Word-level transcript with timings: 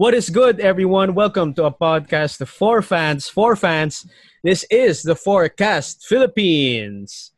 What 0.00 0.14
is 0.14 0.30
good, 0.30 0.60
everyone? 0.60 1.12
Welcome 1.12 1.52
to 1.60 1.68
a 1.68 1.70
podcast 1.70 2.40
of 2.40 2.48
four 2.48 2.80
fans, 2.80 3.28
four 3.28 3.54
fans. 3.54 4.08
This 4.42 4.64
is 4.70 5.02
the 5.02 5.14
Forecast 5.14 6.08
Philippines. 6.08 7.32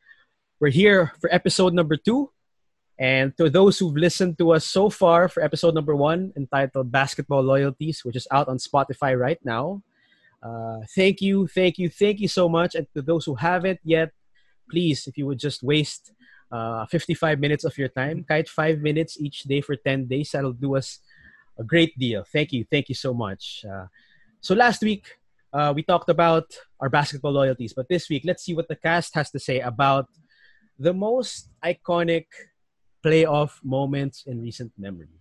We're 0.60 0.70
here 0.70 1.10
for 1.20 1.26
episode 1.34 1.74
number 1.74 1.96
two. 1.96 2.30
And 3.00 3.36
to 3.36 3.50
those 3.50 3.80
who've 3.80 3.96
listened 3.98 4.38
to 4.38 4.52
us 4.52 4.64
so 4.64 4.90
far 4.90 5.26
for 5.26 5.42
episode 5.42 5.74
number 5.74 5.96
one, 5.96 6.32
entitled 6.36 6.92
Basketball 6.92 7.42
Loyalties, 7.42 8.04
which 8.04 8.14
is 8.14 8.28
out 8.30 8.46
on 8.46 8.58
Spotify 8.58 9.18
right 9.18 9.42
now, 9.42 9.82
uh, 10.40 10.86
thank 10.94 11.20
you, 11.20 11.48
thank 11.48 11.78
you, 11.78 11.90
thank 11.90 12.20
you 12.20 12.28
so 12.28 12.48
much. 12.48 12.76
And 12.76 12.86
to 12.94 13.02
those 13.02 13.24
who 13.24 13.34
haven't 13.34 13.80
yet, 13.82 14.12
please, 14.70 15.08
if 15.08 15.18
you 15.18 15.26
would 15.26 15.40
just 15.40 15.64
waste 15.64 16.12
uh, 16.52 16.86
55 16.86 17.40
minutes 17.40 17.64
of 17.64 17.76
your 17.76 17.88
time, 17.88 18.22
kite 18.22 18.48
five 18.48 18.78
minutes 18.78 19.20
each 19.20 19.42
day 19.50 19.62
for 19.62 19.74
10 19.74 20.06
days, 20.06 20.30
that'll 20.30 20.52
do 20.52 20.76
us 20.76 21.00
a 21.62 21.66
great 21.72 21.94
deal. 21.98 22.26
Thank 22.26 22.52
you. 22.52 22.66
Thank 22.66 22.90
you 22.90 22.98
so 23.06 23.14
much. 23.14 23.64
Uh, 23.64 23.86
so 24.40 24.54
last 24.54 24.82
week, 24.82 25.06
uh, 25.54 25.70
we 25.76 25.82
talked 25.82 26.10
about 26.10 26.48
our 26.80 26.90
basketball 26.90 27.32
loyalties, 27.32 27.72
but 27.78 27.86
this 27.88 28.10
week, 28.10 28.22
let's 28.26 28.42
see 28.42 28.54
what 28.58 28.68
the 28.68 28.76
cast 28.76 29.14
has 29.14 29.30
to 29.30 29.38
say 29.38 29.60
about 29.60 30.06
the 30.78 30.92
most 30.92 31.48
iconic 31.62 32.26
playoff 33.04 33.62
moments 33.62 34.24
in 34.26 34.42
recent 34.42 34.72
memory. 34.76 35.14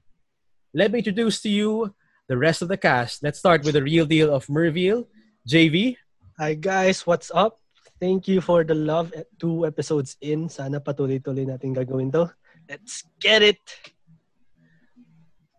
Let 0.73 0.91
me 0.91 0.99
introduce 0.99 1.41
to 1.45 1.49
you 1.49 1.93
the 2.27 2.37
rest 2.37 2.61
of 2.61 2.69
the 2.73 2.77
cast. 2.77 3.21
Let's 3.21 3.39
start 3.39 3.63
with 3.65 3.75
the 3.75 3.83
real 3.83 4.05
deal 4.05 4.33
of 4.33 4.47
Merville, 4.47 5.05
JV. 5.47 5.97
Hi 6.39 6.55
guys, 6.55 7.05
what's 7.05 7.29
up? 7.35 7.59
Thank 7.99 8.25
you 8.25 8.41
for 8.41 8.63
the 8.63 8.73
love. 8.73 9.13
Two 9.37 9.67
episodes 9.67 10.17
in. 10.25 10.49
Sana 10.49 10.81
patuloy-tuloy 10.81 11.45
natin 11.45 11.77
gagawin 11.77 12.09
to. 12.17 12.33
Let's 12.65 13.05
get 13.21 13.45
it! 13.45 13.61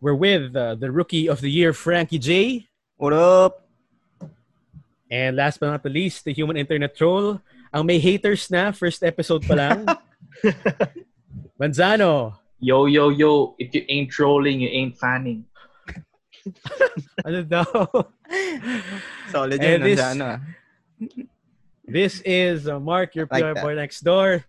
We're 0.03 0.19
with 0.19 0.57
uh, 0.57 0.75
the 0.75 0.91
rookie 0.91 1.29
of 1.29 1.41
the 1.41 1.47
year, 1.49 1.73
Frankie 1.73 2.19
J. 2.19 2.67
What 2.97 3.13
up? 3.13 3.63
And 5.09 5.37
last 5.37 5.61
but 5.61 5.71
not 5.71 5.85
the 5.85 5.91
least, 5.95 6.25
the 6.25 6.33
human 6.33 6.57
internet 6.57 6.97
troll. 6.97 7.39
Ang 7.73 7.87
may 7.87 8.01
haters 8.03 8.51
na, 8.51 8.73
first 8.75 9.05
episode 9.07 9.47
pa 9.47 9.55
lang. 9.55 9.87
Manzano. 11.61 12.35
Yo, 12.59 12.87
yo, 12.91 13.11
yo. 13.15 13.55
If 13.63 13.71
you 13.79 13.87
ain't 13.89 14.11
trolling, 14.11 14.59
you 14.61 14.75
ain't 14.75 14.99
fanning. 14.99 15.47
ano 17.25 17.47
daw? 17.47 17.63
Solid 19.31 19.63
And 19.63 19.71
yun, 19.71 19.81
this- 19.87 20.01
Manzano, 20.03 20.27
ah. 20.27 20.39
This 21.87 22.23
is 22.27 22.67
uh, 22.67 22.81
Mark, 22.83 23.15
your 23.15 23.29
Like 23.31 23.43
PR 23.43 23.55
that. 23.55 23.63
boy 23.63 23.75
next 23.79 24.03
door. 24.03 24.43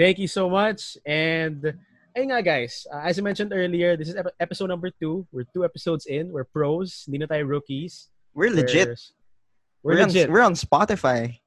Thank 0.00 0.16
you 0.16 0.28
so 0.28 0.48
much. 0.48 0.96
And 1.04 1.76
ayun 2.16 2.30
nga 2.30 2.42
guys, 2.42 2.86
uh, 2.90 3.02
as 3.02 3.18
I 3.18 3.22
mentioned 3.22 3.52
earlier, 3.52 3.96
this 3.96 4.08
is 4.08 4.16
ep- 4.16 4.34
episode 4.40 4.68
number 4.70 4.90
two. 4.90 5.26
We're 5.32 5.46
two 5.52 5.64
episodes 5.64 6.06
in. 6.06 6.30
We're 6.30 6.46
pros. 6.46 7.04
Hindi 7.06 7.18
na 7.18 7.26
tayo 7.26 7.46
rookies. 7.46 8.08
We're 8.34 8.50
legit. 8.50 8.88
We're, 9.82 9.94
we're 9.94 9.96
We're, 10.00 10.06
legit. 10.06 10.26
On, 10.28 10.32
we're 10.32 10.46
on 10.46 10.54
Spotify. 10.54 11.38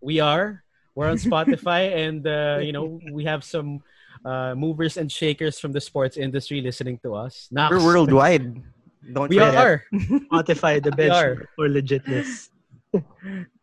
we 0.00 0.20
are. 0.20 0.62
We're 0.94 1.08
on 1.08 1.16
Spotify, 1.18 1.92
and 2.06 2.26
uh, 2.26 2.58
you 2.60 2.72
know 2.72 3.00
we 3.12 3.24
have 3.24 3.44
some 3.44 3.80
uh, 4.24 4.54
movers 4.54 4.96
and 4.96 5.10
shakers 5.10 5.58
from 5.60 5.72
the 5.72 5.80
sports 5.80 6.16
industry 6.16 6.60
listening 6.60 6.98
to 7.04 7.14
us. 7.14 7.48
Nax. 7.52 7.70
We're 7.70 7.84
worldwide. 7.84 8.60
Don't 9.00 9.30
We 9.32 9.38
forget. 9.40 9.56
are. 9.56 9.84
Spotify, 10.28 10.82
the 10.82 10.92
We 10.98 11.08
are. 11.08 11.34
bench 11.34 11.48
for 11.56 11.66
legitness. 11.72 12.50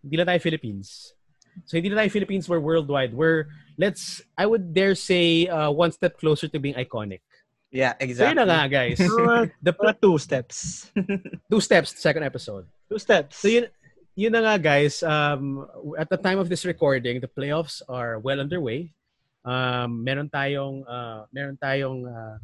Hindi 0.01 0.15
na 0.17 0.25
tayo 0.25 0.41
Philippines. 0.41 1.13
So 1.65 1.77
hindi 1.77 1.89
na 1.89 2.03
tayo 2.03 2.11
Philippines. 2.11 2.47
We're 2.49 2.61
worldwide. 2.61 3.13
We're 3.13 3.47
let's. 3.77 4.21
I 4.37 4.45
would 4.45 4.73
dare 4.73 4.95
say 4.95 5.47
uh, 5.47 5.71
one 5.71 5.91
step 5.91 6.17
closer 6.19 6.47
to 6.47 6.59
being 6.59 6.75
iconic. 6.75 7.21
Yeah, 7.71 7.93
exactly. 7.99 8.13
So 8.15 8.23
yun 8.23 8.37
exactly. 8.39 8.47
na 8.47 8.55
nga, 8.55 8.69
guys. 8.71 8.99
The 9.65 9.73
mga 9.73 9.93
two 10.01 10.17
steps. 10.17 10.57
two 11.51 11.59
steps, 11.61 11.95
second 11.99 12.23
episode. 12.23 12.65
Two 12.89 12.99
steps. 12.99 13.37
So 13.37 13.47
yun, 13.51 13.67
yun 14.15 14.31
na 14.31 14.41
nga 14.41 14.55
guys, 14.61 15.03
um, 15.03 15.67
at 15.99 16.09
the 16.09 16.17
time 16.17 16.39
of 16.39 16.47
this 16.47 16.63
recording, 16.65 17.19
the 17.19 17.27
playoffs 17.27 17.81
are 17.89 18.19
well 18.19 18.39
underway. 18.39 18.93
Um, 19.43 20.03
meron 20.03 20.27
tayong, 20.31 20.83
uh, 20.87 21.27
meron 21.31 21.55
tayong, 21.59 22.07
uh, 22.07 22.37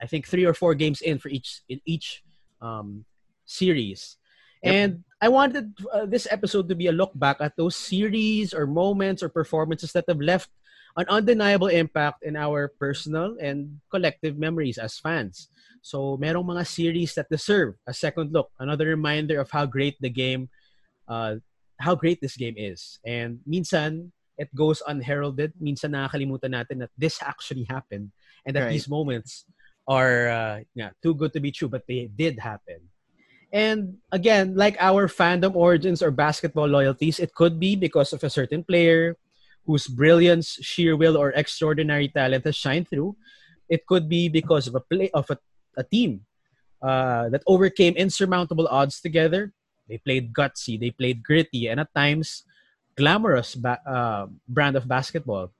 I 0.00 0.06
think 0.06 0.26
three 0.26 0.44
or 0.44 0.54
four 0.54 0.74
games 0.74 1.00
in 1.00 1.18
for 1.18 1.28
each 1.28 1.60
in 1.68 1.80
each 1.84 2.22
um, 2.60 3.04
series, 3.44 4.16
Yep. 4.62 4.74
and 4.74 4.92
I 5.20 5.28
wanted 5.28 5.74
uh, 5.92 6.06
this 6.06 6.28
episode 6.30 6.68
to 6.68 6.74
be 6.74 6.86
a 6.86 6.92
look 6.94 7.10
back 7.14 7.38
at 7.40 7.56
those 7.56 7.74
series 7.74 8.54
or 8.54 8.66
moments 8.66 9.22
or 9.22 9.28
performances 9.28 9.92
that 9.92 10.04
have 10.06 10.20
left 10.20 10.48
an 10.96 11.06
undeniable 11.08 11.66
impact 11.66 12.22
in 12.22 12.36
our 12.36 12.68
personal 12.78 13.36
and 13.40 13.80
collective 13.90 14.38
memories 14.38 14.78
as 14.78 14.98
fans. 14.98 15.48
So, 15.82 16.16
merong 16.18 16.46
mga 16.46 16.66
series 16.66 17.14
that 17.14 17.30
deserve 17.30 17.74
a 17.86 17.94
second 17.94 18.32
look, 18.32 18.50
another 18.58 18.86
reminder 18.86 19.40
of 19.40 19.50
how 19.50 19.66
great 19.66 19.96
the 20.00 20.10
game, 20.10 20.48
uh, 21.08 21.36
how 21.78 21.94
great 21.94 22.20
this 22.20 22.36
game 22.36 22.54
is. 22.56 22.98
And 23.06 23.40
minsan, 23.46 24.10
it 24.38 24.54
goes 24.54 24.82
unheralded. 24.86 25.54
Minsan 25.60 25.94
nakakalimutan 25.98 26.54
natin 26.54 26.78
that 26.78 26.90
this 26.98 27.18
actually 27.22 27.66
happened 27.66 28.10
and 28.46 28.54
that 28.54 28.66
Right. 28.66 28.70
these 28.70 28.88
moments 28.88 29.44
are 29.86 30.28
uh, 30.28 30.56
yeah, 30.74 30.90
too 31.02 31.14
good 31.14 31.32
to 31.34 31.40
be 31.40 31.50
true, 31.50 31.68
but 31.68 31.86
they 31.86 32.10
did 32.10 32.38
happen. 32.38 32.86
And 33.52 33.96
again, 34.12 34.54
like 34.54 34.76
our 34.78 35.08
fandom 35.08 35.56
origins 35.56 36.02
or 36.02 36.10
basketball 36.10 36.68
loyalties, 36.68 37.18
it 37.18 37.34
could 37.34 37.58
be 37.58 37.76
because 37.76 38.12
of 38.12 38.22
a 38.22 38.30
certain 38.30 38.62
player 38.62 39.16
whose 39.64 39.86
brilliance, 39.86 40.58
sheer 40.60 40.96
will, 40.96 41.16
or 41.16 41.32
extraordinary 41.32 42.08
talent 42.08 42.44
has 42.44 42.56
shined 42.56 42.88
through. 42.88 43.16
It 43.68 43.86
could 43.86 44.08
be 44.08 44.28
because 44.28 44.66
of 44.66 44.74
a 44.74 44.80
play 44.80 45.10
of 45.12 45.28
a, 45.30 45.38
a 45.76 45.84
team 45.84 46.24
uh, 46.82 47.28
that 47.30 47.42
overcame 47.46 47.96
insurmountable 47.96 48.68
odds 48.68 49.00
together. 49.00 49.52
They 49.88 49.98
played 49.98 50.32
gutsy, 50.32 50.78
they 50.78 50.90
played 50.90 51.22
gritty, 51.24 51.68
and 51.68 51.80
at 51.80 51.92
times 51.94 52.44
glamorous 52.96 53.54
ba- 53.54 53.80
uh, 53.88 54.26
brand 54.48 54.76
of 54.76 54.88
basketball. 54.88 55.52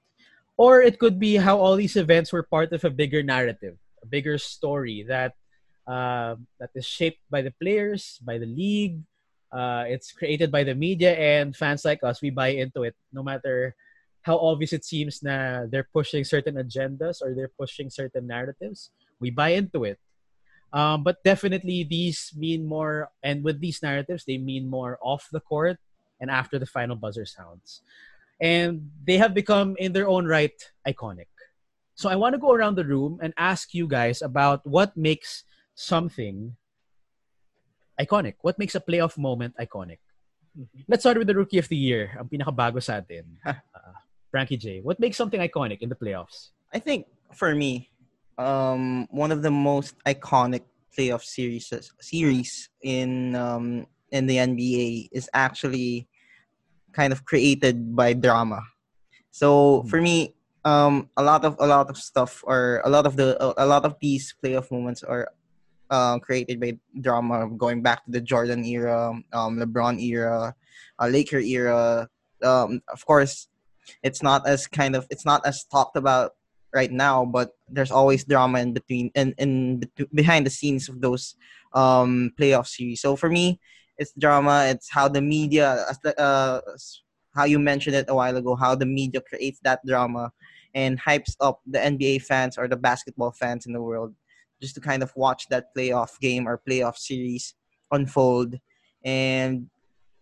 Or 0.57 0.83
it 0.83 0.99
could 0.99 1.19
be 1.19 1.37
how 1.37 1.59
all 1.59 1.77
these 1.77 1.97
events 1.97 2.33
were 2.33 2.43
part 2.43 2.73
of 2.73 2.85
a 2.85 2.91
bigger 2.91 3.23
narrative, 3.23 3.77
a 4.03 4.07
bigger 4.07 4.37
story 4.37 5.05
that 5.09 5.35
uh, 5.89 6.37
that 6.61 6.71
is 6.75 6.85
shaped 6.85 7.25
by 7.31 7.41
the 7.41 7.53
players, 7.57 8.21
by 8.23 8.37
the 8.37 8.47
league. 8.47 9.01
Uh, 9.51 9.89
it's 9.89 10.13
created 10.13 10.53
by 10.53 10.63
the 10.63 10.75
media 10.75 11.17
and 11.17 11.57
fans 11.57 11.85
like 11.85 12.05
us. 12.05 12.21
We 12.21 12.29
buy 12.29 12.49
into 12.49 12.85
it, 12.85 12.95
no 13.13 13.23
matter 13.23 13.75
how 14.21 14.37
obvious 14.37 14.75
it 14.77 14.85
seems 14.85 15.23
na 15.23 15.65
they're 15.65 15.89
pushing 15.89 16.23
certain 16.23 16.57
agendas 16.61 17.23
or 17.25 17.33
they're 17.35 17.57
pushing 17.57 17.89
certain 17.89 18.27
narratives. 18.27 18.91
We 19.21 19.31
buy 19.31 19.57
into 19.57 19.85
it. 19.85 19.99
Um, 20.71 21.03
but 21.03 21.25
definitely 21.25 21.89
these 21.89 22.31
mean 22.37 22.67
more, 22.69 23.09
and 23.23 23.43
with 23.43 23.59
these 23.59 23.83
narratives, 23.83 24.25
they 24.29 24.37
mean 24.37 24.69
more 24.69 24.99
off 25.01 25.27
the 25.33 25.41
court 25.41 25.79
and 26.21 26.31
after 26.31 26.59
the 26.59 26.67
final 26.67 26.95
buzzer 26.95 27.25
sounds. 27.25 27.81
And 28.39 28.91
they 29.03 29.17
have 29.17 29.33
become, 29.33 29.77
in 29.79 29.93
their 29.93 30.07
own 30.07 30.27
right, 30.27 30.53
iconic. 30.87 31.33
So 31.95 32.11
I 32.11 32.17
want 32.17 32.35
to 32.35 32.39
go 32.39 32.53
around 32.53 32.77
the 32.77 32.85
room 32.85 33.19
and 33.23 33.33
ask 33.39 33.73
you 33.73 33.89
guys 33.89 34.21
about 34.21 34.61
what 34.67 34.95
makes 34.95 35.43
something 35.79 36.57
iconic. 38.01 38.35
What 38.43 38.59
makes 38.59 38.75
a 38.75 38.81
playoff 38.81 39.17
moment 39.17 39.55
iconic? 39.61 39.99
Let's 40.89 41.03
start 41.03 41.19
with 41.19 41.29
the 41.29 41.39
rookie 41.39 41.59
of 41.59 41.69
the 41.69 41.77
year, 41.79 42.19
ang 42.19 42.27
pinakabago 42.27 42.83
sa 42.83 42.99
atin. 42.99 43.39
Uh, 43.47 43.95
Frankie 44.31 44.59
J. 44.59 44.81
What 44.83 45.01
makes 45.01 45.17
something 45.17 45.41
iconic 45.41 45.81
in 45.81 45.89
the 45.89 45.95
playoffs? 45.97 46.51
I 46.75 46.79
think 46.79 47.07
for 47.33 47.55
me, 47.55 47.89
um, 48.37 49.07
one 49.09 49.33
of 49.33 49.41
the 49.41 49.51
most 49.51 49.97
iconic 50.05 50.69
playoff 50.93 51.23
series 51.25 51.73
series 52.03 52.69
in 52.83 53.33
um, 53.39 53.87
in 54.13 54.27
the 54.27 54.37
NBA 54.37 55.09
is 55.13 55.31
actually 55.33 56.09
kind 56.93 57.13
of 57.13 57.25
created 57.25 57.97
by 57.97 58.13
drama. 58.13 58.61
So 59.31 59.81
Hmm. 59.81 59.89
for 59.89 60.01
me, 60.03 60.35
um, 60.61 61.09
a 61.17 61.23
lot 61.23 61.47
of 61.49 61.57
a 61.57 61.67
lot 61.67 61.89
of 61.89 61.97
stuff 61.97 62.45
or 62.45 62.83
a 62.85 62.91
lot 62.91 63.07
of 63.07 63.17
the 63.17 63.33
a 63.57 63.65
lot 63.65 63.89
of 63.89 63.97
these 64.03 64.35
playoff 64.37 64.69
moments 64.69 65.01
are 65.01 65.33
uh, 65.91 66.19
created 66.19 66.61
by 66.61 66.79
drama, 67.01 67.49
going 67.57 67.83
back 67.83 68.05
to 68.05 68.11
the 68.11 68.21
Jordan 68.21 68.65
era, 68.65 69.13
um, 69.33 69.59
LeBron 69.59 70.01
era, 70.03 70.55
uh, 70.99 71.07
Laker 71.07 71.39
era. 71.39 72.09
Um, 72.43 72.83
of 72.93 73.05
course, 73.07 73.49
it's 74.03 74.23
not 74.23 74.47
as 74.47 74.67
kind 74.67 74.95
of 74.95 75.07
it's 75.11 75.25
not 75.25 75.45
as 75.47 75.65
talked 75.65 75.97
about 75.97 76.33
right 76.75 76.93
now, 76.93 77.25
but 77.25 77.53
there's 77.69 77.91
always 77.91 78.25
drama 78.25 78.61
in 78.61 78.73
between 78.73 79.11
and 79.15 79.35
in, 79.39 79.81
bet- 79.81 80.15
behind 80.15 80.47
the 80.47 80.51
scenes 80.51 80.89
of 80.89 81.01
those 81.01 81.35
um, 81.73 82.33
playoff 82.39 82.67
series. 82.67 83.01
So 83.01 83.17
for 83.17 83.29
me, 83.29 83.61
it's 83.97 84.13
drama. 84.13 84.67
It's 84.69 84.91
how 84.91 85.09
the 85.09 85.23
media, 85.23 85.87
uh, 86.19 86.61
how 87.35 87.45
you 87.45 87.59
mentioned 87.59 87.97
it 87.97 88.07
a 88.09 88.15
while 88.15 88.37
ago, 88.37 88.55
how 88.55 88.75
the 88.75 88.87
media 88.87 89.21
creates 89.21 89.61
that 89.61 89.85
drama 89.87 90.33
and 90.75 91.01
hypes 91.01 91.35
up 91.41 91.61
the 91.67 91.79
NBA 91.79 92.23
fans 92.23 92.59
or 92.59 92.69
the 92.69 92.77
basketball 92.77 93.33
fans 93.33 93.67
in 93.67 93.73
the 93.73 93.83
world 93.83 94.15
just 94.61 94.75
to 94.75 94.81
kind 94.81 95.03
of 95.03 95.15
watch 95.17 95.49
that 95.49 95.75
playoff 95.77 96.19
game 96.21 96.49
or 96.49 96.61
playoff 96.69 96.97
series 96.97 97.55
unfold. 97.91 98.59
And 99.05 99.71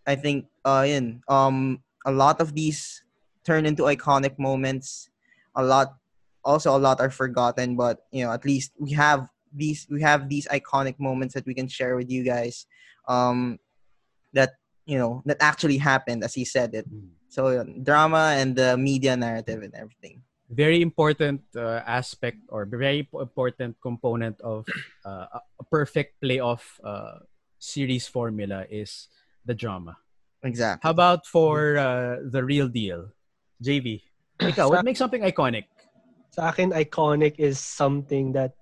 I 0.07 0.15
think 0.15 0.47
uh, 0.65 0.85
in 0.87 1.23
um 1.29 1.83
a 2.05 2.13
lot 2.13 2.41
of 2.41 2.55
these 2.55 3.03
turn 3.45 3.67
into 3.67 3.85
iconic 3.85 4.39
moments. 4.39 5.11
A 5.59 5.65
lot, 5.65 5.97
also 6.45 6.77
a 6.77 6.79
lot 6.79 7.01
are 7.01 7.11
forgotten, 7.11 7.77
but 7.77 8.05
you 8.13 8.25
know 8.25 8.33
at 8.33 8.45
least 8.45 8.73
we 8.79 8.93
have 8.93 9.29
these 9.57 9.87
we 9.91 10.03
have 10.03 10.29
these 10.29 10.47
iconic 10.49 10.99
moments 10.99 11.35
that 11.35 11.47
we 11.47 11.55
can 11.55 11.67
share 11.67 11.97
with 11.97 12.11
you 12.11 12.23
guys 12.23 12.67
um 13.09 13.59
that 14.35 14.55
you 14.85 14.99
know 14.99 15.23
that 15.25 15.39
actually 15.41 15.79
happened 15.79 16.23
as 16.23 16.35
he 16.35 16.45
said 16.45 16.75
it 16.75 16.87
so 17.29 17.49
yun, 17.51 17.83
drama 17.83 18.35
and 18.37 18.55
the 18.55 18.77
media 18.77 19.17
narrative 19.17 19.63
and 19.63 19.75
everything 19.75 20.21
very 20.51 20.81
important 20.83 21.43
uh, 21.57 21.83
aspect 21.87 22.39
or 22.49 22.65
very 22.67 23.09
important 23.13 23.77
component 23.83 24.41
of 24.41 24.67
uh, 25.05 25.27
a- 25.39 25.47
a 25.61 25.65
perfect 25.71 26.15
playoff 26.23 26.79
uh, 26.85 27.19
series 27.59 28.07
formula 28.07 28.65
is 28.71 29.09
the 29.45 29.55
drama. 29.55 29.97
exactly 30.43 30.83
How 30.83 30.91
about 30.91 31.27
for 31.27 31.77
uh, 31.77 32.17
the 32.25 32.45
real 32.45 32.69
deal? 32.69 33.11
JV, 33.63 34.03
ikaw, 34.41 34.69
what 34.69 34.85
makes 34.85 34.99
something 34.99 35.23
iconic? 35.23 35.65
Sa 36.31 36.51
akin, 36.53 36.71
iconic 36.73 37.37
is 37.39 37.59
something 37.59 38.33
that 38.33 38.53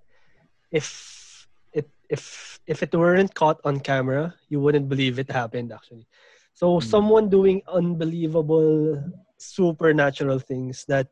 if 0.71 1.47
it 1.73 1.89
if 2.09 2.59
if 2.67 2.83
it 2.83 2.93
weren't 2.95 3.33
caught 3.35 3.59
on 3.65 3.79
camera, 3.79 4.33
you 4.49 4.59
wouldn't 4.59 4.89
believe 4.89 5.19
it 5.19 5.29
happened 5.31 5.71
actually. 5.73 6.07
So 6.53 6.79
Hmm. 6.79 6.79
someone 6.79 7.29
doing 7.29 7.61
unbelievable 7.67 9.01
supernatural 9.37 10.39
things 10.39 10.85
that 10.87 11.09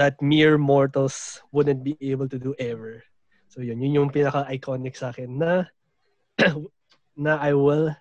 that 0.00 0.16
mere 0.24 0.56
mortals 0.56 1.44
wouldn't 1.52 1.84
be 1.84 2.00
able 2.00 2.24
to 2.32 2.40
do 2.40 2.56
ever. 2.56 3.04
So 3.52 3.60
yun, 3.60 3.84
yun 3.84 4.00
yung 4.00 4.10
pinaka-iconic 4.10 4.96
sa 4.96 5.12
akin 5.12 5.36
na 5.36 5.68
na 7.24 7.36
I 7.36 7.52
will 7.52 7.92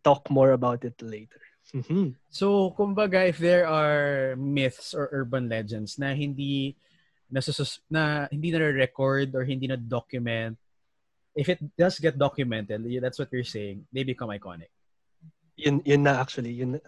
talk 0.00 0.32
more 0.32 0.56
about 0.56 0.80
it 0.88 0.96
later. 1.04 1.44
Mhm. 1.76 2.16
So, 2.32 2.72
kumbaga, 2.72 3.28
if 3.28 3.36
there 3.36 3.68
are 3.68 4.32
myths 4.38 4.94
or 4.96 5.10
urban 5.12 5.50
legends 5.50 5.98
na 6.00 6.16
hindi 6.16 6.78
nasusus 7.28 7.82
na 7.90 8.30
hindi 8.32 8.54
na 8.54 8.70
record 8.72 9.34
or 9.34 9.44
hindi 9.44 9.66
na 9.66 9.76
document, 9.76 10.56
if 11.34 11.50
it 11.52 11.60
does 11.76 11.98
get 12.00 12.16
documented, 12.16 12.86
that's 13.02 13.18
what 13.18 13.28
you're 13.34 13.44
saying, 13.44 13.84
they 13.92 14.06
become 14.06 14.30
iconic. 14.30 14.70
yun 15.56 15.80
yun 15.88 16.04
na 16.04 16.20
actually 16.20 16.52
yun 16.52 16.76
na. 16.76 16.80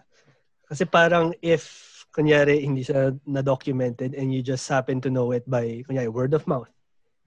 kasi 0.69 0.85
parang 0.85 1.33
if 1.41 1.98
kunyari 2.15 2.65
hindi 2.65 2.81
siya 2.81 3.13
na 3.25 3.41
documented 3.41 4.17
and 4.17 4.33
you 4.33 4.41
just 4.41 4.65
happen 4.67 4.99
to 5.01 5.09
know 5.09 5.31
it 5.31 5.45
by 5.45 5.83
kunyari 5.85 6.09
word 6.09 6.33
of 6.33 6.45
mouth. 6.49 6.69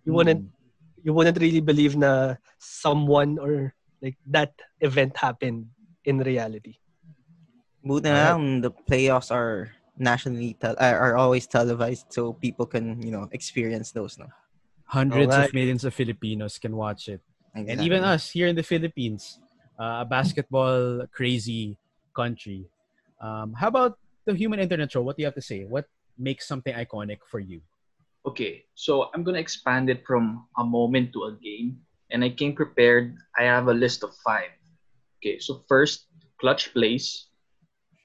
You 0.04 0.12
wouldn't 0.14 0.50
you 1.02 1.14
wouldn't 1.14 1.38
really 1.38 1.62
believe 1.62 1.94
na 1.94 2.38
someone 2.58 3.38
or 3.38 3.74
like 4.02 4.18
that 4.30 4.54
event 4.82 5.16
happened 5.16 5.70
in 6.04 6.18
reality. 6.18 6.78
Buti 7.82 8.10
na 8.10 8.34
lang 8.34 8.62
the 8.62 8.70
playoffs 8.70 9.30
are 9.30 9.70
nationally 9.98 10.58
tel- 10.58 10.78
are, 10.78 10.98
are 10.98 11.14
always 11.16 11.46
televised 11.46 12.10
so 12.10 12.34
people 12.34 12.66
can 12.66 12.98
you 13.02 13.10
know 13.10 13.28
experience 13.30 13.94
those 13.94 14.18
no? 14.18 14.26
Hundreds 14.86 15.32
of 15.34 15.54
millions 15.54 15.84
of 15.86 15.94
Filipinos 15.94 16.58
can 16.58 16.76
watch 16.76 17.08
it. 17.08 17.22
And 17.54 17.80
even 17.80 18.04
us 18.04 18.28
here 18.28 18.48
in 18.48 18.56
the 18.56 18.62
Philippines, 18.62 19.40
uh, 19.80 20.04
a 20.04 20.06
basketball 20.08 21.06
crazy 21.12 21.78
country. 22.16 22.68
Um, 23.20 23.52
how 23.56 23.68
about 23.68 23.96
the 24.26 24.34
human 24.34 24.60
internet 24.60 24.92
show? 24.92 25.02
What 25.02 25.16
do 25.16 25.22
you 25.22 25.26
have 25.26 25.34
to 25.38 25.42
say? 25.44 25.64
What 25.64 25.86
makes 26.18 26.46
something 26.46 26.74
iconic 26.74 27.18
for 27.30 27.40
you? 27.40 27.60
Okay, 28.26 28.64
so 28.74 29.10
I'm 29.12 29.24
gonna 29.24 29.42
expand 29.42 29.90
it 29.90 30.06
from 30.06 30.46
a 30.58 30.64
moment 30.64 31.12
to 31.14 31.24
a 31.26 31.32
game, 31.42 31.82
and 32.10 32.22
I 32.22 32.30
came 32.30 32.54
prepared. 32.54 33.16
I 33.38 33.44
have 33.50 33.66
a 33.66 33.74
list 33.74 34.04
of 34.06 34.14
five. 34.22 34.54
Okay, 35.18 35.38
so 35.38 35.64
first, 35.66 36.06
clutch 36.38 36.72
plays. 36.72 37.26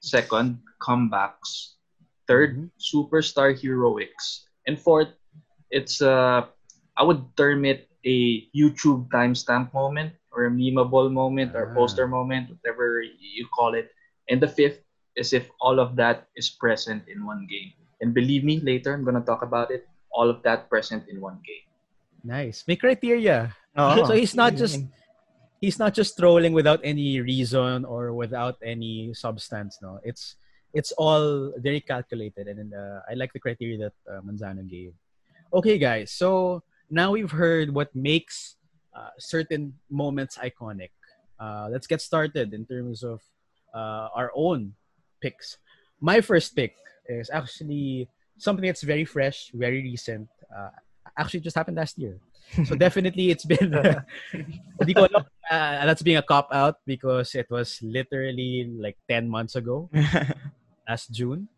Second, 0.00 0.58
comebacks. 0.82 1.78
Third, 2.26 2.54
Mhm. 2.58 2.70
superstar 2.78 3.54
heroics. 3.54 4.46
And 4.66 4.78
fourth, 4.78 5.10
it's 5.70 6.02
uh, 6.02 6.46
I 6.98 7.02
would 7.02 7.22
term 7.36 7.64
it 7.64 7.86
a 8.04 8.46
YouTube 8.54 9.10
timestamp 9.10 9.72
moment 9.74 10.14
or 10.30 10.46
a 10.46 10.50
memeable 10.50 11.10
moment 11.10 11.54
or 11.54 11.70
Ah. 11.70 11.74
poster 11.74 12.06
moment, 12.06 12.50
whatever 12.50 13.02
you 13.02 13.46
call 13.54 13.74
it. 13.74 13.90
And 14.30 14.42
the 14.42 14.50
fifth 14.50 14.82
is 15.18 15.34
if 15.34 15.50
all 15.60 15.82
of 15.82 15.98
that 15.98 16.30
is 16.38 16.48
present 16.48 17.02
in 17.10 17.26
one 17.26 17.50
game. 17.50 17.74
And 18.00 18.14
believe 18.14 18.46
me, 18.46 18.62
later 18.62 18.94
I'm 18.94 19.02
gonna 19.02 19.26
talk 19.26 19.42
about 19.42 19.74
it. 19.74 19.90
All 20.14 20.30
of 20.30 20.42
that 20.46 20.70
present 20.70 21.10
in 21.10 21.20
one 21.20 21.42
game. 21.42 21.66
Nice. 22.22 22.62
May 22.66 22.78
criteria. 22.78 23.54
Oo. 23.74 24.06
So 24.06 24.14
he's 24.14 24.34
not 24.38 24.54
just 24.54 24.78
he's 25.60 25.78
not 25.78 25.94
just 25.94 26.16
trolling 26.16 26.54
without 26.54 26.80
any 26.82 27.20
reason 27.20 27.84
or 27.84 28.14
without 28.14 28.56
any 28.62 29.12
substance. 29.14 29.78
No, 29.82 29.98
it's 30.06 30.38
it's 30.74 30.92
all 30.94 31.52
very 31.58 31.80
calculated, 31.80 32.46
and 32.46 32.74
uh, 32.74 33.02
I 33.10 33.14
like 33.14 33.32
the 33.32 33.42
criteria 33.42 33.90
that 33.90 33.96
uh, 34.06 34.20
Manzano 34.22 34.62
gave. 34.62 34.94
Okay, 35.52 35.78
guys. 35.78 36.12
So 36.12 36.62
now 36.90 37.12
we've 37.12 37.30
heard 37.30 37.72
what 37.72 37.94
makes 37.94 38.56
uh, 38.94 39.14
certain 39.18 39.74
moments 39.90 40.36
iconic. 40.38 40.90
Uh, 41.38 41.68
let's 41.70 41.86
get 41.86 42.02
started 42.02 42.52
in 42.52 42.66
terms 42.66 43.02
of 43.02 43.22
uh, 43.74 44.08
our 44.14 44.30
own 44.34 44.74
picks. 45.20 45.58
My 46.00 46.20
first 46.20 46.54
pick 46.54 46.74
is 47.06 47.30
actually 47.30 48.08
something 48.38 48.64
that's 48.64 48.82
very 48.82 49.04
fresh, 49.04 49.50
very 49.54 49.82
recent. 49.82 50.28
Uh, 50.46 50.70
actually, 51.16 51.40
just 51.40 51.56
happened 51.56 51.76
last 51.76 51.98
year. 51.98 52.18
So 52.64 52.74
definitely, 52.86 53.30
it's 53.30 53.44
been. 53.44 53.74
Alam, 53.74 55.24
uh, 55.50 55.84
that's 55.86 56.02
being 56.02 56.16
a 56.16 56.22
cop 56.22 56.48
out 56.52 56.76
because 56.86 57.34
it 57.34 57.50
was 57.50 57.78
literally 57.82 58.70
like 58.78 58.96
10 59.08 59.28
months 59.28 59.56
ago, 59.56 59.90
last 60.88 61.12
June. 61.12 61.48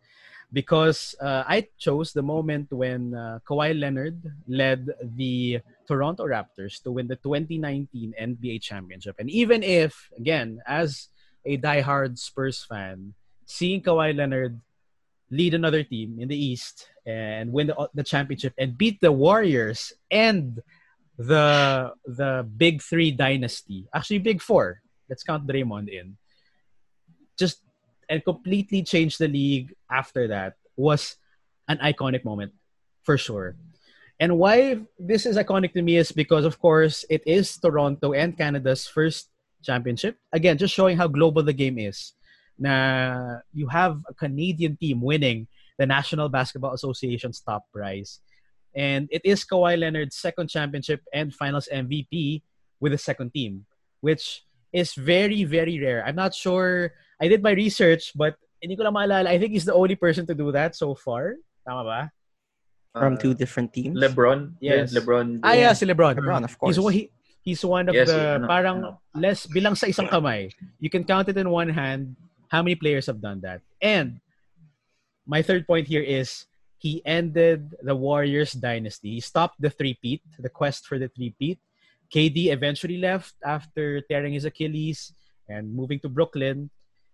Because 0.52 1.14
uh, 1.20 1.44
I 1.46 1.68
chose 1.78 2.12
the 2.12 2.22
moment 2.22 2.72
when 2.72 3.14
uh, 3.14 3.38
Kawhi 3.48 3.78
Leonard 3.78 4.18
led 4.48 4.90
the 5.14 5.60
Toronto 5.86 6.26
Raptors 6.26 6.82
to 6.82 6.90
win 6.90 7.06
the 7.06 7.14
2019 7.14 8.14
NBA 8.20 8.60
championship. 8.60 9.14
And 9.20 9.30
even 9.30 9.62
if, 9.62 10.10
again, 10.18 10.58
as 10.66 11.06
a 11.44 11.56
diehard 11.56 12.18
Spurs 12.18 12.64
fan, 12.64 13.14
seeing 13.50 13.82
Kawhi 13.82 14.14
Leonard 14.14 14.60
lead 15.30 15.54
another 15.54 15.82
team 15.82 16.18
in 16.18 16.30
the 16.30 16.38
East 16.38 16.88
and 17.06 17.52
win 17.52 17.66
the, 17.68 17.76
the 17.94 18.06
championship 18.06 18.54
and 18.58 18.78
beat 18.78 19.02
the 19.02 19.10
Warriors 19.10 19.92
and 20.10 20.62
the 21.18 21.92
the 22.06 22.46
Big 22.56 22.80
Three 22.80 23.10
dynasty, 23.10 23.90
actually 23.92 24.22
Big 24.22 24.40
Four. 24.40 24.80
Let's 25.10 25.26
count 25.26 25.46
Draymond 25.46 25.90
in. 25.90 26.16
Just 27.36 27.66
and 28.08 28.24
completely 28.24 28.82
change 28.82 29.18
the 29.18 29.28
league 29.28 29.74
after 29.90 30.28
that 30.28 30.54
was 30.76 31.16
an 31.68 31.78
iconic 31.78 32.24
moment 32.24 32.52
for 33.02 33.18
sure. 33.18 33.56
And 34.20 34.38
why 34.38 34.80
this 34.98 35.24
is 35.26 35.36
iconic 35.36 35.72
to 35.74 35.82
me 35.82 35.96
is 35.96 36.12
because, 36.12 36.44
of 36.44 36.60
course, 36.60 37.04
it 37.08 37.22
is 37.26 37.56
Toronto 37.56 38.12
and 38.12 38.36
Canada's 38.36 38.86
first 38.86 39.30
championship. 39.62 40.16
Again, 40.32 40.58
just 40.58 40.74
showing 40.74 40.96
how 40.96 41.08
global 41.08 41.42
the 41.42 41.56
game 41.56 41.78
is. 41.78 42.12
Na 42.60 43.40
you 43.56 43.68
have 43.72 44.04
a 44.08 44.14
Canadian 44.14 44.76
team 44.76 45.00
winning 45.00 45.48
the 45.80 45.86
National 45.88 46.28
Basketball 46.28 46.76
Association's 46.76 47.40
top 47.40 47.64
prize. 47.72 48.20
And 48.76 49.08
it 49.10 49.22
is 49.24 49.42
Kawhi 49.48 49.80
Leonard's 49.80 50.14
second 50.16 50.48
championship 50.52 51.00
and 51.12 51.34
finals 51.34 51.68
MVP 51.72 52.42
with 52.78 52.92
the 52.92 52.98
second 53.00 53.32
team, 53.34 53.64
which 54.04 54.44
is 54.72 54.94
very, 54.94 55.42
very 55.42 55.80
rare. 55.80 56.04
I'm 56.06 56.14
not 56.14 56.34
sure. 56.36 56.92
I 57.20 57.26
did 57.26 57.42
my 57.42 57.50
research, 57.56 58.12
but 58.14 58.36
hindi 58.62 58.76
ko 58.76 58.84
lang 58.84 58.94
maalala. 58.94 59.26
I 59.26 59.40
think 59.40 59.52
he's 59.56 59.64
the 59.64 59.74
only 59.74 59.96
person 59.96 60.28
to 60.28 60.34
do 60.36 60.52
that 60.52 60.76
so 60.76 60.94
far. 60.94 61.34
Tama 61.66 61.82
ba? 61.82 62.00
from 62.94 63.14
Uh, 63.14 63.18
two 63.18 63.34
different 63.34 63.72
teams. 63.72 63.94
LeBron. 63.98 64.54
Yes. 64.60 64.92
LeBron. 64.94 65.40
Ah, 65.42 65.54
yeah, 65.54 65.72
si 65.72 65.86
LeBron. 65.86 66.18
LeBron, 66.18 66.42
of 66.44 66.58
course. 66.58 66.74
He's, 66.76 66.80
one- 66.82 66.92
he, 66.92 67.10
he's 67.42 67.64
one 67.64 67.88
of 67.88 67.94
Yes, 67.94 68.08
the, 68.10 68.16
yeah, 68.18 68.34
ano, 68.34 68.46
parang 68.50 68.76
ano. 68.82 69.00
less, 69.14 69.46
bilang 69.46 69.76
sa 69.78 69.86
isang 69.86 70.10
kamay. 70.10 70.50
You 70.82 70.90
can 70.90 71.04
count 71.04 71.28
it 71.30 71.38
in 71.38 71.48
one 71.50 71.68
hand 71.70 72.16
how 72.50 72.62
many 72.62 72.74
players 72.74 73.06
have 73.06 73.22
done 73.22 73.40
that. 73.40 73.62
And 73.80 74.20
my 75.26 75.40
third 75.42 75.66
point 75.66 75.86
here 75.86 76.02
is 76.02 76.46
he 76.78 77.00
ended 77.06 77.74
the 77.82 77.94
Warriors 77.94 78.52
dynasty. 78.52 79.14
He 79.14 79.20
stopped 79.20 79.60
the 79.60 79.70
three-peat, 79.70 80.22
the 80.38 80.48
quest 80.50 80.86
for 80.86 80.98
the 80.98 81.08
three-peat. 81.08 81.58
KD 82.12 82.50
eventually 82.50 82.98
left 82.98 83.34
after 83.44 84.00
tearing 84.02 84.34
his 84.34 84.44
Achilles 84.44 85.14
and 85.48 85.72
moving 85.72 86.00
to 86.00 86.08
Brooklyn. 86.08 86.70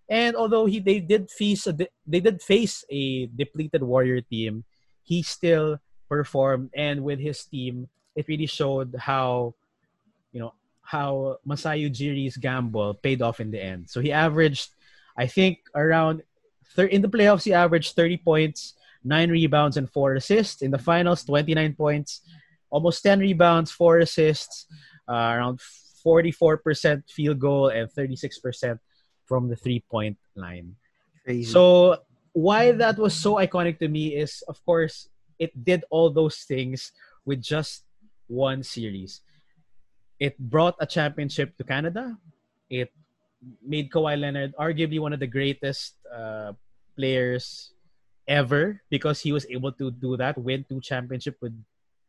And 0.09 0.37
although 0.37 0.65
he 0.65 0.79
they 0.81 1.01
did 1.01 1.31
face 1.31 1.67
a, 1.67 1.77
they 2.07 2.21
did 2.21 2.41
face 2.41 2.85
a 2.89 3.27
depleted 3.27 3.83
Warrior 3.83 4.23
team, 4.23 4.65
he 5.03 5.23
still 5.23 5.79
performed 6.09 6.71
and 6.75 7.03
with 7.03 7.19
his 7.19 7.45
team 7.45 7.89
it 8.15 8.29
really 8.29 8.47
showed 8.47 8.95
how 8.95 9.53
you 10.33 10.39
know 10.39 10.55
how 10.83 11.37
Masai 11.45 11.83
Ujiri's 11.83 12.37
gamble 12.37 12.95
paid 12.95 13.21
off 13.21 13.41
in 13.41 13.51
the 13.51 13.61
end. 13.61 13.91
So 13.91 14.01
he 14.01 14.13
averaged 14.13 14.71
I 15.17 15.27
think 15.27 15.59
around 15.75 16.23
thir- 16.75 16.87
in 16.93 17.03
the 17.03 17.09
playoffs 17.09 17.45
he 17.45 17.53
averaged 17.53 17.95
30 17.97 18.19
points, 18.19 18.75
9 19.05 19.31
rebounds 19.31 19.77
and 19.77 19.91
4 19.91 20.15
assists. 20.15 20.63
In 20.63 20.71
the 20.71 20.79
finals 20.79 21.25
29 21.25 21.75
points, 21.75 22.23
almost 22.71 23.03
10 23.03 23.21
rebounds, 23.21 23.71
4 23.73 23.99
assists, 23.99 24.67
uh, 25.09 25.13
around 25.37 25.61
44% 26.05 27.03
field 27.11 27.39
goal 27.39 27.69
and 27.69 27.91
36% 27.91 28.79
from 29.25 29.49
the 29.49 29.57
three-point 29.57 30.17
line. 30.37 30.77
Crazy. 31.25 31.51
So 31.51 31.99
why 32.33 32.73
that 32.73 32.99
was 32.99 33.15
so 33.15 33.37
iconic 33.37 33.79
to 33.79 33.89
me 33.89 34.15
is, 34.15 34.43
of 34.47 34.63
course, 34.65 35.09
it 35.39 35.53
did 35.65 35.85
all 35.91 36.11
those 36.11 36.45
things 36.45 36.93
with 37.25 37.43
just 37.43 37.85
one 38.29 38.63
series. 38.63 39.21
It 40.21 40.39
brought 40.39 40.77
a 40.81 40.87
championship 40.87 41.57
to 41.57 41.65
Canada. 41.65 42.17
It 42.71 42.93
made 43.65 43.91
Kawhi 43.91 44.19
Leonard 44.19 44.55
arguably 44.59 45.01
one 45.01 45.13
of 45.13 45.21
the 45.21 45.27
greatest 45.27 45.95
uh, 46.09 46.53
players 46.97 47.73
ever 48.27 48.83
because 48.91 49.21
he 49.21 49.33
was 49.33 49.47
able 49.51 49.73
to 49.73 49.91
do 49.91 50.17
that, 50.17 50.37
win 50.39 50.65
two 50.69 50.81
championship 50.81 51.37
with 51.41 51.53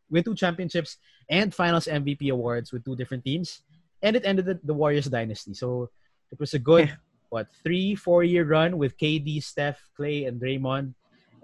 win 0.09 0.23
two 0.23 0.35
championships 0.35 0.97
and 1.29 1.53
finals 1.53 1.85
MVP 1.85 2.31
awards 2.31 2.71
with 2.71 2.83
two 2.85 2.95
different 2.95 3.23
teams. 3.23 3.61
And 4.01 4.15
it 4.15 4.25
ended 4.25 4.45
the, 4.45 4.59
the 4.63 4.73
Warriors 4.73 5.05
dynasty. 5.05 5.53
So 5.53 5.89
it 6.31 6.39
was 6.39 6.53
a 6.53 6.59
good 6.59 6.95
what 7.29 7.47
three, 7.63 7.95
four 7.95 8.23
year 8.23 8.45
run 8.45 8.77
with 8.77 8.97
KD, 8.97 9.43
Steph, 9.43 9.79
Clay, 9.95 10.25
and 10.25 10.39
Draymond. 10.39 10.93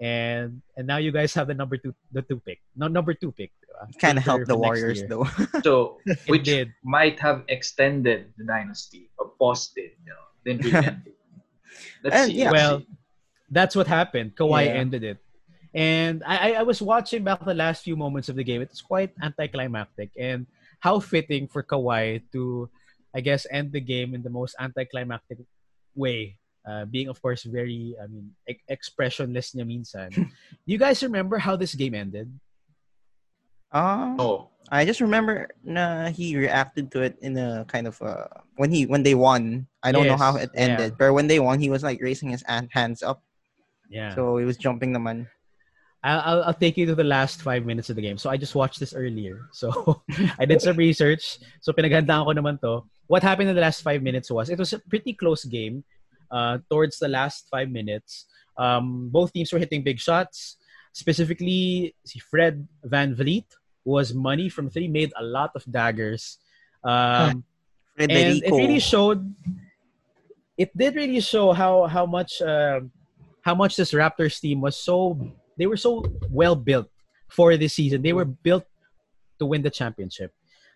And 0.00 0.62
and 0.76 0.86
now 0.86 0.96
you 0.96 1.12
guys 1.12 1.34
have 1.34 1.46
the 1.46 1.54
number 1.54 1.76
two 1.76 1.94
the 2.12 2.22
two 2.22 2.40
pick. 2.40 2.60
No 2.74 2.88
number 2.88 3.14
two 3.14 3.32
pick. 3.32 3.52
Kind 4.00 4.18
of 4.18 4.24
helped 4.24 4.46
the 4.48 4.56
Warriors 4.56 5.02
though. 5.08 5.26
So, 5.64 5.98
which 6.26 6.44
did. 6.44 6.72
might 6.84 7.18
have 7.20 7.42
extended 7.48 8.32
the 8.38 8.44
dynasty 8.44 9.10
or 9.18 9.32
paused 9.38 9.72
it, 9.76 9.96
you 10.04 10.12
know, 10.12 10.24
didn't 10.44 10.64
really 10.64 10.86
end 10.92 11.02
it. 11.06 11.16
Let's 12.02 12.16
And, 12.16 12.26
see. 12.30 12.38
yeah. 12.38 12.50
Well, 12.52 12.82
that's 13.50 13.74
what 13.76 13.86
happened. 13.86 14.36
Kawhi 14.36 14.66
Yeah. 14.66 14.80
ended 14.82 15.02
it. 15.04 15.18
And 15.74 16.22
I, 16.24 16.52
I- 16.52 16.58
I 16.60 16.62
was 16.62 16.80
watching 16.80 17.24
back 17.24 17.44
the 17.44 17.54
last 17.54 17.82
few 17.82 17.96
moments 17.96 18.28
of 18.28 18.36
the 18.36 18.44
game. 18.44 18.62
It 18.62 18.70
was 18.70 18.80
quite 18.82 19.10
anticlimactic. 19.22 20.10
And 20.18 20.46
how 20.80 21.00
fitting 21.00 21.48
for 21.48 21.62
Kawhi 21.62 22.22
to, 22.32 22.68
I 23.14 23.20
guess, 23.20 23.46
end 23.50 23.72
the 23.72 23.80
game 23.80 24.14
in 24.14 24.22
the 24.22 24.30
most 24.30 24.54
anticlimactic 24.60 25.38
way. 25.94 26.38
Uh, 26.64 26.84
being, 26.86 27.08
of 27.08 27.20
course, 27.20 27.42
very, 27.44 27.92
I 28.02 28.06
mean, 28.06 28.32
e- 28.48 28.56
expressionless 28.68 29.52
niya 29.52 29.66
minsan. 29.68 30.08
Do 30.16 30.24
you 30.64 30.78
guys 30.80 31.02
remember 31.02 31.36
how 31.36 31.56
this 31.60 31.74
game 31.74 31.92
ended? 31.94 32.32
Uh, 33.74 34.14
Oh, 34.22 34.48
I 34.70 34.86
just 34.86 35.02
remember 35.02 35.50
na 35.66 36.08
he 36.08 36.38
reacted 36.38 36.88
to 36.94 37.02
it 37.02 37.18
in 37.20 37.36
a 37.36 37.66
kind 37.68 37.86
of 37.90 38.00
uh 38.00 38.30
when 38.56 38.70
he 38.70 38.86
when 38.86 39.02
they 39.02 39.14
won. 39.18 39.66
I 39.82 39.92
don't 39.92 40.06
know 40.06 40.16
how 40.16 40.36
it 40.40 40.48
ended, 40.54 40.96
but 40.96 41.12
when 41.12 41.26
they 41.26 41.38
won, 41.42 41.58
he 41.60 41.68
was 41.68 41.82
like 41.84 42.00
raising 42.00 42.30
his 42.30 42.42
hands 42.46 43.02
up, 43.02 43.20
Yeah. 43.90 44.14
so 44.16 44.38
he 44.40 44.46
was 44.48 44.56
jumping 44.56 44.94
the 44.96 45.02
man. 45.02 45.28
I'll, 46.04 46.20
I'll, 46.20 46.42
I'll 46.52 46.60
take 46.60 46.76
you 46.76 46.84
to 46.86 46.94
the 46.94 47.04
last 47.04 47.40
five 47.42 47.64
minutes 47.64 47.88
of 47.88 47.96
the 47.96 48.02
game. 48.04 48.16
So 48.20 48.28
I 48.28 48.36
just 48.36 48.54
watched 48.54 48.78
this 48.80 48.92
earlier. 48.92 49.48
So 49.52 50.02
I 50.38 50.44
did 50.44 50.60
some 50.60 50.76
research. 50.76 51.40
So 51.64 51.72
pinaghandaan 51.72 52.24
ko 52.28 52.32
naman 52.36 52.60
to. 52.60 52.84
What 53.08 53.22
happened 53.24 53.48
in 53.48 53.56
the 53.56 53.64
last 53.64 53.80
five 53.84 54.00
minutes 54.04 54.28
was 54.30 54.48
it 54.52 54.58
was 54.60 54.72
a 54.72 54.80
pretty 54.80 55.12
close 55.16 55.44
game. 55.44 55.84
Uh, 56.30 56.58
towards 56.68 56.98
the 57.00 57.08
last 57.08 57.48
five 57.52 57.68
minutes, 57.72 58.26
um, 58.56 59.08
both 59.12 59.32
teams 59.32 59.52
were 59.52 59.58
hitting 59.60 59.84
big 59.84 60.00
shots. 60.00 60.56
Specifically, 60.92 61.94
si 62.04 62.18
Fred 62.20 62.66
VanVleet 62.84 63.44
was 63.84 64.14
money 64.14 64.48
from 64.48 64.70
three, 64.70 64.88
made 64.88 65.12
a 65.16 65.22
lot 65.22 65.52
of 65.54 65.64
daggers. 65.70 66.38
Um, 66.82 67.44
and 67.98 68.10
it 68.10 68.50
really 68.50 68.80
showed 68.80 69.34
it 70.56 70.70
did 70.76 70.94
really 70.94 71.20
show 71.20 71.52
how 71.52 71.86
how 71.86 72.06
much 72.06 72.42
uh, 72.42 72.80
how 73.42 73.54
much 73.54 73.76
this 73.76 73.92
Raptors 73.92 74.40
team 74.40 74.60
was 74.60 74.76
so 74.76 75.18
they 75.56 75.66
were 75.66 75.76
so 75.76 76.04
well 76.30 76.56
built 76.56 76.88
for 77.28 77.56
this 77.56 77.74
season. 77.74 78.02
They 78.02 78.12
were 78.12 78.24
built 78.24 78.64
to 79.38 79.46
win 79.46 79.62
the 79.62 79.70
championship. 79.70 80.32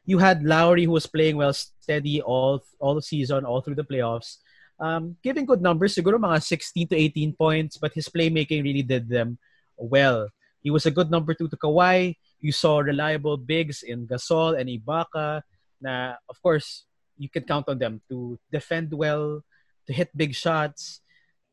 You 0.07 0.19
had 0.19 0.43
Lowry 0.43 0.85
who 0.85 0.93
was 0.93 1.07
playing 1.07 1.37
well 1.37 1.53
steady 1.53 2.23
all 2.23 2.63
all 2.79 2.95
the 2.95 3.03
season, 3.03 3.45
all 3.45 3.61
through 3.61 3.77
the 3.77 3.85
playoffs. 3.87 4.39
Um, 4.79 5.17
giving 5.23 5.45
good 5.45 5.61
numbers, 5.61 5.99
siguro 5.99 6.23
mga 6.23 6.39
16 6.39 6.89
to 6.89 6.97
18 6.97 7.35
points, 7.35 7.77
but 7.79 7.93
his 7.93 8.09
playmaking 8.09 8.63
really 8.63 8.87
did 8.87 9.09
them 9.09 9.39
well. 9.77 10.31
He 10.63 10.71
was 10.71 10.87
a 10.87 10.95
good 10.95 11.11
number 11.11 11.35
two 11.35 11.49
to 11.49 11.57
Kawhi. 11.57 12.15
You 12.41 12.53
saw 12.53 12.79
reliable 12.79 13.37
bigs 13.37 13.83
in 13.83 14.07
Gasol 14.07 14.59
and 14.59 14.69
Ibaka. 14.69 15.43
Na 15.81 16.15
of 16.29 16.37
course 16.43 16.85
you 17.19 17.29
can 17.29 17.43
count 17.43 17.69
on 17.69 17.79
them 17.79 18.01
to 18.09 18.39
defend 18.51 18.95
well, 18.95 19.43
to 19.87 19.93
hit 19.93 20.11
big 20.17 20.35
shots. 20.35 21.01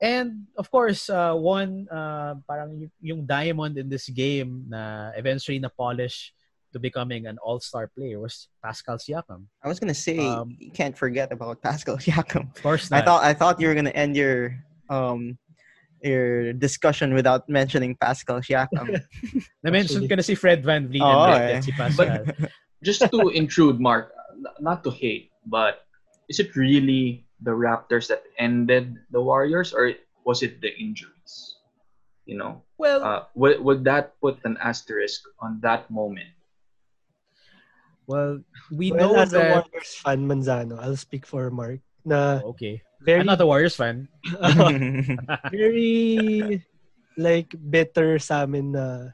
And 0.02 0.46
of 0.58 0.70
course, 0.70 1.10
uh, 1.10 1.34
one 1.34 1.88
uh, 1.90 2.36
parang 2.46 2.78
y- 2.78 2.92
yung 3.02 3.26
diamond 3.26 3.78
in 3.78 3.90
this 3.90 4.10
game 4.10 4.68
na 4.70 5.12
eventually 5.16 5.58
na 5.58 5.70
polish 5.72 6.34
to 6.76 6.80
becoming 6.80 7.26
an 7.26 7.40
all-star 7.40 7.88
player 7.96 8.20
was 8.20 8.52
Pascal 8.62 9.00
Siakam. 9.00 9.48
I 9.64 9.72
was 9.72 9.80
gonna 9.80 9.96
say 9.96 10.20
um, 10.20 10.54
you 10.60 10.70
can't 10.70 10.96
forget 10.98 11.32
about 11.32 11.64
Pascal 11.64 11.96
Siakam. 12.04 12.52
Of 12.52 12.62
course 12.62 12.92
I 12.92 13.00
not. 13.00 13.06
thought 13.06 13.24
I 13.24 13.34
thought 13.34 13.62
you 13.64 13.72
were 13.72 13.74
gonna 13.74 13.96
end 13.96 14.16
your 14.20 14.60
um 14.92 15.40
your 16.06 16.54
discussion 16.54 17.14
without 17.14 17.50
mentioning 17.50 17.98
Pascal 17.98 18.40
Siakam. 18.40 19.02
Na-mention 19.64 20.06
Actually. 20.06 20.08
ko 20.08 20.16
na 20.16 20.22
si 20.22 20.36
Fred 20.36 20.64
VanVleet 20.64 21.02
Oo, 21.02 21.34
and 21.34 21.60
eh. 21.60 21.62
si 21.62 21.72
Pascal. 21.74 22.24
just 22.86 23.02
to 23.02 23.30
intrude, 23.34 23.82
Mark, 23.82 24.14
not 24.62 24.84
to 24.86 24.92
hate, 24.92 25.34
but 25.50 25.90
is 26.30 26.40
it 26.40 26.56
really 26.56 27.26
the 27.42 27.52
Raptors 27.52 28.08
that 28.08 28.24
ended 28.38 29.02
the 29.10 29.20
Warriors, 29.20 29.74
or 29.74 29.92
was 30.24 30.46
it 30.46 30.62
the 30.62 30.70
injuries? 30.78 31.58
You 32.26 32.38
know, 32.38 32.62
well, 32.78 33.04
uh, 33.04 33.24
would, 33.34 33.62
would 33.62 33.84
that 33.86 34.18
put 34.22 34.40
an 34.46 34.58
asterisk 34.62 35.22
on 35.42 35.60
that 35.62 35.90
moment? 35.90 36.30
well, 38.08 38.40
we 38.72 38.92
well, 38.92 39.14
know 39.14 39.20
as 39.20 39.34
a 39.34 39.38
that... 39.38 39.52
Warriors 39.52 39.96
fan, 40.02 40.28
Manzano, 40.28 40.80
I'll 40.80 40.98
speak 40.98 41.26
for 41.26 41.50
Mark, 41.50 41.80
na 42.06 42.42
Oh, 42.44 42.54
okay. 42.54 42.82
Very, 43.02 43.20
I'm 43.22 43.26
not 43.26 43.42
a 43.42 43.46
Warriors 43.46 43.76
fan. 43.76 44.08
very, 45.52 46.62
like, 47.18 47.56
bitter 47.56 48.20
sa 48.20 48.44
amin 48.44 48.72
na, 48.72 49.12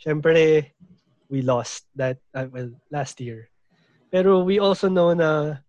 syempre, 0.00 0.72
we 1.28 1.42
lost 1.42 1.84
that, 1.96 2.18
uh, 2.34 2.46
well, 2.50 2.70
last 2.90 3.20
year. 3.20 3.50
Pero 4.10 4.40
we 4.40 4.58
also 4.58 4.88
know 4.88 5.12
na 5.12 5.60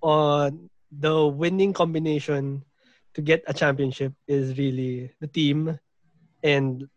on 0.00 0.70
the 0.92 1.26
winning 1.26 1.72
combination 1.72 2.64
to 3.14 3.20
get 3.22 3.44
a 3.46 3.54
championship 3.54 4.12
is 4.26 4.56
really 4.58 5.12
the 5.20 5.26
team 5.26 5.78
and 6.42 6.88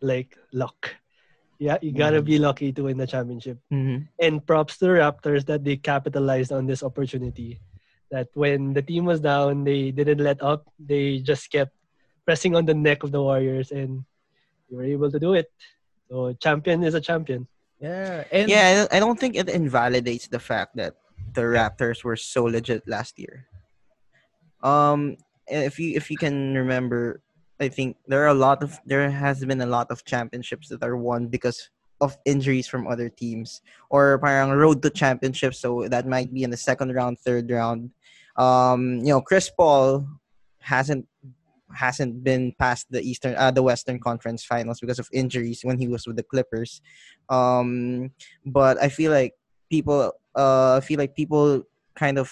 like 0.00 0.36
luck. 0.52 0.96
Yeah, 1.58 1.78
you 1.80 1.92
gotta 1.92 2.20
be 2.20 2.38
lucky 2.38 2.72
to 2.72 2.84
win 2.84 2.98
the 3.00 3.06
championship. 3.08 3.58
Mhm. 3.72 4.08
And 4.20 4.44
props 4.44 4.76
to 4.78 4.84
the 4.86 5.00
Raptors 5.00 5.46
that 5.48 5.64
they 5.64 5.76
capitalized 5.80 6.52
on 6.52 6.66
this 6.66 6.82
opportunity. 6.82 7.60
That 8.10 8.28
when 8.34 8.72
the 8.72 8.82
team 8.82 9.04
was 9.04 9.20
down, 9.20 9.64
they 9.64 9.90
didn't 9.90 10.18
let 10.22 10.42
up. 10.42 10.66
They 10.78 11.18
just 11.18 11.50
kept 11.50 11.72
pressing 12.24 12.54
on 12.54 12.64
the 12.66 12.74
neck 12.74 13.02
of 13.02 13.10
the 13.10 13.22
Warriors 13.22 13.72
and 13.72 14.04
they 14.70 14.76
were 14.76 14.84
able 14.84 15.10
to 15.10 15.18
do 15.18 15.34
it. 15.34 15.50
So 16.08 16.32
champion 16.38 16.82
is 16.84 16.94
a 16.94 17.00
champion. 17.00 17.46
Yeah. 17.80 18.24
And 18.30 18.48
yeah, 18.48 18.66
I 18.68 18.74
don't- 18.74 18.92
I 18.94 18.98
don't 19.00 19.18
think 19.18 19.34
it 19.36 19.48
invalidates 19.48 20.28
the 20.28 20.38
fact 20.38 20.76
that 20.76 20.94
the 21.34 21.42
Raptors 21.42 22.04
were 22.04 22.16
so 22.16 22.44
legit 22.44 22.86
last 22.86 23.18
year. 23.18 23.46
Um, 24.62 25.16
if 25.46 25.78
you 25.78 25.94
if 25.94 26.10
you 26.10 26.16
can 26.16 26.54
remember, 26.54 27.22
I 27.60 27.68
think 27.68 27.96
there 28.06 28.22
are 28.24 28.32
a 28.32 28.38
lot 28.38 28.62
of 28.62 28.80
there 28.86 29.10
has 29.10 29.44
been 29.44 29.60
a 29.60 29.66
lot 29.66 29.90
of 29.90 30.04
championships 30.04 30.68
that 30.68 30.82
are 30.82 30.96
won 30.96 31.28
because 31.28 31.70
of 32.00 32.16
injuries 32.24 32.68
from 32.68 32.86
other 32.86 33.08
teams 33.08 33.62
or 33.90 34.18
parang 34.18 34.50
road 34.50 34.82
to 34.82 34.90
championship 34.90 35.54
So 35.54 35.88
that 35.88 36.06
might 36.06 36.32
be 36.32 36.42
in 36.42 36.50
the 36.50 36.56
second 36.56 36.94
round, 36.94 37.18
third 37.18 37.50
round. 37.50 37.90
Um, 38.36 38.98
you 38.98 39.08
know, 39.08 39.20
Chris 39.20 39.50
Paul 39.50 40.06
hasn't 40.60 41.06
hasn't 41.74 42.22
been 42.22 42.54
past 42.58 42.86
the 42.90 43.00
Eastern 43.02 43.34
uh, 43.36 43.50
the 43.50 43.62
Western 43.62 43.98
Conference 43.98 44.44
Finals 44.44 44.80
because 44.80 44.98
of 44.98 45.08
injuries 45.12 45.60
when 45.62 45.78
he 45.78 45.88
was 45.88 46.06
with 46.06 46.16
the 46.16 46.22
Clippers. 46.22 46.80
Um, 47.28 48.10
but 48.44 48.80
I 48.82 48.88
feel 48.88 49.10
like 49.10 49.34
people 49.70 50.12
uh 50.34 50.80
feel 50.80 50.98
like 50.98 51.16
people 51.16 51.62
kind 51.94 52.18
of 52.18 52.30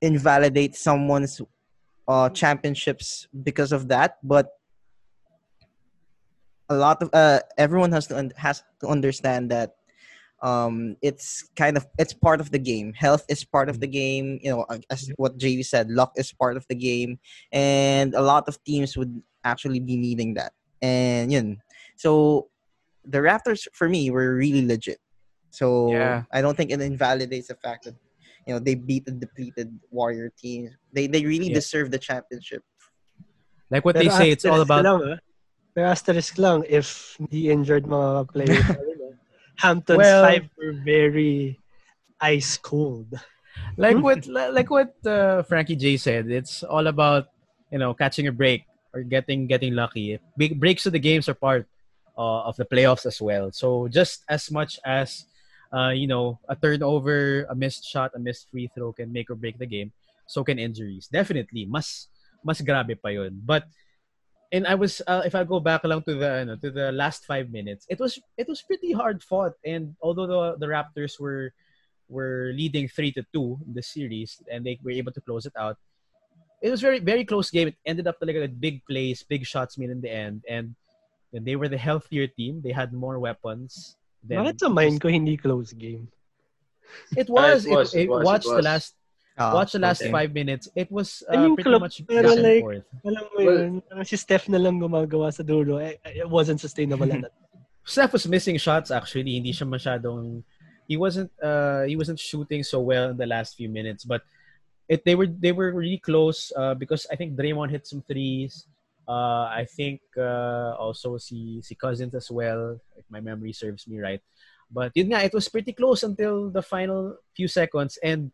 invalidate 0.00 0.76
someone's 0.76 1.40
uh 2.08 2.28
championships 2.30 3.26
because 3.42 3.72
of 3.72 3.88
that, 3.88 4.18
but 4.22 4.55
a 6.68 6.76
lot 6.76 7.02
of 7.02 7.10
uh 7.12 7.40
everyone 7.58 7.92
has 7.92 8.06
to 8.08 8.16
un- 8.16 8.32
has 8.36 8.62
to 8.80 8.86
understand 8.88 9.50
that 9.50 9.76
um 10.42 10.96
it's 11.00 11.48
kind 11.56 11.76
of 11.76 11.86
it's 11.98 12.12
part 12.12 12.40
of 12.40 12.50
the 12.50 12.58
game 12.58 12.92
health 12.92 13.24
is 13.28 13.44
part 13.44 13.68
of 13.68 13.80
the 13.80 13.86
game 13.86 14.38
you 14.42 14.50
know 14.50 14.66
as 14.90 15.10
what 15.16 15.38
JV 15.38 15.64
said 15.64 15.90
luck 15.90 16.12
is 16.16 16.32
part 16.32 16.56
of 16.56 16.66
the 16.68 16.74
game 16.74 17.18
and 17.52 18.14
a 18.14 18.20
lot 18.20 18.46
of 18.48 18.62
teams 18.64 18.96
would 18.96 19.22
actually 19.44 19.80
be 19.80 19.96
needing 19.96 20.34
that 20.34 20.52
and 20.82 21.32
yun 21.32 21.56
so 21.96 22.48
the 23.04 23.18
raptors 23.18 23.66
for 23.72 23.88
me 23.88 24.10
were 24.10 24.34
really 24.34 24.66
legit 24.66 24.98
so 25.50 25.92
Yeah. 25.92 26.24
i 26.32 26.42
don't 26.42 26.56
think 26.56 26.70
it 26.70 26.80
invalidates 26.82 27.48
the 27.48 27.54
fact 27.54 27.84
that 27.86 27.94
you 28.46 28.52
know 28.52 28.58
they 28.60 28.74
beat 28.74 29.06
the 29.06 29.12
depleted 29.12 29.72
warrior 29.90 30.28
team 30.36 30.68
they 30.92 31.06
they 31.06 31.24
really 31.24 31.48
Yeah. 31.48 31.54
deserve 31.54 31.90
the 31.90 31.98
championship 31.98 32.62
like 33.70 33.84
what 33.84 33.96
they 33.96 34.08
say, 34.08 34.30
it's 34.30 34.44
all 34.44 34.60
about 34.60 34.84
Lang. 34.84 35.18
Pero 35.76 35.92
asterisk 35.92 36.40
lang, 36.40 36.64
if 36.64 37.20
the 37.28 37.52
injured 37.52 37.84
mga 37.84 38.32
players, 38.32 38.64
Hampton's 39.60 40.00
Well- 40.00 40.24
five 40.24 40.48
were 40.56 40.72
very 40.72 41.60
ice 42.16 42.56
cold. 42.56 43.12
like 43.76 44.00
what 44.00 44.24
like 44.24 44.72
what 44.72 44.96
uh, 45.04 45.44
Frankie 45.44 45.76
J 45.76 46.00
said, 46.00 46.32
it's 46.32 46.64
all 46.64 46.88
about 46.88 47.28
you 47.68 47.76
know 47.76 47.92
catching 47.92 48.24
a 48.24 48.32
break 48.32 48.64
or 48.96 49.04
getting 49.04 49.44
getting 49.44 49.76
lucky. 49.76 50.16
Big 50.40 50.56
breaks 50.56 50.88
of 50.88 50.96
the 50.96 51.00
games 51.00 51.28
are 51.28 51.36
part 51.36 51.68
uh, 52.16 52.48
of 52.48 52.56
the 52.56 52.64
playoffs 52.64 53.04
as 53.04 53.20
well. 53.20 53.52
So 53.52 53.84
just 53.92 54.24
as 54.32 54.48
much 54.48 54.80
as 54.80 55.28
uh, 55.76 55.92
you 55.92 56.06
know, 56.06 56.38
a 56.48 56.56
turnover, 56.56 57.44
a 57.50 57.54
missed 57.54 57.84
shot, 57.84 58.12
a 58.14 58.18
missed 58.18 58.48
free 58.50 58.70
throw 58.74 58.92
can 58.92 59.12
make 59.12 59.28
or 59.30 59.34
break 59.34 59.58
the 59.58 59.66
game. 59.66 59.92
So 60.26 60.42
can 60.42 60.58
injuries. 60.58 61.08
Definitely, 61.12 61.66
mas 61.68 62.08
mas 62.42 62.60
grabe 62.64 62.96
pa 62.96 63.12
yun. 63.12 63.38
But 63.44 63.68
and 64.52 64.66
I 64.66 64.74
was 64.74 65.02
uh, 65.06 65.22
if 65.24 65.34
I 65.34 65.44
go 65.44 65.60
back 65.60 65.84
along 65.84 66.02
to 66.04 66.14
the 66.14 66.30
ano, 66.30 66.56
to 66.56 66.70
the 66.70 66.92
last 66.92 67.26
five 67.26 67.50
minutes, 67.50 67.86
it 67.88 67.98
was 67.98 68.18
it 68.36 68.48
was 68.48 68.62
pretty 68.62 68.92
hard 68.92 69.22
fought. 69.22 69.54
And 69.64 69.96
although 70.00 70.26
the 70.26 70.66
the 70.66 70.70
Raptors 70.70 71.18
were 71.18 71.52
were 72.08 72.52
leading 72.54 72.88
three 72.88 73.10
to 73.12 73.24
two 73.32 73.58
in 73.66 73.74
the 73.74 73.82
series, 73.82 74.42
and 74.50 74.64
they 74.64 74.78
were 74.82 74.94
able 74.94 75.12
to 75.12 75.20
close 75.20 75.46
it 75.46 75.54
out, 75.58 75.76
it 76.62 76.70
was 76.70 76.80
very 76.80 77.00
very 77.00 77.24
close 77.24 77.50
game. 77.50 77.68
It 77.68 77.78
ended 77.84 78.06
up 78.06 78.18
like 78.20 78.36
a 78.36 78.46
big 78.48 78.84
plays, 78.86 79.22
big 79.22 79.44
shots 79.44 79.78
made 79.78 79.90
in 79.90 80.00
the 80.00 80.10
end, 80.10 80.44
and, 80.48 80.74
and 81.32 81.44
they 81.44 81.56
were 81.56 81.68
the 81.68 81.78
healthier 81.78 82.26
team. 82.26 82.62
They 82.62 82.72
had 82.72 82.92
more 82.92 83.18
weapons. 83.18 83.96
Than, 84.22 84.38
Bakit 84.42 84.60
sa 84.60 84.68
mind 84.68 85.00
ko 85.00 85.08
hindi 85.08 85.36
close 85.36 85.72
game? 85.72 86.08
It 87.16 87.28
was. 87.28 87.66
it 87.66 87.70
was, 87.70 87.94
it, 87.94 88.06
it 88.06 88.08
was, 88.08 88.24
watch 88.24 88.46
it 88.46 88.54
the 88.54 88.62
last 88.62 88.94
Ah, 89.36 89.52
watch 89.52 89.72
the 89.76 89.78
last 89.78 90.00
okay. 90.00 90.10
five 90.10 90.32
minutes. 90.32 90.68
It 90.74 90.88
was 90.90 91.20
I 91.28 91.36
uh, 91.36 91.42
mean, 91.44 91.54
pretty 91.60 91.68
club, 91.68 91.84
much 91.84 92.00
pero 92.08 92.24
back 92.24 92.32
and 92.32 92.42
like- 92.42 92.64
forth. 92.64 92.86
Alam 93.04 93.22
mo 93.28 93.36
Well- 93.36 93.60
yun, 93.60 93.72
parang 93.84 94.06
si 94.08 94.16
Steph 94.16 94.48
na 94.48 94.56
lang 94.56 94.80
gumagawa 94.80 95.28
sa 95.28 95.44
dulo. 95.44 95.76
Eh, 95.76 96.00
It 96.24 96.28
wasn't 96.28 96.60
sustainable 96.60 97.04
at 97.12 97.28
that. 97.28 97.34
Steph 97.84 98.16
was 98.16 98.24
missing 98.26 98.56
shots 98.56 98.90
actually. 98.90 99.36
Hindi 99.36 99.52
siya 99.52 99.68
masyadong 99.68 100.40
he 100.88 100.96
wasn't 100.96 101.30
uh 101.42 101.82
he 101.84 101.94
wasn't 101.98 102.18
shooting 102.18 102.62
so 102.62 102.80
well 102.80 103.10
in 103.12 103.18
the 103.20 103.26
last 103.28 103.54
few 103.60 103.68
minutes, 103.68 104.02
but 104.08 104.22
it 104.88 105.04
they 105.04 105.14
were 105.14 105.26
they 105.28 105.52
were 105.52 105.74
really 105.74 105.98
close 105.98 106.50
uh, 106.56 106.74
because 106.74 107.06
I 107.10 107.16
think 107.18 107.36
Draymond 107.36 107.70
hit 107.70 107.86
some 107.86 108.02
threes. 108.06 108.66
Uh, 109.06 109.46
I 109.50 109.66
think 109.68 110.00
uh, 110.18 110.74
also 110.80 111.18
si 111.18 111.60
si 111.62 111.74
Cousins 111.74 112.14
as 112.14 112.30
well, 112.30 112.78
if 112.96 113.04
my 113.10 113.20
memory 113.20 113.52
serves 113.52 113.86
me 113.86 114.00
right. 114.00 114.22
But 114.70 114.94
yun 114.98 115.14
nga, 115.14 115.22
it 115.22 115.34
was 115.34 115.46
pretty 115.46 115.74
close 115.74 116.02
until 116.02 116.50
the 116.50 116.62
final 116.62 117.18
few 117.36 117.46
seconds. 117.46 117.98
And 118.02 118.30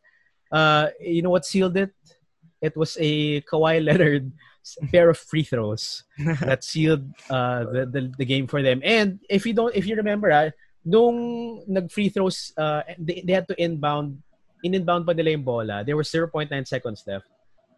uh, 0.52 0.88
you 1.00 1.22
know 1.22 1.30
what 1.30 1.44
sealed 1.44 1.76
it? 1.76 1.90
It 2.60 2.76
was 2.76 2.96
a 3.00 3.40
Kawhi 3.42 3.82
Leonard 3.84 4.30
pair 4.92 5.10
of 5.10 5.18
free 5.18 5.42
throws 5.42 6.04
that 6.40 6.62
sealed 6.70 7.10
uh, 7.28 7.64
the, 7.64 7.86
the 7.86 8.12
the 8.18 8.24
game 8.24 8.46
for 8.46 8.62
them. 8.62 8.80
And 8.84 9.18
if 9.28 9.46
you 9.46 9.54
don't, 9.54 9.74
if 9.74 9.86
you 9.86 9.96
remember, 9.96 10.30
ah, 10.30 10.50
nung 10.84 11.64
nag 11.66 11.90
free 11.90 12.08
throws, 12.08 12.52
uh, 12.56 12.82
they, 12.98 13.24
they 13.26 13.32
had 13.32 13.48
to 13.48 13.56
inbound, 13.58 14.22
in-inbound 14.62 15.06
pa 15.06 15.12
nila 15.12 15.30
yung 15.30 15.42
bola. 15.42 15.82
There 15.82 15.96
were 15.96 16.06
0.9 16.06 16.50
seconds 16.66 17.02
left. 17.06 17.26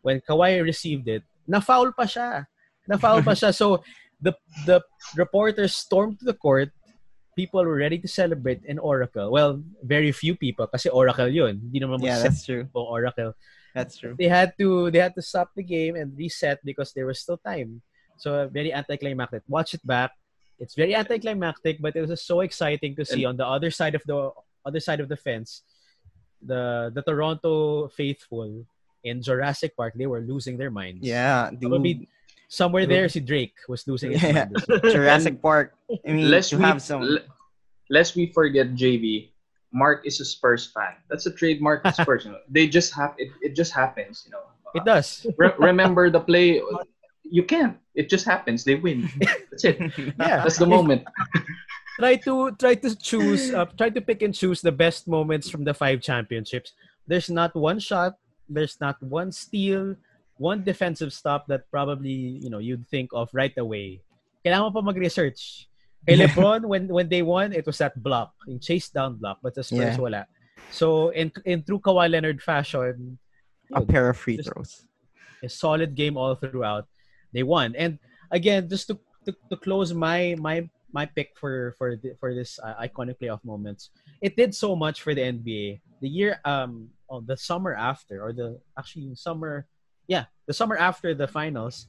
When 0.03 0.21
Kawhi 0.21 0.61
received 0.63 1.09
it, 1.09 1.23
na-foul 1.49 1.93
pa 1.93 2.05
siya. 2.05 2.45
Na-foul 2.89 3.23
pa 3.25 3.33
siya. 3.33 3.55
So 3.55 3.81
the 4.21 4.37
the 4.67 4.85
reporters 5.17 5.75
stormed 5.75 6.21
to 6.21 6.25
the 6.25 6.37
court. 6.37 6.69
People 7.37 7.65
were 7.65 7.77
ready 7.77 7.99
to 7.99 8.09
celebrate 8.09 8.63
in 8.65 8.79
Oracle. 8.79 9.31
Well, 9.31 9.63
very 9.83 10.13
few 10.13 10.35
people 10.37 10.67
kasi 10.67 10.89
Oracle 10.89 11.29
yun. 11.29 11.59
Hindi 11.71 11.81
naman 11.83 11.99
Yeah, 12.03 12.15
mag-set 12.19 12.31
that's 12.31 12.45
true. 12.47 12.65
Oracle 12.75 13.35
That's 13.75 13.99
true. 13.99 14.15
they 14.15 14.31
had 14.31 14.55
to 14.63 14.91
they 14.95 15.03
had 15.03 15.19
to 15.19 15.23
stop 15.23 15.51
the 15.59 15.67
game 15.67 15.99
and 15.99 16.15
reset 16.15 16.63
because 16.63 16.95
there 16.95 17.07
was 17.11 17.19
still 17.19 17.43
time. 17.43 17.83
So 18.23 18.47
very 18.47 18.71
anticlimactic. 18.71 19.43
Watch 19.51 19.75
it 19.75 19.83
back. 19.83 20.15
It's 20.63 20.79
very 20.79 20.95
anticlimactic, 20.95 21.83
but 21.83 21.99
it 21.99 22.07
was 22.07 22.23
so 22.23 22.39
exciting 22.47 22.95
to 22.95 23.05
see 23.05 23.27
on 23.27 23.35
the 23.35 23.43
other 23.43 23.75
side 23.75 23.99
of 23.99 24.07
the 24.07 24.31
other 24.63 24.79
side 24.79 25.03
of 25.03 25.11
the 25.11 25.19
fence, 25.19 25.67
the 26.39 26.95
the 26.95 27.03
Toronto 27.03 27.89
faithful 27.91 28.63
in 29.03 29.19
Jurassic 29.23 29.75
Park. 29.77 29.99
They 29.99 30.07
were 30.07 30.23
losing 30.23 30.55
their 30.57 30.71
minds. 30.71 31.03
Yeah, 31.03 31.51
dude. 31.51 31.67
Probably 31.75 32.07
somewhere 32.47 32.87
there, 32.87 33.09
si 33.11 33.19
Drake 33.19 33.59
was 33.67 33.83
losing 33.91 34.13
his 34.15 34.23
Yeah. 34.23 34.47
mind. 34.47 34.55
as. 34.55 34.65
Jurassic 34.95 35.43
Park. 35.43 35.75
I 35.91 36.15
mean, 36.15 36.31
lest 36.31 36.55
to 36.55 36.59
we 36.59 36.63
have 36.63 36.79
some. 36.79 37.19
Le- 37.95 38.03
lest 38.03 38.17
we 38.17 38.27
forget 38.27 38.75
JV. 38.75 39.31
Mark 39.73 40.07
is 40.07 40.21
a 40.21 40.25
Spurs 40.25 40.67
fan. 40.67 40.95
That's 41.11 41.27
a 41.27 41.35
trademark 41.35 41.85
of 41.85 41.95
Spurs. 42.03 42.25
You 42.25 42.33
know? 42.33 42.43
They 42.51 42.67
just 42.67 42.95
have 42.95 43.15
it. 43.19 43.31
It 43.43 43.55
just 43.55 43.73
happens. 43.73 44.23
You 44.27 44.33
know. 44.33 44.45
It 44.75 44.85
does. 44.85 45.27
Re- 45.39 45.55
remember 45.59 46.11
the 46.11 46.21
play. 46.21 46.63
You 47.23 47.43
can't. 47.43 47.79
It 47.95 48.11
just 48.11 48.27
happens. 48.27 48.65
They 48.65 48.75
win. 48.75 49.11
That's 49.51 49.65
it. 49.65 49.79
Yeah. 50.19 50.43
That's 50.43 50.59
the 50.59 50.67
moment. 50.67 51.07
try 51.99 52.17
to 52.27 52.51
try 52.59 52.75
to 52.75 52.91
choose 52.97 53.55
uh, 53.55 53.67
try 53.79 53.91
to 53.91 54.03
pick 54.03 54.23
and 54.23 54.35
choose 54.35 54.61
the 54.61 54.73
best 54.75 55.07
moments 55.07 55.49
from 55.51 55.63
the 55.63 55.75
five 55.75 56.03
championships 56.03 56.75
there's 57.07 57.31
not 57.31 57.55
one 57.55 57.79
shot 57.79 58.19
there's 58.51 58.83
not 58.83 58.99
one 59.03 59.31
steal 59.31 59.95
one 60.43 60.67
defensive 60.67 61.15
stop 61.15 61.47
that 61.47 61.71
probably 61.71 62.43
you 62.43 62.51
know 62.51 62.59
you'd 62.59 62.83
think 62.91 63.15
of 63.15 63.31
right 63.31 63.55
away 63.63 64.03
kailangan 64.43 64.75
mo 64.75 64.83
pa 64.83 64.83
mag-research 64.91 65.71
kay. 66.07 66.17
LeBron 66.21 66.65
when 66.67 66.89
when 66.89 67.09
they 67.09 67.23
won 67.23 67.53
it 67.53 67.65
was 67.67 67.79
that 67.79 67.97
block 68.03 68.33
yung 68.47 68.61
chase 68.61 68.89
down 68.91 69.17
block 69.17 69.39
but 69.43 69.55
the 69.55 69.63
Spurs 69.65 69.97
Yeah. 69.97 70.01
wala 70.01 70.23
so 70.69 71.09
in 71.11 71.31
in 71.45 71.63
true 71.65 71.81
Kawhi 71.81 72.11
Leonard 72.11 72.43
fashion 72.43 73.19
a 73.73 73.81
yun, 73.81 73.87
pair 73.87 74.09
of 74.11 74.17
free 74.17 74.37
throws. 74.39 74.85
a 75.43 75.49
solid 75.49 75.95
game 75.95 76.17
all 76.17 76.35
throughout. 76.37 76.87
They 77.33 77.43
won. 77.43 77.75
And 77.77 77.99
again, 78.31 78.69
just 78.69 78.87
to 78.89 78.99
to, 79.27 79.33
to 79.51 79.57
close 79.57 79.93
my 79.97 80.37
my 80.39 80.69
my 80.93 81.05
pick 81.09 81.33
for 81.37 81.75
for 81.77 81.97
the, 81.97 82.15
for 82.21 82.33
this 82.35 82.61
uh, 82.63 82.77
iconic 82.81 83.19
playoff 83.19 83.43
moments, 83.45 83.91
it 84.23 84.37
did 84.37 84.55
so 84.55 84.77
much 84.77 85.03
for 85.03 85.13
the 85.17 85.21
NBA. 85.25 85.81
The 86.01 86.09
year 86.09 86.41
um 86.45 86.89
oh, 87.11 87.21
the 87.25 87.37
summer 87.37 87.75
after 87.75 88.23
or 88.23 88.33
the 88.33 88.61
actually 88.79 89.15
summer 89.17 89.67
yeah 90.07 90.29
the 90.47 90.55
summer 90.55 90.77
after 90.77 91.15
the 91.17 91.27
finals, 91.27 91.89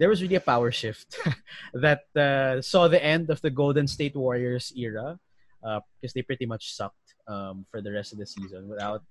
there 0.00 0.08
was 0.08 0.24
really 0.24 0.40
a 0.40 0.40
power 0.40 0.72
shift 0.72 1.20
that 1.76 2.08
uh, 2.16 2.64
saw 2.64 2.88
the 2.88 2.98
end 3.04 3.28
of 3.28 3.38
the 3.44 3.52
Golden 3.52 3.86
State 3.86 4.16
Warriors 4.16 4.72
era 4.74 5.20
uh, 5.62 5.80
because 6.00 6.16
they 6.16 6.22
pretty 6.22 6.46
much 6.46 6.72
sucked 6.72 7.12
um, 7.28 7.68
for 7.70 7.84
the 7.84 7.92
rest 7.92 8.16
of 8.16 8.18
the 8.18 8.24
season 8.24 8.66
without 8.66 9.04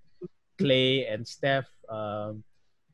Clay 0.58 1.06
and 1.06 1.22
Steph. 1.28 1.70
Um, 1.88 2.44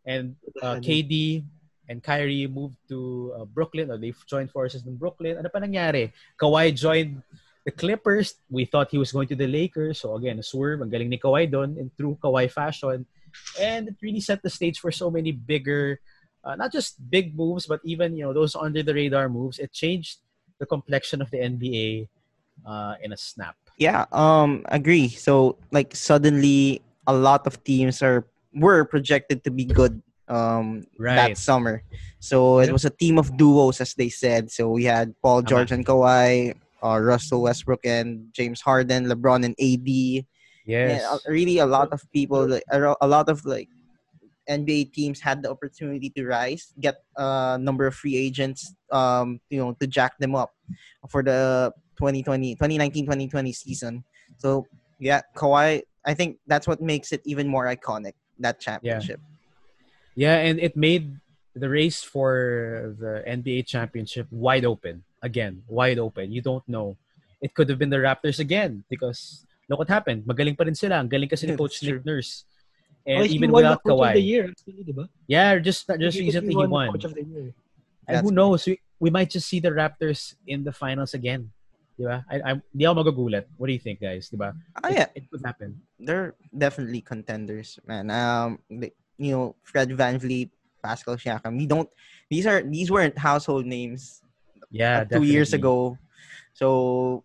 and 0.05 0.35
uh, 0.61 0.75
KD 0.83 1.47
and 1.87 2.03
Kyrie 2.03 2.47
moved 2.47 2.75
to 2.89 3.33
uh, 3.39 3.45
Brooklyn 3.45 3.89
or 3.89 3.97
they 3.97 4.13
joined 4.27 4.51
forces 4.51 4.85
in 4.85 4.99
Brooklyn. 4.99 5.39
Ano 5.39 5.47
pa 5.47 5.63
nangyari? 5.63 6.11
Kawhi 6.35 6.75
joined 6.75 7.23
the 7.63 7.71
Clippers. 7.71 8.35
We 8.51 8.67
thought 8.67 8.91
he 8.91 8.99
was 8.99 9.15
going 9.15 9.31
to 9.31 9.39
the 9.39 9.47
Lakers. 9.47 10.03
So 10.03 10.19
again, 10.19 10.37
a 10.37 10.43
swerve. 10.43 10.83
Ang 10.83 10.91
galing 10.91 11.07
ni 11.07 11.17
Kawhi 11.17 11.47
doon 11.47 11.79
in 11.79 11.89
true 11.95 12.19
Kawhi 12.19 12.51
fashion. 12.51 13.07
And 13.55 13.87
it 13.87 13.95
really 14.03 14.19
set 14.19 14.43
the 14.43 14.51
stage 14.51 14.79
for 14.79 14.91
so 14.91 15.09
many 15.09 15.31
bigger, 15.31 15.99
uh, 16.45 16.55
not 16.55 16.71
just 16.71 17.01
big 17.09 17.35
moves, 17.35 17.65
but 17.65 17.81
even, 17.83 18.15
you 18.15 18.23
know, 18.23 18.33
those 18.33 18.55
under 18.55 18.83
the 18.83 18.93
radar 18.93 19.27
moves. 19.27 19.59
It 19.59 19.73
changed 19.73 20.19
the 20.59 20.65
complexion 20.65 21.21
of 21.21 21.29
the 21.31 21.37
NBA 21.39 22.07
uh, 22.65 22.95
in 23.03 23.11
a 23.11 23.17
snap. 23.17 23.55
Yeah, 23.77 24.05
um, 24.11 24.63
agree. 24.69 25.09
So 25.09 25.57
like 25.71 25.95
suddenly 25.95 26.81
a 27.07 27.13
lot 27.13 27.45
of 27.47 27.61
teams 27.63 28.01
are 28.01 28.25
were 28.53 28.85
projected 28.85 29.43
to 29.43 29.51
be 29.51 29.65
good 29.65 30.01
um 30.29 30.87
Right. 30.97 31.15
that 31.15 31.37
summer. 31.37 31.83
So 32.19 32.59
it 32.59 32.71
was 32.71 32.85
a 32.85 32.89
team 32.89 33.19
of 33.19 33.35
duos 33.37 33.81
as 33.81 33.93
they 33.93 34.09
said. 34.09 34.49
So 34.49 34.69
we 34.69 34.85
had 34.85 35.13
Paul. 35.21 35.41
George 35.43 35.71
and 35.71 35.85
Kawhi, 35.85 36.55
uh, 36.81 36.99
Russell 36.99 37.41
Westbrook 37.43 37.85
and 37.85 38.31
James 38.31 38.61
Harden, 38.61 39.05
LeBron 39.05 39.43
and 39.45 39.55
AD. 39.59 40.25
Yes. 40.65 41.03
And 41.03 41.03
uh, 41.03 41.19
really 41.27 41.59
a 41.59 41.65
lot 41.67 41.91
of 41.91 42.01
people 42.11 42.47
like 42.47 42.63
a 42.71 43.07
lot 43.07 43.29
of 43.29 43.45
like 43.45 43.69
NBA 44.49 44.93
teams 44.93 45.19
had 45.19 45.41
the 45.41 45.49
opportunity 45.49 46.09
to 46.11 46.25
rise, 46.25 46.73
get 46.79 47.03
a 47.17 47.57
number 47.59 47.87
of 47.87 47.95
free 47.95 48.15
agents 48.15 48.73
um 48.91 49.41
you 49.49 49.57
know 49.57 49.73
to 49.81 49.87
jack 49.87 50.17
them 50.19 50.35
up 50.35 50.53
for 51.09 51.23
the 51.23 51.73
2020 51.97 52.55
2019-2020 52.55 53.55
season. 53.55 54.03
So 54.37 54.67
yeah, 54.99 55.21
Kawhi, 55.35 55.83
I 56.05 56.13
think 56.13 56.37
that's 56.47 56.67
what 56.67 56.81
makes 56.81 57.11
it 57.11 57.21
even 57.25 57.47
more 57.47 57.65
iconic 57.65 58.13
that 58.39 58.59
championship. 58.59 59.19
Yeah, 60.15 60.35
yeah 60.37 60.47
and 60.47 60.59
it 60.59 60.75
made 60.75 61.19
the 61.55 61.69
race 61.69 62.03
for 62.03 62.93
the 62.99 63.23
NBA 63.25 63.65
championship 63.65 64.27
wide 64.29 64.65
open. 64.65 65.03
Again, 65.23 65.63
wide 65.67 65.97
open. 65.97 66.31
You 66.31 66.41
don't 66.41 66.67
know. 66.67 66.97
It 67.41 67.55
could 67.55 67.69
have 67.69 67.79
been 67.79 67.89
the 67.89 68.03
Raptors 68.03 68.39
again 68.39 68.83
because 68.89 69.45
look 69.69 69.79
what 69.79 69.89
happened. 69.89 70.23
Magaling 70.27 70.57
pa 70.57 70.63
rin 70.67 70.75
sila. 70.75 70.99
Ang 70.99 71.09
galing 71.09 71.29
kasi 71.31 71.47
ni 71.47 71.55
Coach 71.59 71.81
Nick 71.81 72.05
Nurse. 72.05 72.45
And 73.05 73.25
he 73.25 73.35
even 73.37 73.51
won 73.53 73.63
the 73.63 73.69
without 73.77 73.83
Coach 73.85 74.07
of 74.09 74.13
the 74.17 74.21
Kawhi. 74.21 74.25
year, 74.25 74.43
actually, 74.49 74.83
di? 74.83 74.93
Yeah, 75.29 75.59
just 75.61 75.85
just 76.01 76.17
He- 76.17 76.25
recently 76.25 76.53
he 76.57 76.61
the 76.61 76.69
won. 76.69 76.89
Coach 76.91 77.05
of 77.05 77.13
the 77.13 77.23
year. 77.23 77.53
And 78.09 78.17
who 78.21 78.29
That's 78.29 78.31
knows? 78.33 78.65
We, 78.65 78.79
we 78.99 79.09
might 79.09 79.29
just 79.29 79.47
see 79.47 79.59
the 79.59 79.69
Raptors 79.69 80.33
in 80.47 80.63
the 80.63 80.71
finals 80.73 81.13
again. 81.13 81.49
Di 81.97 82.03
ba? 82.03 82.25
I, 82.29 82.35
I, 82.43 82.51
di 82.75 82.83
ako 82.85 83.01
magugulat. 83.05 83.45
What 83.57 83.67
do 83.67 83.73
you 83.73 83.79
think, 83.79 84.01
guys? 84.01 84.27
Di 84.29 84.37
ba? 84.37 84.53
Oh 84.83 84.89
It- 84.89 84.97
yeah, 84.97 85.07
It 85.15 85.29
could 85.29 85.41
happen. 85.45 85.79
they're 86.01 86.33
definitely 86.51 87.01
contenders, 87.01 87.77
man. 87.85 88.09
Um, 88.11 88.59
the, 88.69 88.91
you 89.17 89.31
know, 89.31 89.55
Fred 89.63 89.89
VanVleet, 89.93 90.49
Pascal 90.83 91.15
Siakam. 91.17 91.57
We 91.57 91.65
don't. 91.69 91.89
These 92.29 92.45
are 92.49 92.61
these 92.65 92.89
weren't 92.91 93.17
household 93.17 93.65
names 93.65 94.21
Yeah, 94.73 95.05
uh, 95.05 95.17
two 95.17 95.23
years 95.23 95.53
ago. 95.53 95.97
So, 96.53 97.23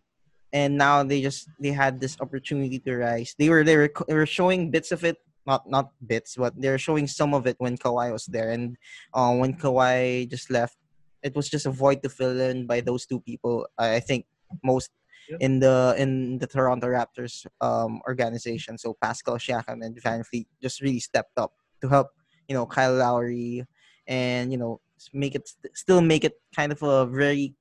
and 0.53 0.77
now 0.79 1.03
they 1.03 1.21
just 1.21 1.49
they 1.59 1.73
had 1.73 2.01
this 2.01 2.17
opportunity 2.21 2.79
to 2.85 2.97
rise. 3.01 3.35
They 3.39 3.49
were 3.51 3.65
they 3.65 3.77
were 3.77 3.91
they 4.09 4.15
were 4.15 4.27
showing 4.29 4.71
bits 4.71 4.93
of 4.93 5.05
it, 5.05 5.19
not 5.47 5.69
not 5.69 5.93
bits, 6.07 6.37
but 6.37 6.55
they're 6.57 6.79
showing 6.79 7.07
some 7.07 7.35
of 7.35 7.47
it 7.47 7.57
when 7.59 7.77
Kawhi 7.77 8.13
was 8.13 8.27
there. 8.27 8.51
And 8.51 8.77
uh, 9.15 9.35
when 9.35 9.55
Kawhi 9.55 10.29
just 10.31 10.51
left, 10.51 10.77
it 11.23 11.35
was 11.35 11.49
just 11.49 11.67
a 11.67 11.71
void 11.71 12.03
to 12.03 12.09
fill 12.09 12.41
in 12.41 12.67
by 12.67 12.81
those 12.81 13.07
two 13.07 13.21
people. 13.21 13.67
I 13.79 14.01
think 14.01 14.27
most 14.65 14.91
in 15.39 15.61
the 15.61 15.95
in 15.97 16.39
the 16.39 16.47
Toronto 16.47 16.89
Raptors 16.89 17.47
um, 17.61 18.01
organization. 18.09 18.79
So 18.79 18.97
Pascal 19.01 19.37
Siakam 19.37 19.85
and 19.85 19.95
VanVleet 19.95 20.47
just 20.61 20.81
really 20.81 21.01
stepped 21.01 21.39
up 21.39 21.53
to 21.83 21.89
help 21.89 22.09
you 22.49 22.55
know 22.55 22.67
Kyle 22.67 22.95
Lowry 22.95 23.65
and 24.09 24.51
you 24.51 24.59
know 24.59 24.81
make 25.13 25.35
it 25.35 25.49
still 25.75 26.01
make 26.01 26.25
it 26.25 26.41
kind 26.55 26.73
of 26.73 26.83
a 26.83 27.07
very 27.07 27.55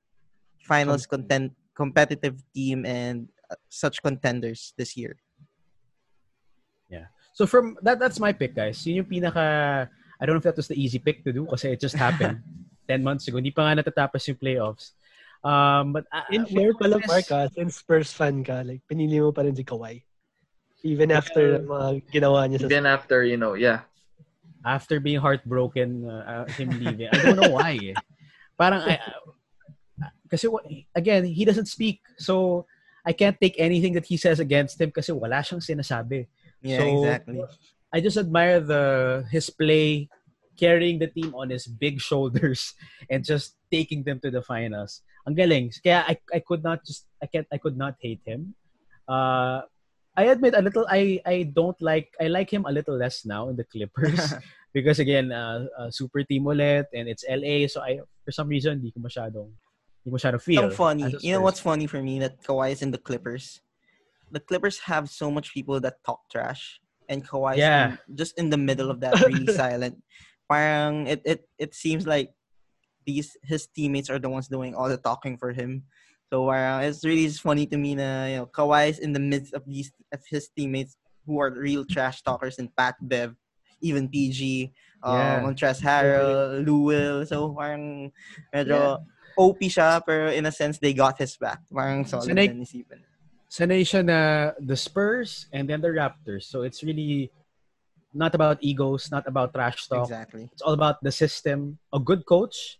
finals 0.66 1.06
content 1.06 1.52
competitive 1.74 2.42
team 2.54 2.84
and 2.84 3.28
uh, 3.50 3.54
such 3.68 4.02
contenders 4.02 4.74
this 4.76 4.96
year. 4.96 5.16
So 7.40 7.48
from 7.48 7.80
that 7.80 7.96
that's 7.96 8.20
my 8.20 8.36
pick, 8.36 8.52
guys. 8.52 8.84
Yun 8.84 9.00
yung 9.00 9.08
pinaka 9.08 9.88
I 10.20 10.22
don't 10.28 10.36
know 10.36 10.44
if 10.44 10.48
that 10.52 10.60
was 10.60 10.68
the 10.68 10.76
easy 10.76 11.00
pick 11.00 11.24
to 11.24 11.32
do 11.32 11.48
kasi 11.48 11.72
it 11.72 11.80
just 11.80 11.96
happened 11.96 12.44
10 12.92 13.00
months 13.00 13.24
ago. 13.24 13.40
Hindi 13.40 13.48
pa 13.48 13.64
nga 13.64 13.80
natatapos 13.80 14.28
yung 14.28 14.36
playoffs. 14.36 14.92
Um, 15.40 15.96
but 15.96 16.04
uh, 16.12 16.28
In 16.28 16.44
fair 16.44 16.76
with 16.76 16.84
pala, 16.84 17.00
this- 17.00 17.08
Mark, 17.08 17.24
ah, 17.32 17.48
since 17.48 17.80
Spurs 17.80 18.12
fan 18.12 18.44
ka, 18.44 18.60
like, 18.60 18.84
pinili 18.84 19.24
mo 19.24 19.32
pa 19.32 19.40
rin 19.40 19.56
si 19.56 19.64
Kawhi. 19.64 20.04
Even 20.84 21.08
after 21.08 21.64
mga 21.64 22.04
ginawa 22.12 22.44
niya 22.44 22.60
sa 22.60 22.68
Then 22.68 22.84
after, 22.84 23.24
you 23.24 23.40
know, 23.40 23.56
yeah. 23.56 23.88
after 24.60 25.00
being 25.00 25.16
heartbroken 25.24 26.04
uh, 26.04 26.44
uh, 26.44 26.46
him 26.60 26.68
leaving. 26.76 27.08
I 27.08 27.16
don't 27.24 27.40
know 27.40 27.56
why. 27.56 27.80
eh. 27.80 27.96
Parang 28.60 28.84
I, 28.84 29.00
uh, 29.00 30.12
kasi 30.28 30.44
again, 30.92 31.24
he 31.24 31.48
doesn't 31.48 31.72
speak. 31.72 32.04
So 32.20 32.68
I 33.00 33.16
can't 33.16 33.40
take 33.40 33.56
anything 33.56 33.96
that 33.96 34.04
he 34.04 34.20
says 34.20 34.36
against 34.44 34.76
him 34.76 34.92
kasi 34.92 35.16
wala 35.16 35.40
siyang 35.40 35.64
sinasabi. 35.64 36.28
Yeah, 36.62 36.78
So, 36.78 36.84
exactly. 36.98 37.40
I 37.92 38.00
just 38.00 38.16
admire 38.16 38.60
the 38.60 39.24
his 39.30 39.50
play 39.50 40.08
carrying 40.56 41.00
the 41.00 41.08
team 41.08 41.34
on 41.34 41.50
his 41.50 41.66
big 41.66 42.00
shoulders 42.00 42.74
and 43.10 43.24
just 43.24 43.56
taking 43.72 44.04
them 44.04 44.20
to 44.20 44.30
the 44.30 44.42
finals. 44.44 45.02
Ang 45.26 45.34
galing. 45.34 45.72
Kaya 45.82 46.04
I 46.06 46.14
I 46.32 46.40
could 46.44 46.62
not 46.62 46.84
just 46.84 47.08
I 47.18 47.26
can't 47.26 47.48
I 47.50 47.58
could 47.58 47.76
not 47.76 47.96
hate 47.98 48.22
him. 48.24 48.54
Uh 49.08 49.64
I 50.14 50.28
admit 50.28 50.54
a 50.54 50.62
little 50.62 50.84
I 50.90 51.18
I 51.24 51.48
don't 51.48 51.78
like 51.80 52.12
I 52.20 52.28
like 52.28 52.52
him 52.52 52.68
a 52.68 52.72
little 52.72 52.94
less 52.98 53.24
now 53.24 53.48
in 53.48 53.56
the 53.56 53.64
Clippers 53.64 54.20
because 54.76 54.98
again 55.00 55.32
uh, 55.32 55.66
uh, 55.78 55.90
super 55.90 56.22
team 56.22 56.44
ulit 56.44 56.86
and 56.94 57.08
it's 57.08 57.24
LA 57.26 57.66
so 57.66 57.80
I 57.80 58.04
for 58.22 58.30
some 58.30 58.48
reason 58.52 58.78
hindi 58.78 58.92
ko 58.92 59.00
masyadong 59.00 59.50
hindi 59.50 60.06
ko 60.06 60.14
masyadong 60.14 60.42
feel. 60.42 60.68
so 60.68 60.76
funny. 60.76 61.08
You 61.20 61.32
know 61.34 61.42
what's 61.42 61.60
funny 61.60 61.86
for 61.88 62.02
me 62.02 62.20
that 62.20 62.42
Kawhi 62.44 62.72
is 62.72 62.82
in 62.82 62.90
the 62.90 63.00
Clippers. 63.00 63.60
The 64.30 64.40
Clippers 64.40 64.78
have 64.86 65.10
so 65.10 65.30
much 65.30 65.52
people 65.52 65.80
that 65.80 66.02
talk 66.06 66.22
trash, 66.30 66.80
and 67.08 67.26
Kawhi 67.26 67.58
Yeah. 67.58 67.96
just 68.14 68.38
in 68.38 68.50
the 68.50 68.58
middle 68.58 68.90
of 68.90 69.00
that, 69.02 69.18
really 69.26 69.46
silent. 69.52 69.98
Parang 70.48 71.06
it 71.06 71.22
it 71.26 71.40
it 71.58 71.74
seems 71.74 72.06
like 72.06 72.34
these 73.06 73.36
his 73.42 73.66
teammates 73.66 74.10
are 74.10 74.18
the 74.18 74.30
ones 74.30 74.46
doing 74.48 74.74
all 74.74 74.88
the 74.88 74.98
talking 74.98 75.38
for 75.38 75.50
him. 75.52 75.84
So 76.30 76.46
parang 76.46 76.86
it's 76.86 77.02
really 77.02 77.26
just 77.26 77.42
funny 77.42 77.66
to 77.66 77.76
me 77.78 77.94
na 77.98 78.26
you 78.30 78.36
know 78.42 78.46
Kawhi 78.46 78.90
is 78.90 78.98
in 79.02 79.10
the 79.14 79.22
midst 79.22 79.54
of 79.54 79.66
these 79.66 79.90
of 80.14 80.22
his 80.26 80.46
teammates 80.54 80.94
who 81.26 81.38
are 81.42 81.50
real 81.50 81.82
trash 81.84 82.22
talkers 82.22 82.58
and 82.58 82.70
Pat 82.74 82.94
Bev, 83.02 83.34
even 83.82 84.08
PG, 84.08 84.70
um, 85.02 85.14
Yeah. 85.14 85.42
Montrezl 85.42 85.82
Harrell, 85.82 86.62
Lou 86.66 86.86
Will. 86.86 87.26
So 87.26 87.50
parang 87.54 88.10
medyo 88.54 89.02
OP 89.38 89.58
siya, 89.66 90.02
pero 90.04 90.30
in 90.30 90.46
a 90.46 90.52
sense, 90.54 90.78
they 90.78 90.92
got 90.94 91.18
his 91.18 91.36
back. 91.36 91.62
Parang 91.70 92.04
solid 92.06 92.34
isipin. 92.34 93.02
Sanay 93.50 93.82
siya 93.82 94.06
na 94.06 94.20
the 94.62 94.78
Spurs 94.78 95.50
and 95.52 95.66
then 95.66 95.82
the 95.82 95.90
Raptors. 95.90 96.46
So 96.46 96.62
it's 96.62 96.86
really 96.86 97.34
not 98.14 98.34
about 98.34 98.62
egos, 98.62 99.10
not 99.10 99.26
about 99.26 99.52
trash 99.52 99.86
talk. 99.90 100.06
Exactly. 100.06 100.48
It's 100.52 100.62
all 100.62 100.72
about 100.72 101.02
the 101.02 101.10
system, 101.10 101.78
a 101.92 101.98
good 101.98 102.24
coach 102.26 102.78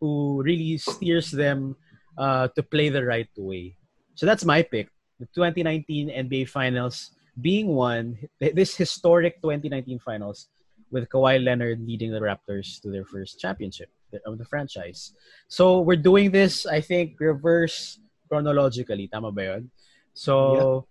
who 0.00 0.42
really 0.44 0.76
steers 0.78 1.30
them 1.32 1.76
uh, 2.16 2.48
to 2.56 2.62
play 2.62 2.88
the 2.88 3.04
right 3.04 3.28
way. 3.36 3.76
So 4.14 4.26
that's 4.26 4.44
my 4.44 4.62
pick. 4.62 4.88
The 5.18 5.26
2019 5.34 6.08
NBA 6.08 6.48
Finals 6.48 7.16
being 7.40 7.68
won, 7.68 8.18
this 8.40 8.76
historic 8.76 9.40
2019 9.40 9.98
Finals 10.00 10.48
with 10.90 11.08
Kawhi 11.08 11.42
Leonard 11.42 11.80
leading 11.80 12.10
the 12.10 12.20
Raptors 12.20 12.80
to 12.82 12.90
their 12.90 13.04
first 13.04 13.38
championship 13.40 13.88
of 14.26 14.38
the 14.38 14.44
franchise. 14.44 15.12
So 15.48 15.80
we're 15.80 16.00
doing 16.00 16.30
this, 16.30 16.66
I 16.66 16.80
think, 16.80 17.16
reverse 17.20 18.00
chronologically. 18.28 19.08
Tama 19.08 19.30
ba 19.32 19.44
yun? 19.44 19.70
So, 20.14 20.86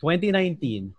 2019. 0.00 0.94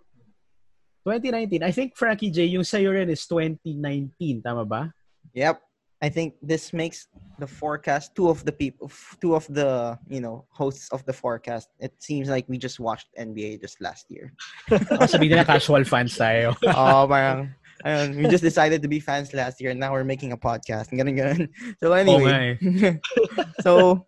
2019. 1.04 1.62
I 1.62 1.70
think, 1.70 1.96
Frankie 1.96 2.30
J, 2.30 2.46
yung 2.46 2.64
sa'yo 2.64 2.92
rin 2.92 3.08
is 3.10 3.26
2019. 3.26 4.42
Tama 4.42 4.64
ba? 4.64 4.92
Yep. 5.34 5.60
I 6.00 6.08
think 6.08 6.34
this 6.42 6.72
makes 6.72 7.08
the 7.38 7.46
forecast 7.46 8.14
two 8.14 8.28
of 8.28 8.44
the 8.44 8.52
people, 8.52 8.90
two 9.20 9.34
of 9.34 9.46
the 9.50 9.98
you 10.06 10.20
know 10.20 10.46
hosts 10.50 10.88
of 10.94 11.04
the 11.06 11.12
forecast. 11.12 11.68
It 11.80 11.90
seems 11.98 12.28
like 12.28 12.46
we 12.46 12.56
just 12.56 12.78
watched 12.78 13.08
NBA 13.18 13.60
just 13.60 13.82
last 13.82 14.06
year. 14.08 14.30
Baka 14.70 15.10
sabihin 15.10 15.34
nila 15.34 15.44
casual 15.44 15.82
fans 15.82 16.14
tayo. 16.14 16.54
oh, 16.70 17.02
parang, 17.10 17.50
ayun, 17.82 18.14
we 18.14 18.30
just 18.30 18.46
decided 18.46 18.78
to 18.82 18.88
be 18.88 19.02
fans 19.02 19.34
last 19.34 19.58
year, 19.58 19.74
and 19.74 19.80
now 19.82 19.90
we're 19.90 20.06
making 20.06 20.30
a 20.30 20.38
podcast. 20.38 20.94
Ganun, 20.94 21.18
ganun. 21.18 21.50
So 21.82 21.90
anyway, 21.90 22.54
eh. 22.62 22.94
so 23.66 24.06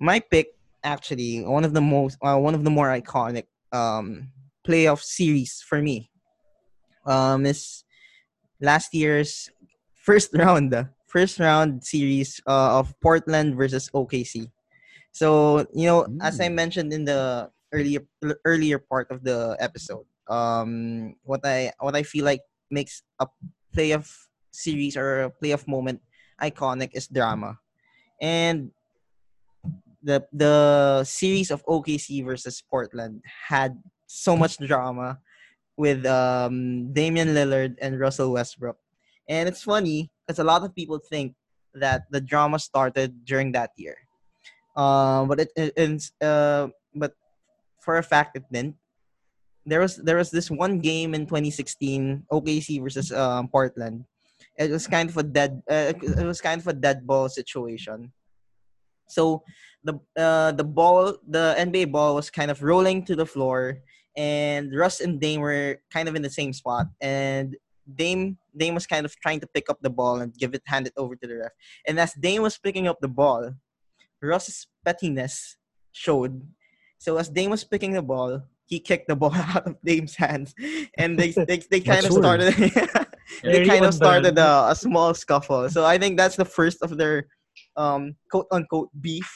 my 0.00 0.16
pick 0.16 0.55
actually 0.86 1.42
one 1.44 1.64
of 1.66 1.74
the 1.74 1.82
most 1.82 2.18
uh, 2.22 2.38
one 2.38 2.54
of 2.54 2.64
the 2.64 2.70
more 2.70 2.88
iconic 2.88 3.46
um 3.72 4.30
playoff 4.66 5.02
series 5.02 5.62
for 5.66 5.82
me. 5.82 6.10
Um 7.06 7.46
is 7.46 7.84
last 8.60 8.94
year's 8.94 9.50
first 9.94 10.34
round 10.38 10.74
first 11.06 11.38
round 11.40 11.84
series 11.84 12.40
uh, 12.46 12.78
of 12.80 12.94
Portland 13.00 13.56
versus 13.56 13.90
OKC 13.94 14.50
so 15.12 15.66
you 15.74 15.86
know 15.86 16.06
as 16.20 16.40
I 16.40 16.48
Mm. 16.48 16.54
mentioned 16.54 16.92
in 16.92 17.04
the 17.04 17.50
earlier 17.72 18.02
earlier 18.44 18.78
part 18.78 19.10
of 19.10 19.24
the 19.24 19.56
episode 19.60 20.06
um 20.28 21.14
what 21.24 21.40
I 21.44 21.72
what 21.80 21.96
I 21.96 22.02
feel 22.02 22.24
like 22.24 22.42
makes 22.70 23.02
a 23.20 23.26
playoff 23.76 24.10
series 24.52 24.96
or 24.96 25.24
a 25.24 25.32
playoff 25.32 25.66
moment 25.68 26.00
iconic 26.40 26.90
is 26.94 27.08
drama. 27.08 27.58
And 28.20 28.70
the 30.06 30.22
the 30.30 31.02
series 31.02 31.50
of 31.50 31.66
OKC 31.66 32.22
versus 32.22 32.62
Portland 32.62 33.20
had 33.26 33.74
so 34.06 34.38
much 34.38 34.56
drama 34.62 35.18
with 35.74 36.06
um, 36.06 36.94
Damian 36.94 37.34
Lillard 37.34 37.74
and 37.82 37.98
Russell 37.98 38.30
Westbrook, 38.30 38.78
and 39.28 39.50
it's 39.50 39.66
funny 39.66 40.08
because 40.22 40.38
a 40.38 40.46
lot 40.46 40.62
of 40.62 40.70
people 40.78 41.02
think 41.02 41.34
that 41.74 42.06
the 42.14 42.22
drama 42.22 42.62
started 42.62 43.26
during 43.26 43.50
that 43.58 43.74
year, 43.76 43.98
um, 44.78 45.26
but 45.26 45.42
it, 45.42 45.50
it 45.58 45.82
uh, 46.22 46.70
but 46.94 47.12
for 47.82 47.98
a 47.98 48.06
fact 48.06 48.38
it 48.38 48.46
didn't. 48.50 48.78
There 49.66 49.82
was 49.82 49.98
there 49.98 50.22
was 50.22 50.30
this 50.30 50.46
one 50.46 50.78
game 50.78 51.18
in 51.18 51.26
2016 51.26 52.30
OKC 52.30 52.78
versus 52.78 53.10
um, 53.10 53.50
Portland. 53.50 54.06
It 54.54 54.70
was 54.70 54.86
kind 54.86 55.10
of 55.10 55.18
a 55.18 55.26
dead 55.26 55.60
uh, 55.66 55.98
it 55.98 56.22
was 56.22 56.40
kind 56.40 56.62
of 56.62 56.70
a 56.70 56.78
dead 56.78 57.02
ball 57.02 57.26
situation. 57.28 58.14
So 59.08 59.42
the 59.84 59.94
uh, 60.16 60.52
the 60.52 60.64
ball 60.64 61.16
the 61.28 61.54
NBA 61.58 61.92
ball 61.92 62.14
was 62.14 62.30
kind 62.30 62.50
of 62.50 62.62
rolling 62.62 63.04
to 63.06 63.16
the 63.16 63.26
floor 63.26 63.78
and 64.16 64.74
Russ 64.74 65.00
and 65.00 65.20
Dame 65.20 65.40
were 65.40 65.78
kind 65.92 66.08
of 66.08 66.16
in 66.16 66.22
the 66.22 66.30
same 66.30 66.52
spot 66.52 66.86
and 67.00 67.56
Dame 67.94 68.38
Dame 68.56 68.74
was 68.74 68.86
kind 68.86 69.06
of 69.06 69.14
trying 69.20 69.40
to 69.40 69.46
pick 69.46 69.70
up 69.70 69.78
the 69.80 69.90
ball 69.90 70.20
and 70.20 70.34
give 70.34 70.54
it 70.54 70.62
hand 70.66 70.86
it 70.86 70.94
over 70.96 71.14
to 71.14 71.26
the 71.26 71.36
ref. 71.36 71.52
And 71.86 72.00
as 72.00 72.14
Dame 72.14 72.42
was 72.42 72.58
picking 72.58 72.88
up 72.88 72.98
the 73.00 73.08
ball, 73.08 73.52
Russ's 74.20 74.66
pettiness 74.84 75.56
showed. 75.92 76.42
So 76.98 77.16
as 77.18 77.28
Dame 77.28 77.50
was 77.50 77.62
picking 77.62 77.92
the 77.92 78.02
ball, 78.02 78.42
he 78.64 78.80
kicked 78.80 79.08
the 79.08 79.14
ball 79.14 79.34
out 79.34 79.66
of 79.66 79.76
Dame's 79.84 80.16
hands, 80.16 80.54
and 80.98 81.18
they 81.18 81.30
they, 81.48 81.62
they 81.70 81.80
kind 81.80 82.04
of 82.04 82.12
started 82.12 82.54
they 83.42 83.64
kind 83.66 83.84
of 83.84 83.94
started 83.94 84.38
a, 84.38 84.70
a 84.70 84.74
small 84.74 85.14
scuffle. 85.14 85.70
So 85.70 85.84
I 85.84 85.98
think 85.98 86.16
that's 86.16 86.36
the 86.36 86.44
first 86.44 86.82
of 86.82 86.96
their 86.96 87.28
um, 87.76 88.16
quote 88.30 88.46
unquote 88.50 88.90
beef, 89.00 89.30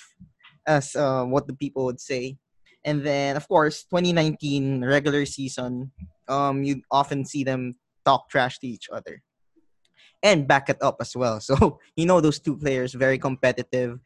as 0.67 0.97
uh, 0.97 1.25
what 1.25 1.47
the 1.47 1.55
people 1.55 1.85
would 1.85 2.01
say. 2.01 2.37
And 2.85 3.05
then, 3.05 3.37
of 3.37 3.47
course, 3.47 3.85
2019 3.85 4.85
regular 4.85 5.27
season, 5.27 5.93
um, 6.29 6.63
you 6.63 6.83
often 6.91 7.25
see 7.25 7.45
them 7.45 7.77
talk 8.05 8.31
trash 8.31 8.59
to 8.61 8.67
each 8.67 8.89
other 8.91 9.23
and 10.23 10.47
back 10.47 10.69
it 10.69 10.79
up 10.81 10.97
as 11.01 11.17
well. 11.17 11.41
So 11.51 11.81
you 11.97 12.07
know 12.07 12.21
those 12.21 12.39
two 12.39 12.57
players 12.57 12.95
very 12.95 13.19
competitive. 13.19 14.01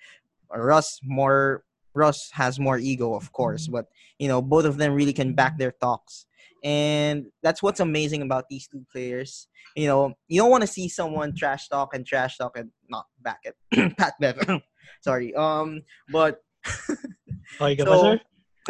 Russ 0.51 1.01
more 1.03 1.65
Russ 1.95 2.31
has 2.33 2.59
more 2.59 2.79
ego, 2.79 3.15
of 3.15 3.31
course, 3.33 3.69
but 3.69 3.87
you 4.19 4.29
know 4.29 4.43
both 4.43 4.65
of 4.65 4.79
them 4.79 4.95
really 4.95 5.13
can 5.13 5.35
back 5.35 5.59
their 5.59 5.73
talks, 5.73 6.27
and 6.65 7.27
that's 7.43 7.63
what's 7.63 7.81
amazing 7.81 8.23
about 8.23 8.49
these 8.49 8.67
two 8.67 8.85
players. 8.91 9.47
You 9.77 9.87
know, 9.87 10.15
you 10.29 10.41
don't 10.41 10.51
want 10.51 10.63
to 10.63 10.67
see 10.67 10.89
someone 10.89 11.35
trash 11.37 11.69
talk 11.69 11.95
and 11.95 12.07
trash 12.07 12.39
talk 12.39 12.57
and 12.57 12.71
not 12.89 13.05
back 13.21 13.45
it. 13.45 13.55
Pat 13.99 14.15
Bev, 14.19 14.41
sorry. 15.05 15.35
Um, 15.35 15.83
but 16.09 16.41
Okay 17.61 17.77
ka 17.77 17.85
ba, 17.85 17.95
So, 17.95 18.01
sir? 18.01 18.15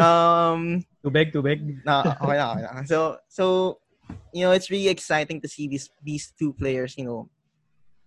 um, 0.02 0.82
Tubig, 1.06 1.30
tubig. 1.32 1.62
no, 1.86 2.02
okay 2.20 2.36
na, 2.36 2.52
okay 2.58 2.62
na. 2.66 2.82
So, 2.84 3.16
so 3.30 3.78
you 4.34 4.42
know, 4.42 4.50
it's 4.50 4.68
really 4.70 4.88
exciting 4.90 5.40
to 5.40 5.48
see 5.48 5.68
these 5.70 5.88
these 6.02 6.34
two 6.34 6.52
players, 6.52 6.98
you 6.98 7.06
know, 7.06 7.30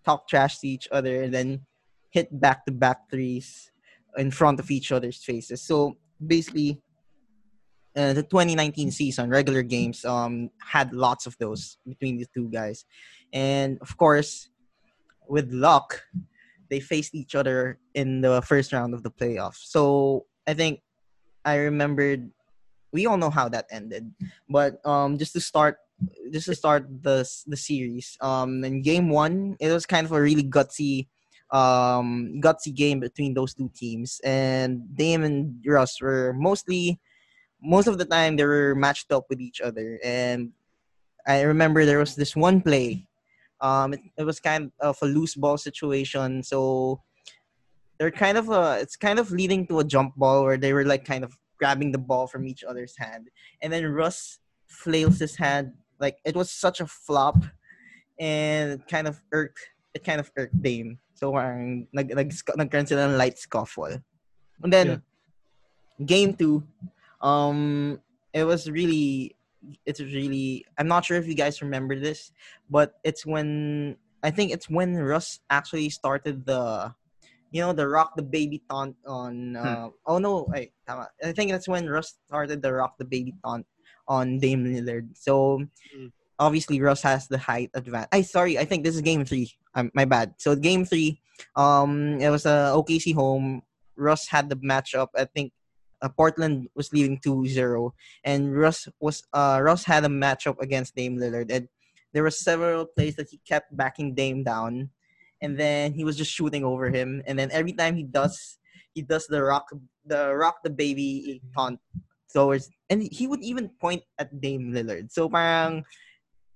talk 0.03 0.27
trash 0.27 0.59
to 0.59 0.67
each 0.67 0.87
other 0.91 1.23
and 1.23 1.33
then 1.33 1.63
hit 2.11 2.27
back 2.31 2.65
to 2.65 2.71
back 2.71 3.07
threes 3.09 3.71
in 4.17 4.31
front 4.31 4.59
of 4.59 4.69
each 4.71 4.91
other's 4.91 5.23
faces. 5.23 5.61
So 5.61 5.95
basically 6.19 6.81
uh, 7.97 8.13
the 8.13 8.21
2019 8.21 8.91
season 8.91 9.29
regular 9.29 9.63
games 9.63 10.05
um 10.05 10.49
had 10.61 10.93
lots 10.93 11.25
of 11.25 11.35
those 11.39 11.77
between 11.87 12.17
the 12.17 12.27
two 12.33 12.47
guys. 12.49 12.85
And 13.33 13.79
of 13.81 13.97
course 13.97 14.49
with 15.27 15.51
luck 15.51 16.03
they 16.69 16.79
faced 16.79 17.15
each 17.15 17.33
other 17.33 17.79
in 17.95 18.21
the 18.21 18.41
first 18.41 18.71
round 18.71 18.93
of 18.93 19.01
the 19.01 19.11
playoffs. 19.11 19.65
So 19.65 20.25
i 20.45 20.53
think 20.53 20.81
i 21.43 21.55
remembered 21.55 22.29
we 22.93 23.05
all 23.05 23.17
know 23.17 23.29
how 23.31 23.49
that 23.49 23.65
ended. 23.71 24.13
But 24.47 24.79
um 24.85 25.17
just 25.17 25.33
to 25.33 25.41
start 25.41 25.77
just 26.31 26.45
to 26.45 26.55
start 26.55 26.85
the 27.01 27.25
the 27.47 27.57
series 27.57 28.15
um 28.21 28.63
in 28.63 28.83
game 28.83 29.09
one 29.09 29.57
it 29.59 29.73
was 29.73 29.89
kind 29.89 30.05
of 30.05 30.13
a 30.13 30.21
really 30.21 30.43
gutsy 30.45 31.07
um 31.49 32.37
gutsy 32.37 32.69
game 32.73 32.99
between 32.99 33.33
those 33.33 33.55
two 33.55 33.71
teams. 33.73 34.21
And 34.23 34.85
Dame 34.95 35.23
and 35.23 35.65
Russ 35.65 35.99
were 35.99 36.33
mostly 36.37 37.01
most 37.61 37.87
of 37.87 37.97
the 37.97 38.05
time 38.05 38.35
they 38.35 38.45
were 38.45 38.75
matched 38.75 39.11
up 39.11 39.25
with 39.29 39.41
each 39.41 39.61
other 39.61 39.99
and 40.03 40.51
I 41.25 41.41
remember 41.41 41.85
there 41.85 41.99
was 41.99 42.15
this 42.15 42.35
one 42.35 42.61
play 42.61 43.07
um 43.61 43.93
it, 43.93 43.99
it 44.17 44.23
was 44.23 44.39
kind 44.39 44.71
of 44.79 44.97
a 45.01 45.05
loose 45.05 45.35
ball 45.35 45.57
situation 45.57 46.43
so 46.43 47.01
they're 47.99 48.11
kind 48.11 48.37
of 48.37 48.49
a 48.49 48.77
it's 48.79 48.95
kind 48.95 49.17
of 49.19 49.31
leading 49.31 49.65
to 49.67 49.79
a 49.79 49.83
jump 49.83 50.15
ball 50.15 50.43
where 50.43 50.57
they 50.57 50.73
were 50.73 50.85
like 50.85 51.05
kind 51.05 51.23
of 51.23 51.35
grabbing 51.57 51.91
the 51.91 51.97
ball 51.97 52.27
from 52.27 52.45
each 52.47 52.63
other's 52.63 52.95
hand 52.97 53.29
and 53.61 53.73
then 53.73 53.85
Russ 53.85 54.39
flails 54.67 55.19
his 55.19 55.35
hand 55.35 55.73
like 55.99 56.17
it 56.25 56.35
was 56.35 56.51
such 56.51 56.79
a 56.79 56.85
flop 56.85 57.43
and 58.19 58.73
it 58.73 58.87
kind 58.87 59.07
of 59.07 59.21
irked 59.31 59.59
it 59.95 60.03
kind 60.03 60.19
of 60.19 60.29
irked 60.37 60.61
Dame 60.61 60.99
so 61.15 61.31
parang 61.31 61.87
nag, 61.93 62.13
nag, 62.13 62.29
nagkaroon 62.29 63.17
light 63.17 63.39
scuffle 63.39 63.97
and 64.61 64.71
then 64.71 64.87
Yeah. 64.87 66.05
game 66.05 66.35
two 66.35 66.61
um 67.21 67.99
it 68.33 68.43
was 68.43 68.69
really 68.69 69.35
it's 69.85 69.99
really 69.99 70.65
i'm 70.77 70.87
not 70.87 71.03
sure 71.05 71.17
if 71.17 71.27
you 71.27 71.33
guys 71.35 71.61
remember 71.61 71.99
this 71.99 72.31
but 72.69 72.93
it's 73.03 73.25
when 73.25 73.97
i 74.23 74.29
think 74.29 74.51
it's 74.51 74.69
when 74.69 74.95
russ 74.95 75.39
actually 75.49 75.89
started 75.89 76.45
the 76.45 76.93
you 77.51 77.61
know 77.61 77.73
the 77.73 77.87
rock 77.87 78.15
the 78.15 78.23
baby 78.23 78.61
taunt 78.69 78.95
on 79.05 79.55
uh, 79.55 79.89
oh 80.05 80.17
no 80.19 80.47
I, 80.53 80.69
tama. 80.87 81.07
I 81.23 81.31
think 81.31 81.51
that's 81.51 81.67
when 81.67 81.87
russ 81.89 82.15
started 82.27 82.61
the 82.61 82.73
rock 82.73 82.97
the 82.97 83.05
baby 83.05 83.33
taunt 83.43 83.65
on 84.07 84.39
Dame 84.39 84.65
Lillard. 84.65 85.09
So 85.17 85.63
Mm. 85.95 86.11
obviously 86.39 86.79
Russ 86.81 87.01
has 87.01 87.27
the 87.27 87.37
height 87.37 87.71
advantage. 87.73 88.09
I 88.11 88.21
sorry, 88.21 88.57
I 88.59 88.65
think 88.65 88.83
this 88.83 88.95
is 88.95 89.01
game 89.01 89.25
three. 89.25 89.51
Um, 89.75 89.91
my 89.93 90.05
bad. 90.05 90.33
So 90.37 90.55
game 90.55 90.85
three, 90.85 91.19
um, 91.55 92.19
it 92.19 92.29
was 92.29 92.45
a 92.45 92.71
OKC 92.75 93.13
home. 93.13 93.63
Russ 93.95 94.27
had 94.27 94.49
the 94.49 94.55
matchup. 94.57 95.07
I 95.17 95.25
think 95.25 95.51
uh, 96.01 96.09
Portland 96.09 96.67
was 96.75 96.91
leading 96.93 97.19
2-0 97.19 97.91
and 98.23 98.55
Russ 98.55 98.87
was 98.99 99.23
uh 99.33 99.59
Russ 99.61 99.83
had 99.83 100.05
a 100.05 100.09
matchup 100.09 100.59
against 100.59 100.95
Dame 100.95 101.17
Lillard 101.17 101.51
and 101.51 101.67
there 102.13 102.23
were 102.23 102.31
several 102.31 102.85
plays 102.85 103.15
that 103.15 103.29
he 103.29 103.39
kept 103.47 103.75
backing 103.75 104.13
Dame 104.13 104.43
down 104.43 104.89
and 105.41 105.57
then 105.57 105.93
he 105.93 106.03
was 106.03 106.17
just 106.17 106.31
shooting 106.31 106.63
over 106.63 106.89
him 106.89 107.21
and 107.25 107.37
then 107.37 107.49
every 107.51 107.73
time 107.73 107.95
he 107.95 108.03
does 108.03 108.57
he 108.93 109.01
does 109.01 109.27
the 109.27 109.41
rock 109.41 109.69
the 110.05 110.33
rock 110.33 110.57
the 110.63 110.69
baby 110.69 111.41
taunt 111.55 111.79
towards 112.33 112.69
and 112.89 113.01
he 113.01 113.27
would 113.27 113.41
even 113.43 113.69
point 113.79 114.03
at 114.17 114.29
Dame 114.41 114.71
Lillard. 114.71 115.11
So 115.11 115.29
parang 115.29 115.83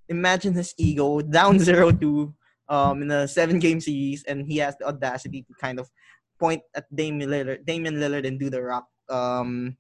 imagine 0.09 0.53
his 0.53 0.73
ego 0.77 1.21
down 1.37 1.57
0-2 1.57 2.33
um 2.69 3.01
in 3.01 3.11
a 3.11 3.27
seven 3.27 3.59
game 3.59 3.79
series 3.79 4.23
and 4.23 4.45
he 4.45 4.57
has 4.57 4.77
the 4.77 4.87
audacity 4.87 5.43
to 5.43 5.53
kind 5.59 5.79
of 5.79 5.89
point 6.39 6.61
at 6.73 6.89
Dame 6.89 7.19
Lillard, 7.21 7.65
Damian 7.65 8.01
Lillard 8.01 8.25
and 8.25 8.39
do 8.39 8.49
the 8.49 8.61
rock 8.61 8.89
um 9.11 9.77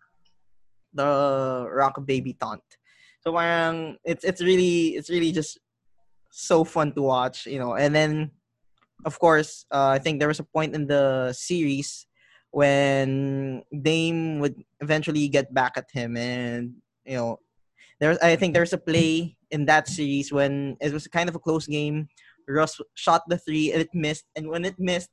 the 0.93 1.67
rock 1.71 1.95
baby 2.05 2.33
taunt. 2.35 2.63
So 3.21 3.31
parang 3.31 3.97
it's 4.03 4.23
it's 4.23 4.41
really 4.41 4.99
it's 4.99 5.09
really 5.09 5.31
just 5.31 5.59
so 6.31 6.63
fun 6.63 6.93
to 6.93 7.01
watch, 7.01 7.45
you 7.45 7.59
know. 7.59 7.75
And 7.75 7.95
then 7.95 8.31
of 9.05 9.17
course, 9.17 9.65
uh, 9.71 9.89
I 9.95 9.99
think 9.99 10.19
there 10.19 10.27
was 10.27 10.39
a 10.39 10.45
point 10.45 10.75
in 10.75 10.87
the 10.87 11.33
series 11.33 12.05
when 12.51 13.63
Dame 13.71 14.39
would 14.39 14.55
eventually 14.81 15.27
get 15.29 15.53
back 15.53 15.77
at 15.77 15.87
him 15.91 16.17
and 16.17 16.75
you 17.05 17.15
know 17.15 17.39
there's 18.01 18.17
I 18.19 18.35
think 18.35 18.53
there's 18.53 18.73
a 18.73 18.81
play 18.81 19.37
in 19.51 19.65
that 19.65 19.87
series 19.87 20.33
when 20.33 20.75
it 20.81 20.91
was 20.91 21.07
kind 21.07 21.29
of 21.29 21.35
a 21.35 21.39
close 21.39 21.67
game. 21.67 22.09
Russ 22.49 22.81
shot 22.95 23.21
the 23.29 23.37
three 23.37 23.71
and 23.71 23.81
it 23.81 23.93
missed, 23.93 24.25
and 24.35 24.49
when 24.49 24.65
it 24.65 24.75
missed, 24.77 25.09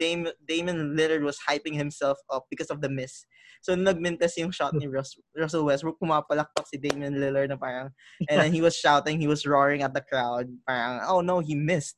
Dame 0.00 0.26
Damian 0.48 0.96
Lillard 0.96 1.22
was 1.22 1.38
hyping 1.46 1.76
himself 1.76 2.18
up 2.32 2.46
because 2.50 2.70
of 2.70 2.80
the 2.80 2.88
miss. 2.88 3.26
So 3.60 3.76
nagmintas 3.76 4.36
yung 4.36 4.50
shot 4.50 4.74
ni 4.74 4.86
Russ, 4.88 5.16
Russell 5.36 5.64
Westbrook, 5.64 6.00
pumapalakpak 6.00 6.66
si 6.66 6.76
Damian 6.78 7.14
Lillard 7.14 7.48
na 7.50 7.56
parang, 7.56 7.90
and 8.28 8.40
then 8.40 8.52
he 8.52 8.60
was 8.60 8.76
shouting, 8.76 9.20
he 9.20 9.28
was 9.28 9.44
roaring 9.44 9.82
at 9.82 9.92
the 9.92 10.00
crowd, 10.00 10.48
parang, 10.66 11.00
oh 11.06 11.20
no, 11.20 11.40
he 11.40 11.54
missed. 11.54 11.96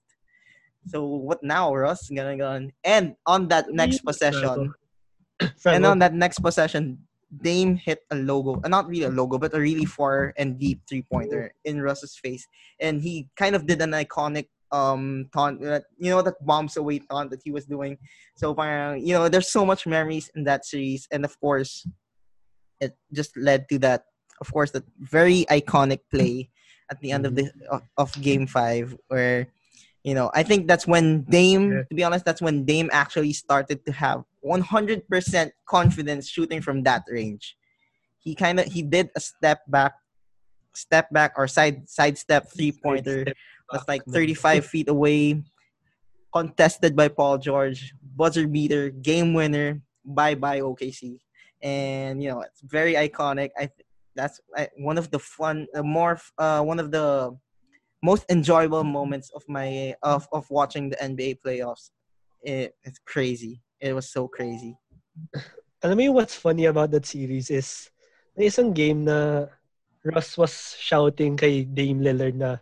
So 0.89 1.07
what 1.07 1.43
now, 1.43 1.73
Russ? 1.75 2.11
Ganun, 2.11 2.43
ganun. 2.43 2.71
And 2.83 3.15
on 3.27 3.47
that 3.49 3.71
next 3.71 4.03
possession, 4.03 4.75
and 5.65 5.87
on 5.87 5.99
that 6.01 6.15
next 6.15 6.41
possession, 6.41 6.99
Dame 7.33 7.77
hit 7.77 8.01
a 8.11 8.17
logo, 8.17 8.61
uh, 8.63 8.69
not 8.69 8.89
really 8.89 9.07
a 9.07 9.09
logo, 9.09 9.39
but 9.39 9.55
a 9.55 9.61
really 9.61 9.87
far 9.87 10.35
and 10.37 10.59
deep 10.59 10.83
three 10.89 11.03
pointer 11.11 11.55
in 11.65 11.81
Russ's 11.81 12.19
face, 12.19 12.47
and 12.81 13.01
he 13.01 13.29
kind 13.37 13.57
of 13.57 13.67
did 13.67 13.81
an 13.81 13.93
iconic 13.93 14.49
um 14.73 15.29
taunt, 15.33 15.61
that 15.61 15.85
you 15.99 16.11
know 16.11 16.23
that 16.23 16.45
bombs 16.45 16.77
away 16.77 16.99
taunt 16.99 17.31
that 17.31 17.41
he 17.45 17.51
was 17.51 17.67
doing. 17.67 17.99
So 18.37 18.55
parang, 18.55 19.07
you 19.07 19.15
know, 19.15 19.29
there's 19.29 19.53
so 19.53 19.65
much 19.65 19.87
memories 19.87 20.31
in 20.35 20.45
that 20.45 20.65
series, 20.65 21.07
and 21.13 21.25
of 21.25 21.39
course, 21.41 21.87
it 22.81 22.97
just 23.13 23.37
led 23.37 23.69
to 23.69 23.79
that, 23.81 24.05
of 24.41 24.53
course, 24.53 24.71
that 24.73 24.85
very 24.99 25.45
iconic 25.51 26.01
play 26.11 26.51
at 26.91 27.01
the 27.01 27.13
end 27.13 27.27
of 27.27 27.35
mm-hmm. 27.35 27.47
the 27.61 27.69
of, 27.69 27.83
of 27.97 28.23
Game 28.23 28.47
Five, 28.47 28.97
where 29.09 29.47
you 30.05 30.15
know, 30.15 30.31
I 30.35 30.43
think 30.43 30.67
that's 30.67 30.87
when 30.87 31.23
Dame, 31.23 31.87
to 31.89 31.95
be 31.95 32.03
honest, 32.03 32.25
that's 32.25 32.43
when 32.43 32.65
Dame 32.65 32.91
actually 32.93 33.33
started 33.33 33.87
to 33.87 33.93
have 33.93 34.25
100% 34.45 35.51
confidence 35.67 36.29
shooting 36.29 36.61
from 36.61 36.83
that 36.83 37.05
range. 37.09 37.57
He 38.19 38.35
kind 38.35 38.59
of 38.59 38.67
he 38.67 38.83
did 38.83 39.11
a 39.15 39.21
step 39.21 39.63
back, 39.69 39.95
step 40.75 41.11
back 41.11 41.35
or 41.37 41.47
side 41.47 41.89
side 41.89 42.19
step 42.19 42.51
three 42.51 42.73
pointer 42.73 43.27
that's 43.71 43.89
like 43.89 44.03
35 44.05 44.67
feet 44.67 44.89
away, 44.89 45.43
contested 46.33 46.97
by 46.97 47.09
Paul 47.09 47.39
George, 47.39 47.95
buzzer 48.17 48.47
beater, 48.47 48.91
game 48.91 49.35
winner. 49.35 49.81
Bye 50.05 50.35
bye 50.35 50.61
OKC, 50.61 51.21
and 51.63 52.23
you 52.23 52.31
know 52.31 52.41
it's 52.41 52.61
very 52.61 52.95
iconic. 52.95 53.51
I 53.57 53.71
that's 54.15 54.41
I, 54.57 54.69
one 54.79 54.99
of 54.99 55.11
the 55.11 55.19
fun, 55.19 55.67
uh, 55.75 55.83
more 55.83 56.19
uh, 56.39 56.63
one 56.63 56.81
of 56.81 56.91
the 56.91 57.37
most 58.03 58.27
enjoyable 58.31 58.85
moments 58.85 59.31
of 59.35 59.43
my 59.49 59.95
of 60.03 60.27
of 60.33 60.49
watching 60.51 60.91
the 60.91 60.97
NBA 60.97 61.39
playoffs. 61.45 61.91
It, 62.43 62.75
it's 62.83 62.99
crazy. 63.07 63.63
It 63.81 63.95
was 63.95 64.11
so 64.11 64.27
crazy. 64.27 64.77
Alam 65.83 65.99
mo 65.99 66.03
yung 66.03 66.15
what's 66.15 66.39
funny 66.39 66.67
about 66.67 66.91
that 66.95 67.07
series 67.07 67.51
is 67.51 67.91
may 68.39 68.47
isang 68.47 68.75
game 68.75 69.03
na 69.07 69.47
Russ 70.03 70.39
was 70.39 70.75
shouting 70.79 71.39
kay 71.39 71.63
Dame 71.63 72.03
Lillard 72.03 72.35
na 72.35 72.59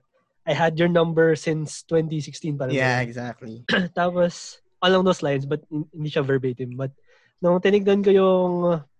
I 0.51 0.55
had 0.59 0.75
your 0.75 0.91
number 0.91 1.39
since 1.39 1.87
2016 1.87 2.59
parang 2.59 2.75
Yeah, 2.75 2.99
ganun. 2.99 3.07
exactly. 3.07 3.55
Tapos 3.95 4.59
along 4.83 5.07
those 5.07 5.23
lines 5.23 5.47
but 5.47 5.63
hin- 5.71 5.87
hindi 5.95 6.11
siya 6.11 6.27
verbatim 6.27 6.75
but 6.75 6.91
nung 7.39 7.63
tinignan 7.63 8.03
ko 8.03 8.11
yung 8.11 8.53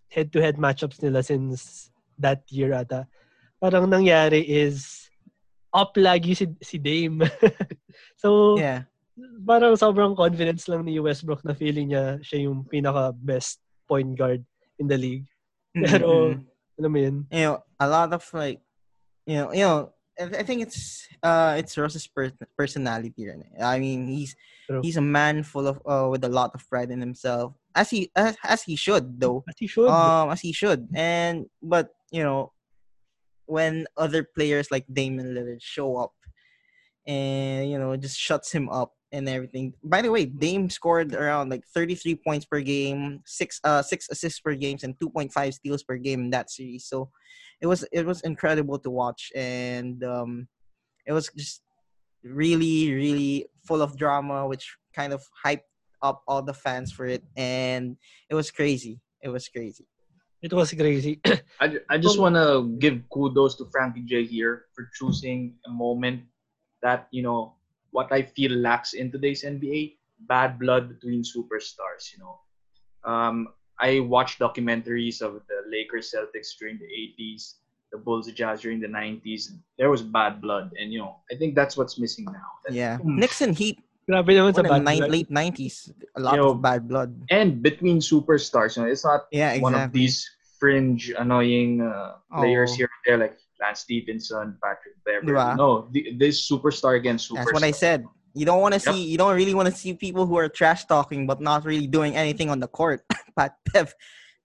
head-to-head 0.07 0.55
matchups 0.63 1.03
nila 1.03 1.27
since 1.27 1.91
that 2.21 2.47
year 2.53 2.71
ata 2.71 3.11
parang 3.59 3.91
nangyari 3.91 4.47
is 4.47 5.11
up 5.75 5.95
lagi 5.99 6.39
si, 6.39 6.47
si 6.63 6.79
Dame. 6.79 7.27
so 8.23 8.55
Yeah. 8.55 8.87
parang 9.45 9.75
sobrang 9.75 10.15
confidence 10.15 10.71
lang 10.71 10.87
ni 10.87 10.97
Westbrook 11.03 11.43
na 11.43 11.53
feeling 11.53 11.91
niya 11.93 12.23
siya 12.23 12.47
yung 12.47 12.63
pinaka 12.65 13.11
best 13.13 13.59
point 13.91 14.15
guard 14.15 14.41
in 14.79 14.87
the 14.87 14.97
league. 14.97 15.27
Pero, 15.75 16.35
Mhm. 16.39 16.47
alam 16.81 16.91
mo 16.91 16.99
yun? 16.99 17.17
you 17.29 17.43
know, 17.45 17.59
a 17.79 17.87
lot 17.87 18.11
of 18.15 18.23
like, 18.33 18.59
you 19.29 19.37
know, 19.39 19.51
you 19.53 19.67
know, 19.67 19.93
I 20.21 20.25
I 20.39 20.43
think 20.43 20.63
it's 20.63 21.09
uh 21.23 21.57
it's 21.59 21.77
Russ's 21.79 22.07
per- 22.07 22.33
personality. 22.57 23.13
eh. 23.27 23.65
I 23.65 23.79
mean, 23.79 24.07
he's 24.07 24.37
True. 24.67 24.81
he's 24.83 24.97
a 24.97 25.05
man 25.05 25.43
full 25.43 25.67
of 25.67 25.81
uh 25.87 26.09
with 26.11 26.25
a 26.25 26.29
lot 26.29 26.55
of 26.55 26.69
pride 26.69 26.91
in 26.91 27.01
himself, 27.01 27.55
as 27.75 27.91
he 27.91 28.11
as, 28.15 28.37
as 28.45 28.63
he 28.63 28.77
should 28.77 29.21
though. 29.21 29.45
As 29.49 29.57
he 29.59 29.67
should. 29.67 29.89
Um, 29.89 30.31
as 30.31 30.41
he 30.41 30.53
should. 30.53 30.89
And 30.95 31.47
but 31.63 31.91
you 32.13 32.23
know, 32.23 32.53
when 33.47 33.87
other 33.97 34.23
players 34.23 34.71
like 34.71 34.85
Damian 34.93 35.35
Lillard 35.35 35.63
show 35.63 35.97
up, 35.97 36.13
and 37.07 37.71
you 37.71 37.79
know, 37.79 37.97
just 37.97 38.19
shuts 38.19 38.53
him 38.53 38.69
up 38.69 38.93
and 39.13 39.29
everything. 39.29 39.75
By 39.83 40.03
the 40.03 40.11
way, 40.11 40.27
Dame 40.27 40.71
scored 40.71 41.15
around 41.15 41.51
like 41.51 41.67
33 41.75 42.15
points 42.17 42.45
per 42.47 42.61
game, 42.61 43.21
six 43.27 43.61
uh 43.65 43.83
six 43.83 44.09
assists 44.11 44.41
per 44.41 44.55
games, 44.55 44.85
and 44.85 44.99
2.5 44.99 45.55
steals 45.55 45.83
per 45.83 45.97
game 45.97 46.21
in 46.21 46.31
that 46.31 46.51
series. 46.51 46.87
So 46.87 47.11
it 47.61 47.67
was 47.67 47.85
it 47.93 48.07
was 48.07 48.21
incredible 48.23 48.79
to 48.79 48.91
watch, 48.91 49.33
and 49.35 50.03
um, 50.05 50.49
it 51.07 51.13
was 51.13 51.31
just 51.37 51.63
really 52.25 52.93
really 52.93 53.47
full 53.67 53.83
of 53.83 53.97
drama, 53.97 54.47
which 54.47 54.77
kind 54.95 55.13
of 55.13 55.23
hyped 55.45 55.69
up 56.03 56.23
all 56.27 56.43
the 56.43 56.55
fans 56.55 56.93
for 56.93 57.07
it, 57.07 57.23
and 57.37 57.97
it 58.29 58.35
was 58.35 58.51
crazy. 58.51 59.01
It 59.23 59.29
was 59.29 59.49
crazy. 59.49 59.87
It 60.43 60.53
was 60.53 60.73
crazy. 60.73 61.21
I, 61.61 61.77
I 61.91 61.99
just 61.99 62.19
want 62.19 62.35
to 62.35 62.75
give 62.79 63.03
kudos 63.13 63.57
to 63.57 63.69
Frankie 63.71 64.01
J 64.09 64.25
here 64.25 64.65
for 64.75 64.89
choosing 64.99 65.57
a 65.67 65.71
moment 65.71 66.23
that, 66.83 67.09
you 67.11 67.23
know, 67.23 67.57
what 67.91 68.11
I 68.11 68.23
feel 68.23 68.53
lacks 68.53 68.95
in 68.95 69.13
today's 69.13 69.45
NBA 69.45 70.01
bad 70.29 70.59
blood 70.59 70.89
between 70.89 71.23
superstars, 71.23 72.13
you 72.13 72.19
know. 72.21 72.41
Um, 73.05 73.49
I 73.81 74.01
watched 74.01 74.39
documentaries 74.39 75.23
of 75.23 75.41
the 75.49 75.59
Lakers 75.73 76.13
Celtics 76.13 76.53
during 76.59 76.79
the 76.79 76.85
80s, 76.85 77.55
the 77.93 77.99
Bulls 77.99 78.31
Jazz 78.31 78.61
during 78.61 78.79
the 78.81 78.87
90s. 78.89 79.57
There 79.79 79.89
was 79.91 80.03
bad 80.03 80.41
blood, 80.41 80.71
and, 80.79 80.93
you 80.93 81.01
know, 81.01 81.17
I 81.33 81.35
think 81.37 81.55
that's 81.55 81.77
what's 81.77 81.99
missing 81.99 82.27
now. 82.29 82.45
That- 82.67 82.75
Yeah. 82.77 82.99
Knicks 83.03 83.41
and 83.41 83.57
Heat 83.57 83.81
Grabe 84.11 84.35
naman 84.35 84.53
sa 84.55 84.63
were 84.63 84.67
in 84.67 84.73
the 84.75 84.75
bad 84.75 84.85
nine, 84.85 84.99
blood. 85.07 85.11
late 85.11 85.31
90s. 85.31 85.77
A 86.17 86.21
lot 86.21 86.35
Yo. 86.37 86.51
of 86.51 86.61
bad 86.61 86.89
blood. 86.89 87.15
And 87.31 87.63
between 87.63 88.03
superstars, 88.03 88.77
you 88.77 88.83
know, 88.83 88.91
it's 88.91 89.05
not 89.07 89.31
Yeah, 89.31 89.55
one 89.63 89.75
of 89.75 89.93
these 89.95 90.27
fringe, 90.59 91.15
annoying 91.17 91.81
uh, 91.81 92.19
players 92.35 92.75
Oh. 92.75 92.85
here 92.85 92.91
and 92.91 93.03
there, 93.07 93.19
like 93.23 93.39
Lance 93.63 93.81
Stephenson, 93.87 94.59
Patrick 94.61 94.99
Beverley. 95.07 95.33
Diba? 95.33 95.57
No, 95.57 95.87
th- 95.95 96.19
this 96.19 96.43
superstar 96.43 96.97
against 96.99 97.31
superstar. 97.31 97.49
That's 97.49 97.53
what 97.55 97.63
I 97.63 97.71
said. 97.71 98.05
You 98.35 98.47
don't 98.47 98.61
want 98.61 98.75
to 98.75 98.81
Yep. 98.81 98.95
see. 98.95 99.03
You 99.07 99.19
don't 99.19 99.35
really 99.35 99.55
want 99.55 99.69
to 99.69 99.75
see 99.75 99.95
people 99.95 100.27
who 100.27 100.37
are 100.39 100.49
trash 100.49 100.85
talking 100.87 101.27
but 101.27 101.41
not 101.41 101.65
really 101.65 101.87
doing 101.87 102.15
anything 102.17 102.51
on 102.51 102.61
the 102.61 102.69
court. 102.69 103.05
Pat 103.37 103.57
Bev, 103.73 103.95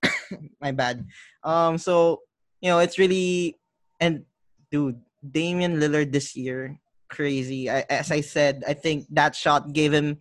my 0.62 0.71
bad. 0.71 1.06
Um, 1.43 1.78
so 1.78 2.21
you 2.62 2.69
know 2.69 2.80
it's 2.80 2.98
really 2.98 3.60
and 4.00 4.26
dude, 4.71 5.00
Damian 5.21 5.80
Lillard 5.80 6.12
this 6.12 6.36
year 6.36 6.80
crazy. 7.10 7.69
I, 7.69 7.86
as 7.89 8.12
I 8.12 8.21
said, 8.21 8.63
I 8.67 8.74
think 8.74 9.06
that 9.12 9.36
shot 9.36 9.71
gave 9.74 9.93
him, 9.93 10.17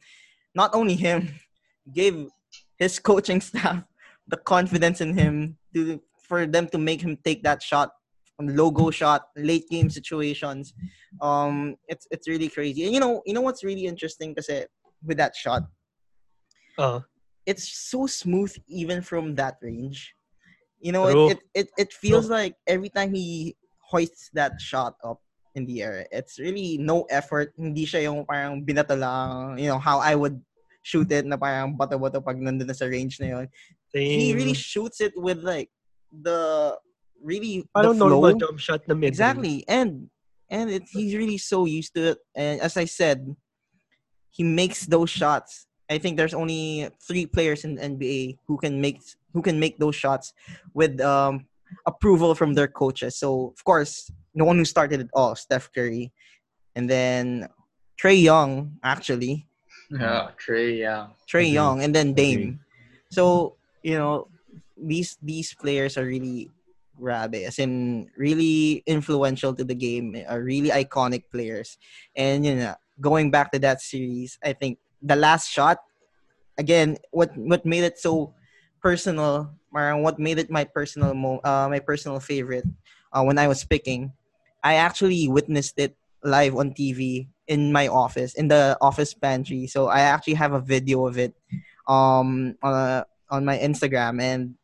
not 0.55 0.75
only 0.75 0.95
him, 0.95 1.35
gave 1.93 2.29
his 2.79 2.99
coaching 2.99 3.41
staff 3.49 3.83
the 4.29 4.37
confidence 4.37 5.01
in 5.01 5.17
him 5.17 5.57
to 5.75 6.01
for 6.21 6.47
them 6.47 6.67
to 6.69 6.79
make 6.79 7.03
him 7.03 7.19
take 7.25 7.43
that 7.45 7.63
shot, 7.63 7.93
logo 8.41 8.91
shot, 8.91 9.29
late 9.37 9.69
game 9.71 9.91
situations. 9.91 10.75
Um 11.21 11.77
it's 11.89 12.07
it's 12.11 12.29
really 12.29 12.49
crazy. 12.49 12.85
And 12.85 12.95
you 12.95 13.01
know 13.01 13.23
you 13.27 13.35
know 13.35 13.43
what's 13.43 13.65
really 13.65 13.87
interesting 13.87 14.35
kasi 14.35 14.67
with 15.05 15.19
that 15.19 15.37
shot? 15.37 15.63
Uh, 16.79 17.01
it's 17.47 17.69
so 17.69 18.07
smooth 18.07 18.55
even 18.67 19.03
from 19.03 19.35
that 19.37 19.57
range. 19.63 20.15
You 20.81 20.93
know 20.93 21.07
True. 21.07 21.31
it, 21.31 21.39
it, 21.39 21.41
it 21.55 21.69
it 21.79 21.91
feels 21.93 22.29
like 22.29 22.57
every 22.67 22.89
time 22.89 23.15
he 23.15 23.57
hoists 23.79 24.31
that 24.35 24.61
shot 24.61 24.97
up 25.05 25.21
in 25.55 25.67
the 25.67 25.83
air 25.83 26.07
it's 26.11 26.39
really 26.39 26.79
no 26.79 27.07
effort. 27.11 27.55
Hindi 27.57 27.87
siya 27.87 28.11
yung 28.11 28.27
parang 28.27 28.65
binato 28.65 28.99
lang 28.99 29.59
you 29.59 29.71
know 29.71 29.79
how 29.79 30.03
I 30.03 30.19
would 30.19 30.43
shoot 30.85 31.09
it 31.11 31.25
na 31.25 31.41
parang 31.41 31.73
bato-bato 31.73 32.21
pag 32.21 32.37
nandun 32.37 32.69
na 32.69 32.77
sa 32.77 32.85
range 32.85 33.17
na 33.19 33.41
yun. 33.41 33.47
He 33.95 34.37
really 34.37 34.53
shoots 34.53 35.01
it 35.01 35.17
with 35.17 35.41
like 35.41 35.73
the 36.11 36.77
really 37.25 37.65
Parang 37.75 37.97
the 37.97 38.05
flow 38.05 38.09
normal 38.21 38.39
jump 38.39 38.61
shot 38.61 38.81
na 38.87 38.95
mid 38.95 39.09
Exactly, 39.09 39.65
and 39.67 40.13
and 40.53 40.71
it, 40.71 40.85
he's 40.93 41.17
really 41.17 41.39
so 41.41 41.65
used 41.65 41.97
to 41.97 42.13
it. 42.15 42.19
And 42.37 42.61
as 42.61 42.77
I 42.77 42.85
said, 42.85 43.35
he 44.31 44.45
makes 44.45 44.87
those 44.87 45.11
shots. 45.11 45.67
I 45.89 45.99
think 45.99 46.17
there's 46.17 46.35
only 46.35 46.89
three 47.01 47.27
players 47.27 47.65
in 47.65 47.77
the 47.77 47.83
NBA 47.83 48.39
who 48.47 48.57
can 48.59 48.81
make 48.81 49.01
who 49.33 49.43
can 49.43 49.59
make 49.59 49.79
those 49.79 49.97
shots 49.97 50.33
with 50.73 51.01
um, 51.01 51.47
approval 51.87 52.35
from 52.35 52.55
their 52.55 52.69
coaches. 52.69 53.17
So 53.17 53.53
of 53.57 53.65
course, 53.65 54.13
the 54.35 54.45
one 54.45 54.57
who 54.59 54.65
started 54.65 55.01
it 55.01 55.11
all, 55.13 55.35
Steph 55.35 55.73
Curry, 55.73 56.13
and 56.77 56.89
then 56.89 57.49
Trae 58.01 58.21
Young 58.21 58.79
actually, 58.83 59.47
Yeah, 59.91 60.31
Trae, 60.41 60.79
yeah. 60.79 61.09
Trae 61.29 61.47
Agree. 61.47 61.55
Young, 61.55 61.83
and 61.83 61.95
then 61.95 62.11
Agree. 62.11 62.15
Dame. 62.15 62.61
So 63.11 63.57
you 63.83 63.99
know, 63.99 64.29
these 64.77 65.17
these 65.23 65.55
players 65.55 65.97
are 65.97 66.05
really 66.07 66.51
grabe, 66.99 67.45
as 67.47 67.59
in 67.59 68.09
really 68.17 68.83
influential 68.87 69.55
to 69.55 69.65
the 69.65 69.75
game, 69.75 70.17
are 70.29 70.43
really 70.43 70.71
iconic 70.71 71.25
players. 71.31 71.79
And 72.17 72.45
you 72.45 72.57
know, 72.57 72.75
going 73.01 73.31
back 73.31 73.53
to 73.53 73.59
that 73.61 73.81
series, 73.81 74.39
I 74.43 74.53
think 74.53 74.79
the 75.03 75.17
last 75.17 75.51
shot, 75.51 75.79
again, 76.59 76.99
what 77.11 77.37
what 77.37 77.67
made 77.67 77.85
it 77.85 77.99
so 77.99 78.35
personal, 78.83 79.55
what 79.71 80.19
made 80.19 80.39
it 80.39 80.51
my 80.51 80.65
personal 80.65 81.15
mo, 81.15 81.41
uh, 81.45 81.69
my 81.69 81.81
personal 81.81 82.21
favorite, 82.21 82.67
uh, 83.13 83.23
when 83.23 83.39
I 83.39 83.49
was 83.49 83.65
picking, 83.65 84.13
I 84.63 84.75
actually 84.77 85.29
witnessed 85.29 85.79
it 85.79 85.97
live 86.23 86.57
on 86.57 86.73
TV 86.73 87.29
in 87.47 87.73
my 87.73 87.89
office 87.89 88.35
in 88.35 88.49
the 88.49 88.77
office 88.81 89.13
pantry. 89.13 89.67
So 89.67 89.89
I 89.89 90.01
actually 90.01 90.35
have 90.35 90.53
a 90.53 90.61
video 90.61 91.07
of 91.07 91.19
it 91.19 91.35
um 91.87 92.57
on 92.63 92.73
a, 92.73 93.07
on 93.29 93.45
my 93.45 93.59
Instagram 93.59 94.21
and 94.21 94.55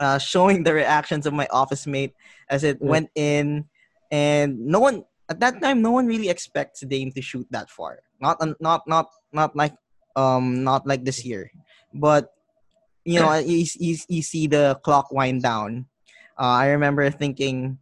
uh, 0.00 0.18
showing 0.18 0.62
the 0.62 0.74
reactions 0.74 1.26
of 1.26 1.32
my 1.32 1.46
office 1.50 1.86
mate 1.86 2.14
as 2.48 2.64
it 2.64 2.80
went 2.80 3.10
in 3.14 3.64
and 4.10 4.58
no 4.58 4.80
one 4.80 5.04
at 5.28 5.40
that 5.40 5.60
time 5.60 5.82
no 5.82 5.90
one 5.90 6.06
really 6.06 6.28
expects 6.28 6.80
Dame 6.86 7.12
to 7.12 7.22
shoot 7.22 7.46
that 7.50 7.70
far. 7.70 8.00
Not 8.20 8.38
not 8.60 8.86
not 8.86 9.08
not 9.32 9.56
like 9.56 9.74
um 10.16 10.62
not 10.64 10.86
like 10.86 11.04
this 11.04 11.24
year. 11.24 11.50
But 11.92 12.30
you 13.04 13.20
know, 13.20 13.34
you, 13.36 13.66
you, 13.78 13.96
you 14.08 14.22
see 14.22 14.46
the 14.46 14.80
clock 14.82 15.12
wind 15.12 15.42
down. 15.42 15.86
Uh, 16.38 16.64
I 16.64 16.70
remember 16.70 17.10
thinking 17.10 17.78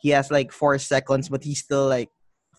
he 0.00 0.10
has 0.10 0.30
like 0.30 0.50
four 0.50 0.76
seconds, 0.78 1.28
but 1.28 1.44
he's 1.44 1.60
still 1.60 1.86
like 1.86 2.10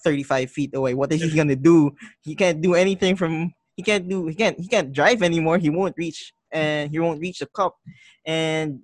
35 0.03 0.49
feet 0.49 0.73
away. 0.73 0.93
What 0.93 1.11
is 1.11 1.21
he 1.21 1.35
gonna 1.35 1.55
do? 1.55 1.91
He 2.21 2.35
can't 2.35 2.61
do 2.61 2.75
anything 2.75 3.15
from. 3.15 3.53
He 3.75 3.83
can't 3.83 4.07
do. 4.07 4.27
He 4.27 4.35
can't. 4.35 4.59
He 4.59 4.67
can't 4.67 4.91
drive 4.93 5.21
anymore. 5.21 5.57
He 5.57 5.69
won't 5.69 5.95
reach, 5.97 6.33
and 6.51 6.91
he 6.91 6.99
won't 6.99 7.19
reach 7.19 7.39
the 7.39 7.47
cup. 7.47 7.75
And 8.25 8.81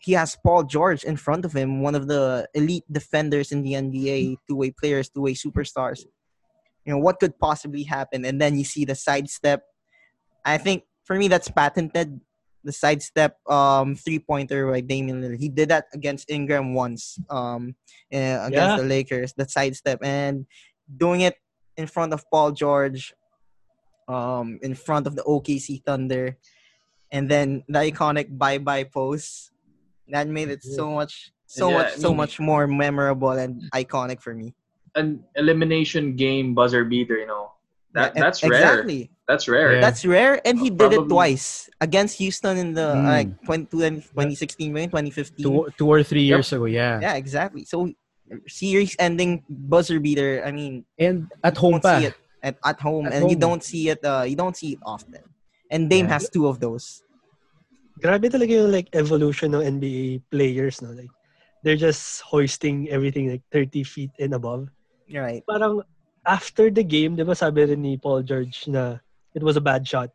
he 0.00 0.12
has 0.12 0.36
Paul 0.44 0.64
George 0.64 1.04
in 1.04 1.16
front 1.16 1.44
of 1.44 1.52
him, 1.52 1.80
one 1.80 1.94
of 1.94 2.08
the 2.08 2.48
elite 2.54 2.84
defenders 2.90 3.52
in 3.52 3.62
the 3.62 3.74
NBA, 3.74 4.36
two-way 4.48 4.72
players, 4.72 5.08
two-way 5.08 5.34
superstars. 5.34 6.00
You 6.84 6.92
know 6.92 6.98
what 6.98 7.20
could 7.20 7.38
possibly 7.38 7.84
happen, 7.84 8.24
and 8.24 8.40
then 8.40 8.58
you 8.58 8.64
see 8.64 8.84
the 8.84 8.96
sidestep. 8.96 9.62
I 10.44 10.58
think 10.58 10.82
for 11.04 11.14
me 11.16 11.28
that's 11.28 11.48
patented. 11.48 12.20
The 12.64 12.72
sidestep 12.72 13.38
um, 13.50 13.96
three-pointer 13.96 14.70
by 14.70 14.80
Damian 14.82 15.20
Lillard. 15.20 15.40
He 15.40 15.48
did 15.48 15.68
that 15.70 15.86
against 15.92 16.30
Ingram 16.30 16.74
once 16.74 17.18
um, 17.28 17.74
uh, 18.12 18.46
against 18.46 18.52
Yeah. 18.52 18.76
the 18.76 18.84
Lakers. 18.84 19.32
That 19.36 19.50
sidestep 19.50 19.98
and 20.02 20.46
doing 20.96 21.22
it 21.22 21.34
in 21.76 21.86
front 21.88 22.12
of 22.12 22.24
Paul 22.30 22.52
George, 22.52 23.14
um, 24.08 24.58
in 24.62 24.74
front 24.74 25.06
of 25.06 25.16
the 25.16 25.22
OKC 25.22 25.82
Thunder, 25.84 26.38
and 27.12 27.28
then 27.30 27.62
the 27.68 27.78
iconic 27.78 28.32
bye-bye 28.36 28.84
pose. 28.90 29.50
That 30.08 30.26
made 30.28 30.48
it 30.50 30.64
so 30.64 30.90
much, 30.90 31.30
so 31.46 31.68
Yeah, 31.70 31.76
much, 31.78 31.86
I 31.86 31.96
so 31.96 32.12
much 32.12 32.40
more 32.40 32.66
memorable 32.66 33.30
and 33.30 33.62
iconic 33.72 34.20
for 34.20 34.34
me. 34.34 34.52
An 34.96 35.22
elimination 35.36 36.16
game 36.16 36.52
buzzer 36.54 36.84
beater, 36.84 37.16
you 37.16 37.26
know. 37.28 37.52
That 37.94 38.12
Yeah, 38.16 38.20
that's 38.24 38.42
e- 38.44 38.48
rare. 38.48 38.84
That's 39.28 39.46
rare. 39.48 39.74
Yeah. 39.76 39.80
That's 39.80 40.04
rare, 40.04 40.40
and 40.44 40.58
he 40.58 40.68
did 40.68 40.92
it 40.92 41.06
twice 41.08 41.70
against 41.80 42.18
Houston 42.18 42.56
in 42.58 42.72
the 42.74 42.88
Mm. 42.96 43.04
like 43.04 43.30
20, 43.44 43.66
2016, 44.12 44.72
maybe 44.72 44.90
2015. 44.90 45.44
Two, 45.44 45.68
two 45.78 45.88
or 45.88 46.02
three 46.02 46.24
years 46.24 46.52
ago, 46.52 46.64
yeah. 46.66 47.00
Yeah, 47.00 47.14
exactly. 47.14 47.64
So 47.64 47.88
series-ending 48.48 49.44
buzzer 49.48 50.00
beater. 50.00 50.42
I 50.44 50.52
mean, 50.52 50.84
And 50.98 51.28
at 51.44 51.56
home 51.56 51.80
pa. 51.80 52.10
at, 52.42 52.56
at 52.64 52.80
home, 52.80 53.06
At 53.06 53.12
and 53.14 53.30
you 53.30 53.36
don't 53.36 53.62
see 53.62 53.88
it. 53.88 54.04
Uh, 54.04 54.24
you 54.26 54.36
don't 54.36 54.56
see 54.56 54.72
it 54.74 54.80
often. 54.84 55.20
And 55.70 55.88
Dame 55.88 56.06
Yeah. 56.06 56.14
has 56.18 56.28
two 56.28 56.48
of 56.48 56.60
those. 56.60 57.01
Grabe 58.00 58.30
talaga 58.32 58.52
yung 58.52 58.72
like 58.72 58.88
evolution 58.96 59.52
ng 59.52 59.80
NBA 59.80 60.22
players, 60.32 60.80
no? 60.80 60.90
Like, 60.94 61.12
they're 61.62 61.78
just 61.78 62.22
hoisting 62.24 62.88
everything 62.90 63.30
like 63.30 63.42
30 63.52 63.84
feet 63.84 64.10
and 64.18 64.34
above. 64.34 64.68
Right. 65.12 65.44
Parang 65.46 65.82
after 66.26 66.70
the 66.70 66.82
game, 66.82 67.14
di 67.14 67.22
ba 67.22 67.34
sabi 67.34 67.66
rin 67.66 67.82
ni 67.82 67.98
Paul 67.98 68.22
George 68.22 68.66
na 68.66 68.98
it 69.34 69.42
was 69.42 69.56
a 69.56 69.62
bad 69.64 69.86
shot. 69.86 70.10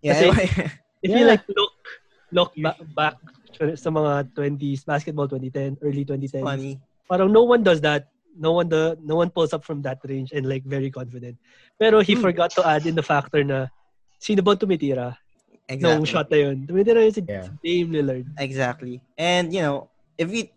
Yeah. 0.00 0.32
If 1.04 1.12
Yeah. 1.12 1.20
you 1.20 1.24
like 1.28 1.44
look 1.52 1.74
look 2.32 2.50
back, 2.56 2.80
back 2.96 3.16
sa 3.76 3.92
mga 3.92 4.32
20s, 4.32 4.88
basketball 4.88 5.28
2010, 5.28 5.78
early 5.84 6.04
2010, 6.04 6.40
funny. 6.40 6.80
parang 7.04 7.28
no 7.28 7.44
one 7.44 7.60
does 7.60 7.80
that. 7.84 8.08
No 8.34 8.56
one 8.56 8.66
the 8.72 8.96
no 9.04 9.20
one 9.20 9.28
pulls 9.30 9.52
up 9.52 9.62
from 9.62 9.84
that 9.84 10.00
range 10.08 10.32
and 10.32 10.48
like 10.48 10.64
very 10.64 10.88
confident. 10.90 11.36
Pero 11.78 12.00
he 12.00 12.16
Hmm. 12.16 12.24
forgot 12.24 12.50
to 12.56 12.64
add 12.66 12.88
in 12.88 12.96
the 12.96 13.04
factor 13.04 13.44
na 13.44 13.68
sino 14.18 14.40
ba 14.42 14.56
tumitira 14.56 15.14
Exactly. 15.68 15.96
nung 15.96 16.04
shot 16.04 16.30
na 16.30 16.36
yun. 16.36 16.66
Tumitira 16.66 17.00
yun 17.00 17.12
si 17.12 17.22
Yeah. 17.26 17.48
Dame 17.64 17.90
Lillard. 17.92 18.26
Exactly. 18.38 19.00
And 19.16 19.52
you 19.52 19.62
know, 19.62 19.88
if 20.18 20.30
you 20.30 20.48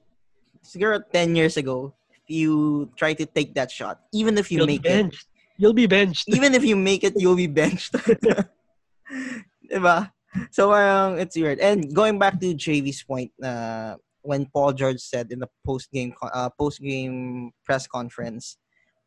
siguro 0.64 1.00
10 1.00 1.36
years 1.36 1.56
ago, 1.56 1.94
if 2.12 2.28
you 2.28 2.90
try 2.96 3.14
to 3.14 3.26
take 3.26 3.56
that 3.56 3.72
shot, 3.72 4.02
even 4.12 4.38
if 4.38 4.52
you 4.52 4.60
You'll 4.60 4.68
make 4.68 4.86
it. 4.86 5.16
You'll 5.58 5.74
be 5.74 5.88
benched. 5.88 6.28
even 6.36 6.54
if 6.54 6.64
you 6.64 6.76
make 6.76 7.04
it, 7.04 7.14
you'll 7.16 7.40
be 7.40 7.48
benched. 7.48 7.94
diba? 9.72 10.12
So 10.52 10.74
um, 10.74 11.18
it's 11.18 11.36
weird. 11.36 11.60
And 11.60 11.94
going 11.94 12.20
back 12.20 12.40
to 12.40 12.54
JV's 12.54 13.04
point, 13.04 13.32
uh, 13.42 13.96
when 14.22 14.46
Paul 14.46 14.74
George 14.74 15.00
said 15.00 15.32
in 15.32 15.40
the 15.40 15.50
post 15.66 15.92
game 15.92 16.14
uh, 16.22 16.50
post 16.50 16.82
game 16.82 17.52
press 17.66 17.88
conference, 17.88 18.58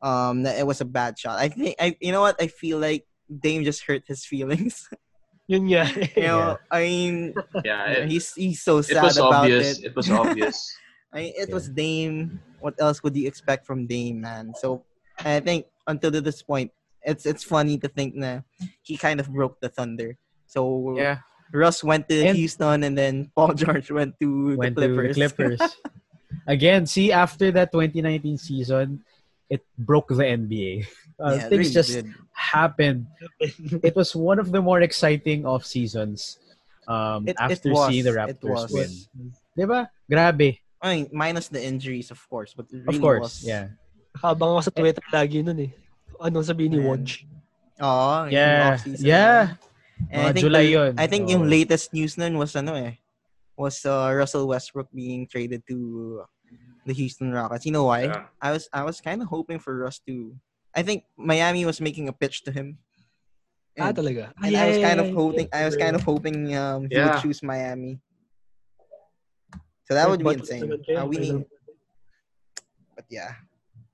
um, 0.02 0.42
that 0.42 0.58
it 0.58 0.66
was 0.66 0.80
a 0.80 0.84
bad 0.88 1.18
shot. 1.18 1.38
I 1.38 1.48
think 1.48 1.76
I 1.78 1.96
you 2.00 2.10
know 2.10 2.22
what 2.22 2.40
I 2.40 2.48
feel 2.48 2.78
like 2.78 3.06
Dame 3.28 3.64
just 3.64 3.84
hurt 3.84 4.04
his 4.06 4.24
feelings. 4.24 4.88
Yun 5.50 5.66
nga. 5.66 5.84
You 6.16 6.30
know, 6.30 6.58
I 6.70 6.78
mean, 6.86 7.34
Yeah, 7.66 8.06
it, 8.06 8.08
he's 8.08 8.30
he's 8.38 8.62
so 8.62 8.78
it 8.78 8.86
sad 8.86 9.02
was 9.02 9.18
about 9.18 9.42
obvious. 9.50 9.82
it. 9.82 9.90
It 9.90 9.94
was 9.98 10.06
obvious. 10.10 10.56
I 11.12 11.26
mean, 11.26 11.32
it 11.34 11.48
Yeah. 11.50 11.54
was 11.58 11.66
Dame. 11.66 12.38
What 12.62 12.78
else 12.78 13.02
would 13.02 13.16
you 13.18 13.26
expect 13.26 13.66
from 13.66 13.90
Dame, 13.90 14.22
man? 14.22 14.54
So 14.54 14.86
I 15.18 15.42
think 15.42 15.66
until 15.90 16.14
to 16.14 16.22
this 16.22 16.38
point, 16.40 16.70
it's 17.02 17.26
it's 17.26 17.42
funny 17.42 17.82
to 17.82 17.88
think 17.90 18.14
that 18.22 18.46
he 18.86 18.94
kind 18.94 19.18
of 19.18 19.26
broke 19.26 19.58
the 19.58 19.68
thunder. 19.68 20.14
So 20.46 20.94
Yeah. 20.94 21.18
Russ 21.50 21.82
went 21.82 22.06
to 22.06 22.14
And- 22.30 22.38
Houston, 22.38 22.86
and 22.86 22.94
then 22.94 23.34
Paul 23.34 23.58
George 23.58 23.90
went 23.90 24.14
to 24.22 24.54
Went 24.54 24.78
the 24.78 24.86
to 24.86 24.94
Clippers. 24.94 25.10
the 25.10 25.18
Clippers. 25.34 25.62
Again, 26.46 26.86
see, 26.86 27.10
after 27.10 27.50
that 27.58 27.74
2019 27.74 28.38
season, 28.38 29.02
it 29.50 29.66
broke 29.74 30.14
the 30.14 30.22
NBA. 30.22 30.86
Uh, 31.20 31.36
Yeah, 31.36 31.48
things 31.52 31.68
really 31.68 31.76
just 31.76 31.92
did. 31.92 32.06
happened. 32.32 33.06
It 33.84 33.92
was 33.94 34.16
one 34.16 34.40
of 34.40 34.48
the 34.50 34.60
more 34.64 34.80
exciting 34.80 35.44
off 35.44 35.68
seasons 35.68 36.40
um, 36.88 37.28
It- 37.28 37.36
it 37.36 37.36
after 37.38 37.70
was. 37.70 37.88
seeing 37.92 38.04
the 38.08 38.16
It 38.16 38.40
Raptors 38.40 38.64
was. 38.66 38.72
win. 38.72 38.90
Diba? 39.52 39.86
Grabe. 40.08 40.58
I 40.80 40.86
mean, 40.96 41.04
minus 41.12 41.52
the 41.52 41.60
injuries, 41.60 42.08
of 42.10 42.16
course, 42.32 42.56
but 42.56 42.64
it 42.72 42.88
Of 42.88 42.96
course. 43.04 43.20
was. 43.20 43.44
Yeah. 43.44 43.76
Habang 44.16 44.56
ako 44.56 44.60
sa 44.64 44.72
Twitter 44.72 45.04
lagi 45.12 45.44
nun 45.44 45.60
eh. 45.60 45.72
Ano 46.16 46.40
sabihin 46.40 46.72
ni 46.72 46.80
Man. 46.80 47.04
Woj? 47.04 47.28
Oh, 47.78 48.24
Yeah. 48.32 48.74
off-season 48.80 49.04
Yeah. 49.04 49.60
And 50.08 50.24
Mga 50.24 50.24
I 50.24 50.32
think 50.32 50.44
July 50.48 50.64
the- 50.64 50.72
yun. 50.72 50.92
I 50.96 51.06
think 51.06 51.22
yung 51.28 51.44
latest 51.52 51.92
news 51.92 52.16
nun 52.16 52.40
was 52.40 52.56
ano 52.56 52.72
eh, 52.72 52.96
was 53.60 53.84
uh, 53.84 54.08
Russell 54.16 54.48
Westbrook 54.48 54.88
being 54.96 55.28
traded 55.28 55.60
to 55.68 56.24
the 56.88 56.96
Houston 56.96 57.28
Rockets. 57.36 57.68
You 57.68 57.76
know 57.76 57.84
why? 57.92 58.08
Yeah. 58.08 58.32
I 58.40 58.56
was 58.56 58.64
I 58.72 58.80
was 58.88 59.04
kind 59.04 59.20
of 59.20 59.28
hoping 59.28 59.60
for 59.60 59.76
Russ 59.76 60.00
to. 60.08 60.32
I 60.74 60.82
think 60.82 61.04
Miami 61.16 61.64
was 61.66 61.80
making 61.80 62.08
a 62.08 62.12
pitch 62.14 62.42
to 62.44 62.52
him. 62.52 62.78
Ah, 63.78 63.88
And, 63.90 63.96
talaga? 63.96 64.32
and 64.42 64.54
I 64.56 64.68
was 64.68 64.78
kind 64.78 64.98
of 65.00 65.08
hoping 65.14 65.46
I 65.52 65.64
was 65.64 65.76
kind 65.76 65.94
of 65.96 66.02
hoping 66.02 66.54
um, 66.54 66.86
he 66.90 66.98
would 66.98 67.18
choose 67.22 67.42
Miami. 67.42 67.98
So 69.86 69.94
that 69.98 70.06
would 70.08 70.22
be 70.22 70.30
insane. 70.38 70.70
Uh, 70.94 71.06
we 71.06 71.18
need, 71.18 71.42
but 72.94 73.06
yeah, 73.10 73.34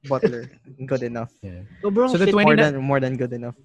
Butler 0.05 0.51
good 0.91 1.03
enough. 1.03 1.33
Yeah. 1.41 1.65
Sobrang 1.81 2.13
So 2.13 2.19
the 2.21 2.29
20 2.29 2.45
More 2.45 2.57
than 2.57 2.73
more 2.85 3.01
than 3.01 3.17
good 3.17 3.33
enough. 3.33 3.57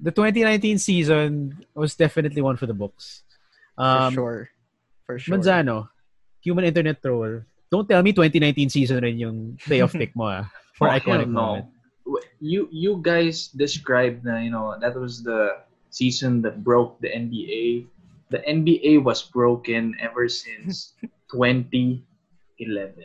The 0.00 0.12
2019 0.12 0.78
season 0.80 1.60
was 1.76 1.92
definitely 1.96 2.40
one 2.40 2.56
for 2.56 2.64
the 2.64 2.76
books. 2.76 3.24
For 3.76 3.84
Um, 3.84 4.12
sure. 4.16 4.40
For 5.04 5.18
sure. 5.18 5.36
Manzano, 5.36 5.88
human 6.40 6.64
internet 6.64 7.00
troll. 7.04 7.44
Don't 7.72 7.88
tell 7.88 8.00
me 8.02 8.12
2019 8.12 8.68
season 8.68 9.00
rin 9.04 9.16
yung 9.20 9.38
playoff 9.60 9.92
pick 10.00 10.16
mo 10.16 10.24
ah. 10.28 10.44
For 10.76 10.88
Oh, 10.88 10.96
iconic 10.96 11.28
hell 11.28 11.36
no. 11.36 11.44
moment. 11.60 11.66
You 12.40 12.68
you 12.72 13.00
guys 13.04 13.48
described 13.52 14.24
na 14.24 14.38
you 14.40 14.50
know 14.50 14.74
that 14.80 14.96
was 14.96 15.22
the 15.22 15.60
season 15.90 16.42
that 16.42 16.64
broke 16.64 16.98
the 17.00 17.08
NBA. 17.12 17.86
The 18.30 18.40
NBA 18.48 19.02
was 19.02 19.22
broken 19.22 19.94
ever 20.00 20.28
since 20.28 20.94
2011. 21.32 23.04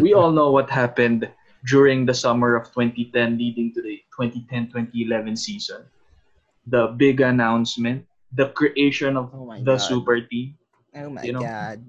We 0.00 0.12
all 0.14 0.32
know 0.32 0.50
what 0.50 0.70
happened 0.70 1.28
during 1.66 2.06
the 2.06 2.14
summer 2.14 2.56
of 2.56 2.68
2010 2.72 3.38
leading 3.38 3.72
to 3.74 3.82
the 3.82 4.00
2010-2011 4.18 5.38
season. 5.38 5.84
The 6.66 6.88
big 6.96 7.20
announcement, 7.20 8.06
the 8.32 8.48
creation 8.50 9.16
of 9.16 9.30
Oh 9.34 9.52
the 9.62 9.76
God. 9.76 9.84
super 9.84 10.20
team. 10.20 10.56
Oh 10.96 11.10
my 11.10 11.22
you 11.22 11.32
know. 11.32 11.40
god. 11.42 11.82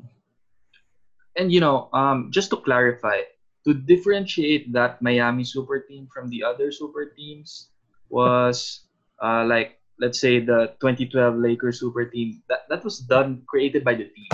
And 1.36 1.52
you 1.52 1.60
know, 1.60 1.90
um, 1.94 2.30
just 2.32 2.50
to 2.52 2.58
clarify, 2.58 3.22
to 3.66 3.74
differentiate 3.74 4.74
that 4.74 5.02
Miami 5.02 5.44
super 5.44 5.80
team 5.80 6.08
from 6.12 6.30
the 6.30 6.44
other 6.44 6.72
super 6.72 7.14
teams 7.14 7.70
was 8.10 8.88
uh, 9.22 9.46
like 9.46 9.78
let's 10.00 10.20
say 10.20 10.42
the 10.42 10.74
2012 10.82 11.38
Lakers 11.38 11.80
super 11.80 12.06
team. 12.06 12.42
That 12.50 12.66
that 12.70 12.84
was 12.84 13.00
done 13.00 13.44
created 13.46 13.86
by 13.86 13.96
the 13.96 14.10
team. 14.10 14.34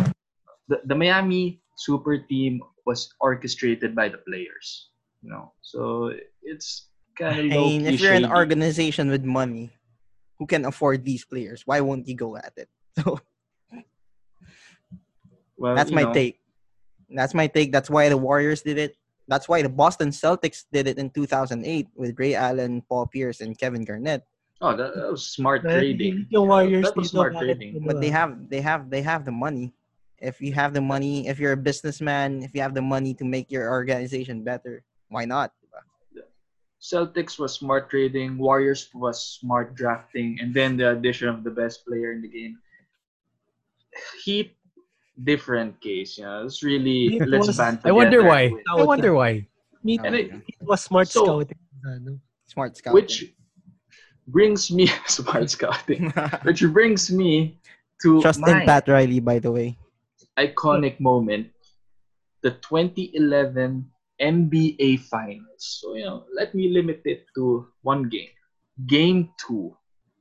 The 0.68 0.82
the 0.86 0.96
Miami 0.96 1.60
super 1.76 2.18
team 2.18 2.64
was 2.88 3.12
orchestrated 3.20 3.94
by 3.94 4.08
the 4.10 4.24
players. 4.24 4.90
You 5.22 5.36
know, 5.36 5.52
so 5.62 6.16
it's 6.42 6.88
kind 7.20 7.52
of 7.52 7.52
I 7.52 7.60
mean, 7.60 7.86
if 7.86 8.00
you're 8.00 8.16
an 8.16 8.32
organization 8.32 9.12
with 9.12 9.28
money 9.28 9.72
who 10.40 10.48
can 10.48 10.64
afford 10.66 11.04
these 11.04 11.26
players, 11.26 11.68
why 11.68 11.82
won't 11.82 12.08
you 12.08 12.16
go 12.16 12.38
at 12.38 12.54
it? 12.56 12.70
So 12.98 13.22
well, 15.58 15.76
that's 15.76 15.92
my 15.92 16.04
know, 16.04 16.14
take. 16.14 16.40
That's 17.10 17.34
my 17.34 17.48
take. 17.48 17.72
That's 17.72 17.90
why 17.90 18.10
the 18.10 18.18
Warriors 18.18 18.62
did 18.62 18.78
it. 18.78 18.98
That's 19.28 19.48
why 19.48 19.62
the 19.62 19.70
Boston 19.70 20.10
Celtics 20.10 20.66
did 20.72 20.88
it 20.88 20.98
in 20.98 21.10
2008 21.10 21.88
with 21.96 22.18
Ray 22.18 22.36
Allen, 22.36 22.82
Paul 22.88 23.08
Pierce, 23.08 23.42
and 23.42 23.58
Kevin 23.58 23.84
Garnett. 23.84 24.24
Oh, 24.62 24.76
that, 24.76 24.96
that 24.96 25.12
was 25.12 25.28
smart 25.28 25.64
Dahil 25.64 25.80
trading. 25.80 26.28
Yung 26.32 26.48
Warriors 26.48 26.86
that 26.86 26.96
was 26.96 27.12
dito, 27.12 27.22
smart 27.22 27.38
trading. 27.38 27.84
But 27.86 28.02
they 28.02 28.10
have, 28.10 28.50
they 28.50 28.62
have, 28.62 28.90
they 28.90 29.02
have 29.04 29.26
the 29.26 29.36
money. 29.36 29.74
If 30.18 30.42
you 30.42 30.54
have 30.54 30.74
the 30.74 30.82
money, 30.82 31.28
if 31.28 31.38
you're 31.38 31.54
a 31.54 31.60
businessman, 31.60 32.42
if 32.42 32.56
you 32.56 32.62
have 32.62 32.74
the 32.74 32.82
money 32.82 33.14
to 33.16 33.26
make 33.26 33.52
your 33.52 33.70
organization 33.70 34.44
better, 34.44 34.84
why 35.10 35.26
not? 35.26 35.54
Celtics 36.82 37.38
was 37.38 37.54
smart 37.54 37.90
trading, 37.90 38.38
Warriors 38.38 38.90
was 38.94 39.22
smart 39.22 39.76
drafting, 39.76 40.38
and 40.40 40.54
then 40.54 40.78
the 40.78 40.92
addition 40.92 41.28
of 41.28 41.44
the 41.44 41.50
best 41.50 41.86
player 41.86 42.12
in 42.14 42.22
the 42.22 42.30
game. 42.30 42.58
Heat, 44.24 44.56
different 45.24 45.80
case. 45.82 46.18
You 46.18 46.26
know, 46.26 46.46
it's 46.46 46.62
really 46.64 47.18
It 47.18 47.28
let's 47.28 47.48
was- 47.48 47.58
band 47.58 47.80
I 47.84 47.92
wonder 47.92 48.24
why. 48.24 48.54
I 48.70 48.84
wonder 48.84 49.14
why. 49.14 49.48
Me, 49.84 49.98
And 50.04 50.16
it- 50.16 50.32
it 50.48 50.62
was 50.62 50.84
smart 50.84 51.08
So- 51.08 51.24
scouting. 51.26 51.58
Smart 52.48 52.78
scouting. 52.78 52.94
Which 52.96 53.34
brings 54.28 54.70
me 54.72 54.88
smart 55.08 55.50
scouting, 55.50 56.12
which 56.44 56.62
brings 56.74 57.12
me 57.12 57.58
to 58.04 58.22
Trust 58.22 58.42
in 58.46 58.62
Pat 58.66 58.88
Riley, 58.88 59.20
by 59.20 59.40
the 59.40 59.52
way. 59.52 59.78
iconic 60.38 61.00
moment, 61.02 61.50
the 62.46 62.52
2011 62.62 63.90
NBA 64.22 65.02
Finals. 65.10 65.82
So, 65.82 65.94
you 65.96 66.06
know, 66.06 66.26
let 66.34 66.54
me 66.54 66.70
limit 66.70 67.02
it 67.06 67.26
to 67.36 67.66
one 67.82 68.10
game. 68.10 68.30
Game 68.86 69.30
two. 69.42 69.74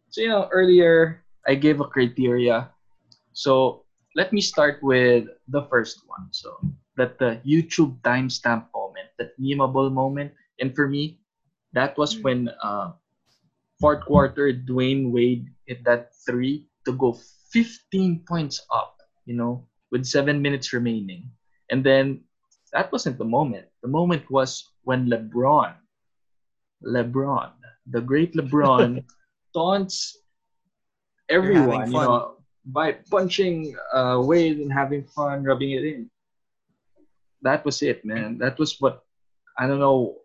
So, 0.09 0.21
you 0.21 0.29
know, 0.29 0.49
earlier 0.53 1.25
I 1.47 1.55
gave 1.55 1.81
a 1.81 1.89
criteria. 1.89 2.71
So, 3.33 3.85
let 4.17 4.33
me 4.33 4.41
start 4.41 4.81
with 4.83 5.29
the 5.49 5.69
first 5.69 6.01
one. 6.09 6.33
So, 6.33 6.57
that 6.97 7.19
the 7.21 7.39
YouTube 7.45 8.01
timestamp 8.01 8.73
moment, 8.73 9.12
that 9.19 9.39
memeable 9.39 9.93
moment. 9.93 10.33
And 10.59 10.75
for 10.75 10.89
me, 10.89 11.21
that 11.77 11.97
was 12.01 12.19
when 12.25 12.49
uh, 12.64 12.93
fourth 13.79 14.05
quarter 14.05 14.53
Dwyane 14.53 15.12
Wade 15.12 15.53
hit 15.67 15.85
that 15.85 16.17
three 16.25 16.64
to 16.89 16.93
go 16.97 17.21
15 17.53 18.25
points 18.27 18.64
up, 18.73 18.97
you 19.27 19.37
know, 19.37 19.69
with 19.93 20.07
seven 20.07 20.41
minutes 20.41 20.73
remaining. 20.73 21.29
And 21.71 21.85
then 21.85 22.25
that 22.73 22.91
wasn't 22.91 23.19
the 23.19 23.29
moment. 23.29 23.67
The 23.83 23.89
moment 23.89 24.31
was 24.31 24.64
when 24.85 25.07
LeBron, 25.09 25.75
LeBron, 26.83 27.53
the 27.91 28.01
great 28.01 28.33
LeBron, 28.35 29.05
taunts 29.55 30.17
everyone, 31.29 31.93
you 31.93 32.01
know, 32.01 32.36
by 32.67 32.99
punching 33.11 33.77
uh, 33.95 34.21
and 34.21 34.73
having 34.73 35.05
fun, 35.05 35.45
rubbing 35.45 35.71
it 35.71 35.85
in. 35.85 36.11
That 37.43 37.64
was 37.64 37.83
it, 37.83 38.05
man. 38.05 38.39
That 38.39 38.59
was 38.59 38.81
what 38.81 39.05
I 39.59 39.67
don't 39.67 39.79
know 39.79 40.19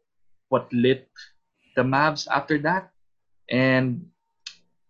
what 0.50 0.72
lit 0.74 1.08
the 1.76 1.84
Mavs 1.84 2.28
after 2.28 2.58
that, 2.60 2.90
and 3.50 4.10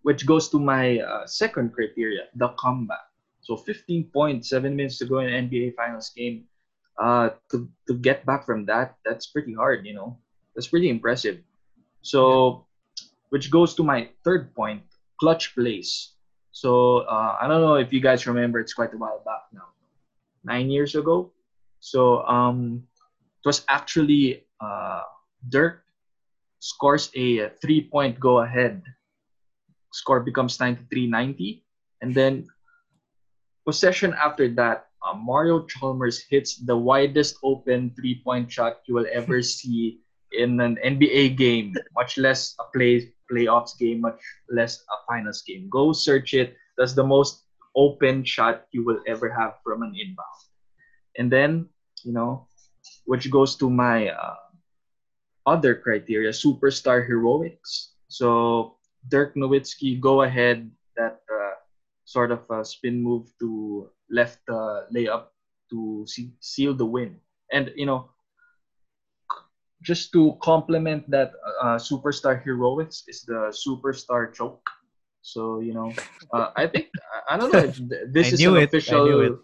which 0.02 0.26
goes 0.26 0.50
to 0.50 0.60
my 0.60 1.00
uh, 1.00 1.28
second 1.28 1.74
criteria, 1.74 2.32
the 2.36 2.50
comeback. 2.58 3.06
So 3.42 3.58
15 3.58 4.10
points, 4.14 4.50
seven 4.50 4.76
minutes 4.76 4.98
to 5.00 5.06
go 5.06 5.20
in 5.20 5.34
an 5.34 5.50
NBA 5.50 5.76
Finals 5.76 6.10
game. 6.16 6.46
Uh, 6.98 7.30
to 7.50 7.68
to 7.88 7.98
get 7.98 8.26
back 8.26 8.46
from 8.46 8.66
that, 8.66 8.96
that's 9.04 9.28
pretty 9.28 9.54
hard, 9.54 9.86
you 9.86 9.94
know. 9.94 10.18
That's 10.56 10.68
pretty 10.68 10.90
impressive. 10.90 11.40
So, 12.02 12.66
which 13.30 13.50
goes 13.50 13.74
to 13.76 13.84
my 13.84 14.10
third 14.24 14.54
point, 14.54 14.84
clutch 15.20 15.56
plays. 15.56 16.14
So 16.52 17.08
uh, 17.08 17.38
I 17.42 17.48
don't 17.48 17.62
know 17.62 17.76
if 17.76 17.92
you 17.94 18.02
guys 18.02 18.28
remember, 18.28 18.60
it's 18.60 18.74
quite 18.74 18.94
a 18.94 18.98
while 18.98 19.24
back 19.26 19.48
now, 19.54 19.72
nine 20.44 20.70
years 20.70 20.96
ago. 20.96 21.32
So 21.80 22.24
um, 22.28 22.84
it 23.44 23.48
was 23.48 23.64
actually 23.70 24.46
uh, 24.60 25.02
Dirk 25.50 25.84
scores 26.60 27.10
a 27.16 27.50
three-point 27.62 28.20
go-ahead. 28.20 28.84
Score 29.92 30.20
becomes 30.20 30.58
93-90, 30.58 31.62
and 32.02 32.14
then 32.14 32.48
possession 33.66 34.14
after 34.14 34.48
that, 34.56 34.88
uh, 35.04 35.14
Mario 35.14 35.66
Chalmers 35.66 36.20
hits 36.20 36.56
the 36.56 36.78
widest 36.78 37.38
open 37.44 37.92
three-point 37.98 38.52
shot 38.52 38.86
you 38.86 38.94
will 38.94 39.08
ever 39.12 39.42
see 39.56 40.00
in 40.32 40.60
an 40.62 40.78
NBA 40.84 41.36
game, 41.36 41.76
much 41.96 42.18
less 42.18 42.56
a 42.60 42.64
play 42.72 43.12
playoffs 43.32 43.78
game, 43.78 44.02
much 44.02 44.20
less 44.50 44.84
a 44.92 44.98
finals 45.08 45.42
game. 45.48 45.70
Go 45.72 45.94
search 45.94 46.34
it. 46.34 46.56
That's 46.78 46.94
the 46.94 47.08
most 47.08 47.46
open 47.76 48.24
shot 48.24 48.68
you 48.72 48.84
will 48.84 49.00
ever 49.08 49.30
have 49.32 49.64
from 49.64 49.84
an 49.84 49.96
inbound. 49.96 50.42
And 51.18 51.32
then, 51.32 51.70
you 52.04 52.12
know, 52.12 52.48
which 53.06 53.32
goes 53.32 53.56
to 53.58 53.70
my 53.70 54.10
uh, 54.10 54.36
other 55.46 55.76
criteria, 55.76 56.32
superstar 56.32 57.08
heroics. 57.08 57.96
So 58.08 58.76
Dirk 59.08 59.36
Nowitzki, 59.36 60.00
go 60.00 60.24
ahead 60.24 60.70
that 60.98 61.22
sort 62.12 62.32
of 62.36 62.44
a 62.52 62.66
spin 62.68 63.00
move 63.02 63.32
to 63.40 63.88
left 64.12 64.44
uh, 64.52 64.84
layup 64.92 65.32
to 65.72 66.04
see, 66.08 66.36
seal 66.44 66.76
the 66.76 66.86
win. 66.86 67.16
And 67.52 67.72
you 67.76 67.86
know, 67.86 68.12
just 69.82 70.14
to 70.14 70.38
complement 70.42 71.10
that 71.10 71.34
uh, 71.62 71.76
superstar 71.76 72.42
heroics 72.42 73.04
is 73.08 73.26
the 73.26 73.50
superstar 73.50 74.34
choke. 74.34 74.62
So 75.22 75.60
you 75.60 75.74
know, 75.74 75.94
uh, 76.34 76.54
I 76.56 76.68
think 76.68 76.90
I 77.30 77.38
don't 77.38 77.54
know 77.54 77.66
if 77.66 77.78
this 78.14 78.34
is 78.34 78.42
an 78.42 78.58
it. 78.58 78.70
Official 78.70 79.38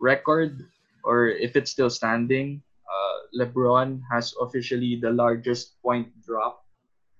record 0.00 0.66
or 1.04 1.28
if 1.28 1.54
it's 1.56 1.70
still 1.70 1.90
standing. 1.90 2.62
Uh, 2.90 3.44
LeBron 3.44 4.02
has 4.10 4.34
officially 4.40 4.98
the 4.98 5.10
largest 5.10 5.78
point 5.82 6.10
drop 6.26 6.66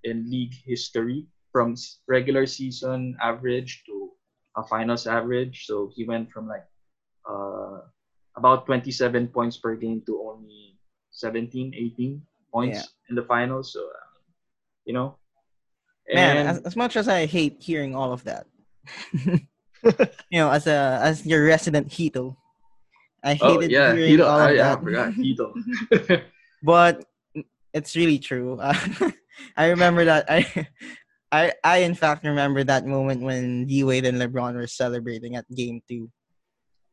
in 0.02 0.26
league 0.30 0.54
history 0.66 1.26
from 1.52 1.76
regular 2.08 2.46
season 2.46 3.14
average 3.22 3.84
to 3.86 4.10
a 4.56 4.62
finals 4.62 5.06
average. 5.06 5.66
So 5.66 5.90
he 5.94 6.04
went 6.04 6.30
from 6.30 6.48
like 6.48 6.66
uh, 7.22 7.86
about 8.34 8.66
27 8.66 9.28
points 9.28 9.58
per 9.58 9.76
game 9.76 10.02
to 10.06 10.18
only 10.26 10.74
17, 11.12 11.74
18 11.74 12.22
points 12.52 12.78
Yeah. 12.78 12.84
in 13.10 13.14
the 13.16 13.22
finals. 13.22 13.72
So, 13.72 13.80
uh, 13.80 14.06
you 14.84 14.92
know, 14.94 15.16
Man, 16.12 16.46
as, 16.46 16.58
as 16.62 16.74
much 16.76 16.96
as 16.96 17.06
I 17.06 17.26
hate 17.26 17.62
hearing 17.62 17.94
all 17.94 18.12
of 18.12 18.24
that, 18.24 18.46
you 19.14 19.38
know, 20.32 20.50
as 20.50 20.66
a 20.66 20.98
as 21.02 21.24
your 21.24 21.44
resident 21.44 21.92
Hito, 21.92 22.36
I 23.22 23.38
oh 23.40 23.54
hated 23.60 23.70
yeah, 23.70 23.94
hearing 23.94 24.10
Hito. 24.10 24.26
all 24.26 24.40
I, 24.40 24.50
of 24.50 24.56
yeah, 24.56 24.66
I 24.66 24.74
that. 24.74 24.82
forgot 24.82 25.12
Hito. 25.14 25.54
but 26.64 27.04
it's 27.72 27.94
really 27.94 28.18
true. 28.18 28.58
I 29.56 29.66
remember 29.68 30.04
that. 30.06 30.26
I, 30.28 30.66
I, 31.30 31.52
I 31.62 31.76
in 31.86 31.94
fact 31.94 32.24
remember 32.24 32.64
that 32.64 32.86
moment 32.86 33.22
when 33.22 33.66
D 33.66 33.84
Wade 33.84 34.04
and 34.06 34.18
LeBron 34.20 34.54
were 34.54 34.66
celebrating 34.66 35.36
at 35.36 35.46
Game 35.54 35.80
Two, 35.88 36.10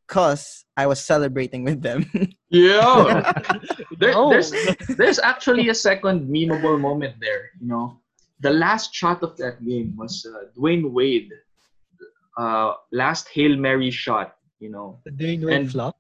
cause 0.07 0.65
I 0.75 0.87
was 0.87 0.99
celebrating 1.03 1.63
with 1.63 1.81
them. 1.81 2.05
yeah, 2.49 3.33
there, 3.99 4.13
No. 4.13 4.29
there's 4.29 4.51
there's 4.97 5.19
actually 5.19 5.69
a 5.69 5.75
second 5.75 6.27
memeable 6.29 6.79
moment 6.79 7.15
there. 7.19 7.51
You 7.61 7.67
know, 7.67 7.99
the 8.39 8.51
last 8.51 8.93
shot 8.93 9.23
of 9.23 9.35
that 9.37 9.63
game 9.65 9.95
was 9.97 10.25
uh, 10.25 10.47
Dwyane 10.57 10.91
Wade, 10.91 11.31
uh, 12.37 12.73
last 12.91 13.27
hail 13.29 13.55
mary 13.55 13.91
shot. 13.91 14.35
You 14.59 14.69
know, 14.71 14.99
The 15.05 15.11
Dwyane 15.11 15.45
Wade 15.45 15.55
And- 15.55 15.71
flop. 15.71 15.95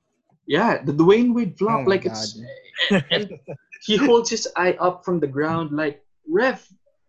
yeah, 0.47 0.81
the 0.83 0.93
Dwyane 0.93 1.33
Wade 1.33 1.57
flop, 1.57 1.79
Oh 1.79 1.83
my 1.83 1.89
like 1.95 2.05
it's, 2.05 2.39
and, 2.89 3.03
and 3.11 3.39
he 3.85 3.97
holds 3.97 4.29
his 4.29 4.47
eye 4.55 4.73
up 4.79 5.03
from 5.05 5.19
the 5.19 5.27
ground, 5.27 5.71
like 5.71 6.03
ref. 6.29 6.67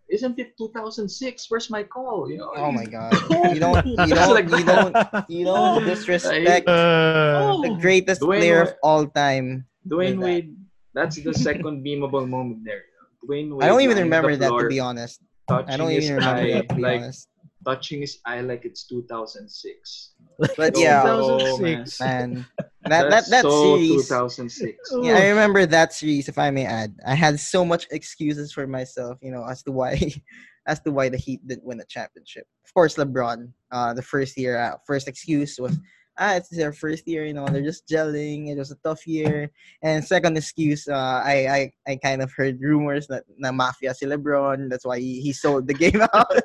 Isn't 0.09 0.38
it 0.38 0.56
2006? 0.56 1.50
Where's 1.50 1.68
my 1.68 1.82
call? 1.84 2.30
You 2.30 2.38
know. 2.38 2.50
oh 2.56 2.72
my 2.72 2.86
god! 2.86 3.12
You 3.52 3.61
don't, 3.61 3.84
you 3.86 3.96
don't, 4.16 4.32
like 4.34 4.48
you 4.48 4.64
don't, 4.64 4.96
you 5.28 5.44
don't 5.44 5.84
disrespect 5.90 6.66
Uh, 6.66 7.61
the 7.61 7.76
greatest 7.80 8.22
Dwyane 8.22 8.40
player 8.40 8.62
of 8.62 8.72
all 8.82 9.04
time. 9.06 9.66
Dwyane 9.86 10.16
with 10.16 10.20
that. 10.20 10.24
Wade. 10.24 10.56
That's 10.94 11.16
the 11.20 11.34
second 11.34 11.84
memeable 11.86 12.26
moment 12.26 12.64
there. 12.64 12.84
you. 12.88 13.28
Dwyane 13.28 13.52
Wade. 13.52 13.64
I 13.64 13.68
don't 13.68 13.82
even 13.84 13.96
lying 14.00 14.09
on 14.12 14.24
remember 14.24 14.36
that 14.36 14.48
to 14.48 14.68
be 14.68 14.80
honest. 14.80 15.20
touching 15.46 15.70
I 15.72 15.76
don't 15.76 15.90
his 15.92 16.04
even 16.09 16.16
remember 16.16 16.40
eye, 16.40 16.52
that 16.56 16.68
to 16.70 16.74
be 16.74 16.82
like 16.82 17.00
honest. 17.04 17.28
touching 17.64 18.00
his 18.00 18.18
eye 18.24 18.40
like 18.40 18.64
it's 18.64 18.84
2006. 18.88 20.12
But 20.56 20.76
So, 20.76 20.80
yeah, 20.82 21.02
bro, 21.02 21.38
2006. 21.59 22.00
man, 22.00 22.46
that 22.89 23.03
that 23.03 23.11
That's 23.11 23.30
that 23.30 23.43
so 23.43 23.76
series. 23.76 24.09
2006. 24.09 24.93
Yeah, 25.03 25.16
I 25.16 25.28
remember 25.28 25.66
that 25.66 25.93
series. 25.93 26.28
If 26.28 26.39
I 26.39 26.51
may 26.51 26.66
add, 26.66 26.95
I 27.07 27.14
had 27.14 27.39
so 27.41 27.64
much 27.64 27.86
excuses 27.91 28.53
for 28.53 28.66
myself, 28.66 29.18
you 29.22 29.30
know, 29.30 29.45
as 29.45 29.62
to 29.64 29.72
why, 29.72 30.12
as 30.66 30.80
to 30.80 30.91
why 30.91 31.09
the 31.09 31.16
Heat 31.16 31.47
didn't 31.47 31.64
win 31.64 31.78
the 31.78 31.84
championship. 31.84 32.47
Of 32.64 32.74
course, 32.74 32.97
LeBron. 32.97 33.53
Uh, 33.70 33.95
the 33.95 34.03
first 34.03 34.36
year, 34.36 34.59
uh, 34.59 34.76
first 34.86 35.09
excuse 35.09 35.59
was, 35.59 35.78
ah, 36.18 36.34
it's 36.34 36.49
their 36.49 36.72
first 36.72 37.07
year. 37.07 37.24
You 37.24 37.34
know, 37.34 37.47
they're 37.47 37.62
just 37.62 37.89
gelling. 37.89 38.49
It 38.49 38.59
was 38.59 38.70
a 38.70 38.76
tough 38.76 39.07
year. 39.07 39.51
And 39.82 40.05
second 40.05 40.36
excuse, 40.36 40.89
uh, 40.89 41.22
I 41.24 41.72
I 41.86 41.93
I 41.93 41.97
kind 41.97 42.22
of 42.22 42.32
heard 42.32 42.61
rumors 42.61 43.07
that 43.09 43.24
na 43.36 43.53
mafia 43.53 43.95
si 43.95 44.07
LeBron. 44.07 44.68
That's 44.68 44.84
why 44.84 44.99
he, 44.99 45.20
he 45.20 45.32
sold 45.32 45.66
the 45.66 45.74
game 45.74 46.01
out. 46.14 46.43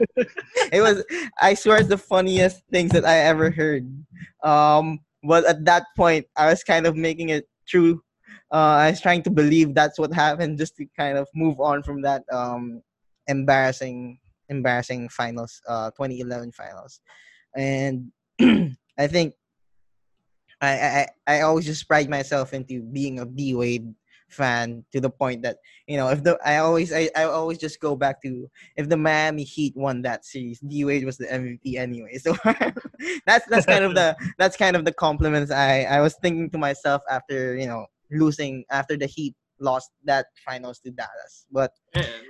it 0.72 0.80
was, 0.80 1.04
I 1.40 1.54
swear, 1.54 1.78
it's 1.78 1.88
the 1.88 1.98
funniest 1.98 2.62
things 2.70 2.92
that 2.92 3.04
I 3.04 3.18
ever 3.18 3.50
heard. 3.50 3.88
Um, 4.42 5.00
but 5.22 5.46
at 5.46 5.64
that 5.64 5.84
point, 5.96 6.26
I 6.36 6.46
was 6.46 6.64
kind 6.64 6.86
of 6.86 6.96
making 6.96 7.30
it 7.30 7.46
true. 7.68 8.02
Uh, 8.52 8.86
I 8.86 8.90
was 8.90 9.00
trying 9.00 9.22
to 9.22 9.30
believe 9.30 9.74
that's 9.74 9.98
what 9.98 10.12
happened, 10.12 10.58
just 10.58 10.76
to 10.76 10.86
kind 10.96 11.16
of 11.16 11.28
move 11.34 11.60
on 11.60 11.82
from 11.82 12.02
that 12.02 12.22
um, 12.32 12.82
embarrassing, 13.26 14.18
embarrassing 14.48 15.08
finals, 15.08 15.60
uh, 15.68 15.90
2011 15.92 16.52
finals, 16.52 17.00
and 17.56 18.12
I 18.98 19.06
think 19.06 19.34
I, 20.60 20.70
I 20.70 21.08
I 21.26 21.40
always 21.42 21.66
just 21.66 21.88
pride 21.88 22.08
myself 22.08 22.52
into 22.54 22.82
being 22.82 23.20
a 23.20 23.24
D 23.24 23.54
Wade 23.54 23.94
fan 24.32 24.84
to 24.92 25.00
the 25.00 25.10
point 25.10 25.42
that 25.42 25.58
you 25.86 25.96
know 25.96 26.08
if 26.08 26.22
the 26.24 26.38
I 26.44 26.58
always 26.58 26.92
I, 26.92 27.10
I 27.16 27.24
always 27.24 27.58
just 27.58 27.80
go 27.80 27.94
back 27.96 28.22
to 28.22 28.48
if 28.76 28.88
the 28.88 28.96
Miami 28.96 29.44
Heat 29.44 29.76
won 29.76 30.02
that 30.02 30.24
series, 30.24 30.60
D 30.60 30.84
Wade 30.84 31.04
was 31.04 31.18
the 31.18 31.26
MVP 31.26 31.76
anyway. 31.76 32.18
So 32.22 32.34
that's 33.26 33.46
that's 33.48 33.66
kind 33.66 33.84
of 33.84 33.94
the 33.94 34.16
that's 34.38 34.56
kind 34.56 34.76
of 34.76 34.84
the 34.84 34.92
compliments 34.92 35.50
I 35.50 35.82
I 35.84 36.00
was 36.00 36.14
thinking 36.22 36.50
to 36.50 36.58
myself 36.58 37.02
after 37.10 37.56
you 37.56 37.66
know 37.66 37.86
losing 38.10 38.64
after 38.70 38.96
the 38.96 39.06
Heat 39.06 39.34
lost 39.60 39.90
that 40.04 40.26
finals 40.44 40.80
to 40.80 40.90
Dallas. 40.90 41.46
But 41.52 41.70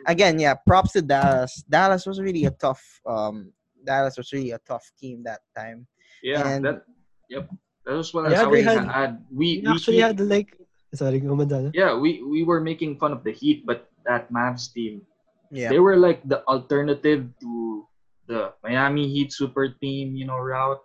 again, 0.06 0.38
yeah, 0.38 0.54
props 0.66 0.92
to 0.92 1.02
Dallas. 1.02 1.64
Dallas 1.68 2.04
was 2.06 2.20
really 2.20 2.44
a 2.44 2.50
tough 2.50 2.82
um 3.06 3.52
Dallas 3.84 4.16
was 4.16 4.32
really 4.32 4.52
a 4.52 4.58
tough 4.66 4.84
team 5.00 5.22
that 5.24 5.40
time. 5.56 5.86
yeah, 6.22 6.46
And- 6.48 6.64
that. 6.64 6.82
Yep. 7.30 7.48
That 7.86 7.94
was 7.94 8.14
what 8.14 8.30
Yeah, 8.30 8.42
I 8.42 8.46
was 8.46 8.52
they 8.54 8.62
had- 8.62 9.24
We, 9.32 9.36
We 9.36 9.62
we 9.66 9.72
actually 9.74 9.96
keep- 9.96 10.04
had 10.06 10.20
like 10.20 10.54
sorry, 10.94 11.20
Gumanda. 11.20 11.70
yeah, 11.74 11.96
we, 11.96 12.22
we 12.22 12.42
were 12.44 12.60
making 12.60 12.98
fun 12.98 13.12
of 13.12 13.24
the 13.24 13.32
Heat, 13.32 13.64
but 13.66 13.88
that 14.04 14.32
Mavs 14.32 14.72
team, 14.72 15.02
Yeah. 15.50 15.68
they 15.70 15.78
were 15.80 15.96
like 15.96 16.22
the 16.28 16.44
alternative 16.48 17.28
to 17.40 17.86
the 18.26 18.52
Miami 18.62 19.08
Heat 19.08 19.32
super 19.32 19.68
team, 19.68 20.14
you 20.16 20.24
know, 20.26 20.38
route, 20.38 20.80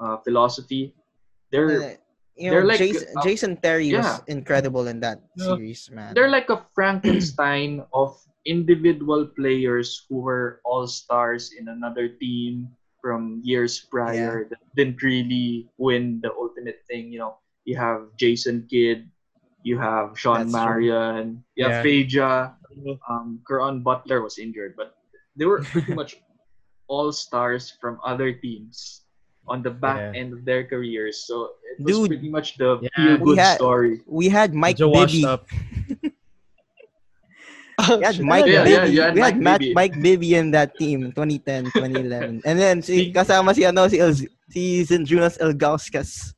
uh, 0.00 0.18
philosophy. 0.24 0.94
They're 1.50 1.70
Uh, 1.70 1.94
you 2.36 2.50
they're 2.50 2.66
know, 2.66 2.74
like, 2.74 2.78
Jason, 2.82 3.06
uh, 3.16 3.22
Jason 3.22 3.52
Terry 3.62 3.88
yeah. 3.94 4.02
was 4.02 4.22
incredible 4.26 4.88
in 4.90 4.98
that 5.00 5.22
Yeah. 5.38 5.54
series, 5.54 5.86
man. 5.90 6.14
they're 6.14 6.30
like 6.32 6.50
a 6.50 6.58
Frankenstein 6.74 7.84
of 7.94 8.18
individual 8.44 9.26
players 9.38 10.04
who 10.08 10.20
were 10.20 10.60
all 10.66 10.86
stars 10.86 11.54
in 11.56 11.68
another 11.68 12.08
team 12.08 12.68
from 13.00 13.40
years 13.44 13.78
prior 13.86 14.48
that 14.50 14.60
didn't 14.74 15.00
really 15.02 15.68
win 15.78 16.18
the 16.24 16.32
ultimate 16.34 16.82
thing. 16.90 17.12
You 17.12 17.18
know, 17.22 17.34
you 17.64 17.76
have 17.78 18.10
Jason 18.18 18.66
Kidd, 18.68 19.06
you 19.64 19.80
have 19.80 20.12
Shawn 20.14 20.46
That's 20.46 20.52
true. 20.52 20.92
Marion, 20.92 21.42
you 21.56 21.64
have 21.64 21.80
Yeah. 21.80 22.04
Peja, 22.04 22.32
um, 23.08 23.40
Caron 23.48 23.80
Butler 23.80 24.20
was 24.20 24.36
injured, 24.38 24.76
but 24.76 24.94
they 25.34 25.48
were 25.48 25.64
pretty 25.64 25.94
much 26.00 26.20
all 26.86 27.10
stars 27.10 27.72
from 27.80 27.96
other 28.04 28.30
teams 28.36 29.02
on 29.48 29.64
the 29.64 29.72
back 29.72 30.12
Yeah. 30.12 30.20
end 30.20 30.30
of 30.36 30.44
their 30.44 30.64
careers. 30.68 31.24
So 31.24 31.56
it 31.64 31.80
was 31.80 31.96
Dude. 31.96 32.08
pretty 32.12 32.28
much 32.28 32.56
the 32.60 32.76
Yeah. 32.84 32.88
feel 32.96 33.16
good 33.24 33.26
We 33.26 33.36
had- 33.40 33.56
story. 33.56 33.92
we 34.06 34.28
had 34.28 34.52
Mike 34.52 34.76
Medyo 34.76 34.88
washed 34.92 35.16
Bibby. 35.16 35.32
up. 35.32 35.42
We 37.98 38.04
had 38.04 38.20
Mike 38.22 38.46
Yeah, 38.46 38.62
Bibby. 38.62 38.70
yeah, 38.70 38.84
you 38.86 39.00
had 39.02 39.14
we 39.14 39.20
had 39.20 39.34
Mike 39.34 39.42
Matt, 39.42 39.60
Bibby. 39.60 39.74
Mike 39.74 39.96
Bibby 40.00 40.30
in 40.36 40.50
that 40.52 40.76
team, 40.78 41.10
2010, 41.10 41.64
2011. 41.74 42.42
And 42.46 42.56
then 42.58 42.82
si 42.82 43.10
kasama 43.12 43.50
si 43.54 43.64
ano 43.66 43.88
si 43.90 43.98
El, 43.98 44.14
si 44.14 44.84
Zydrunas 44.86 45.36
Ilgauskas. 45.42 46.34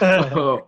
Oh, 0.00 0.64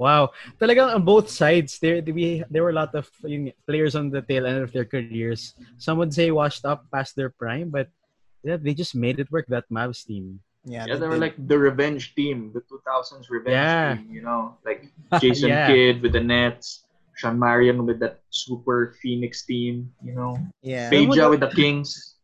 Wow. 0.00 0.32
Talagang 0.56 0.96
on 0.96 1.04
both 1.04 1.28
sides, 1.28 1.76
there 1.76 2.00
we 2.00 2.40
there 2.48 2.64
were 2.64 2.72
a 2.72 2.80
lot 2.80 2.96
of 2.96 3.04
yun, 3.20 3.52
players 3.68 3.92
on 3.92 4.08
the 4.08 4.24
tail 4.24 4.48
end 4.48 4.64
of 4.64 4.72
their 4.72 4.88
careers. 4.88 5.52
Some 5.76 6.00
would 6.00 6.16
say 6.16 6.32
washed 6.32 6.64
up 6.64 6.88
past 6.88 7.12
their 7.20 7.28
prime, 7.28 7.68
but 7.68 7.92
yeah, 8.40 8.56
they 8.56 8.72
just 8.72 8.96
made 8.96 9.20
it 9.20 9.28
work. 9.28 9.44
That 9.52 9.68
Mavs 9.68 10.08
team. 10.08 10.40
Yeah, 10.64 10.88
yeah, 10.88 10.96
they 10.96 11.04
they 11.04 11.08
were 11.12 11.20
like 11.20 11.36
the 11.36 11.56
revenge 11.60 12.16
team, 12.16 12.48
the 12.56 12.64
2000s 12.64 13.28
revenge 13.28 13.52
Yeah. 13.60 13.96
team, 14.00 14.08
you 14.08 14.24
know, 14.24 14.56
like 14.64 14.88
Jason 15.20 15.52
Yeah. 15.52 15.68
Kidd 15.68 16.00
with 16.00 16.16
the 16.16 16.24
Nets, 16.24 16.88
Shawn 17.20 17.36
Marion 17.36 17.84
with 17.84 18.00
that 18.00 18.24
super 18.32 18.96
Phoenix 19.04 19.44
team, 19.44 19.92
you 20.00 20.16
know, 20.16 20.40
yeah. 20.64 20.88
Peja 20.88 21.28
with 21.28 21.44
the 21.44 21.52
Kings. 21.52 22.16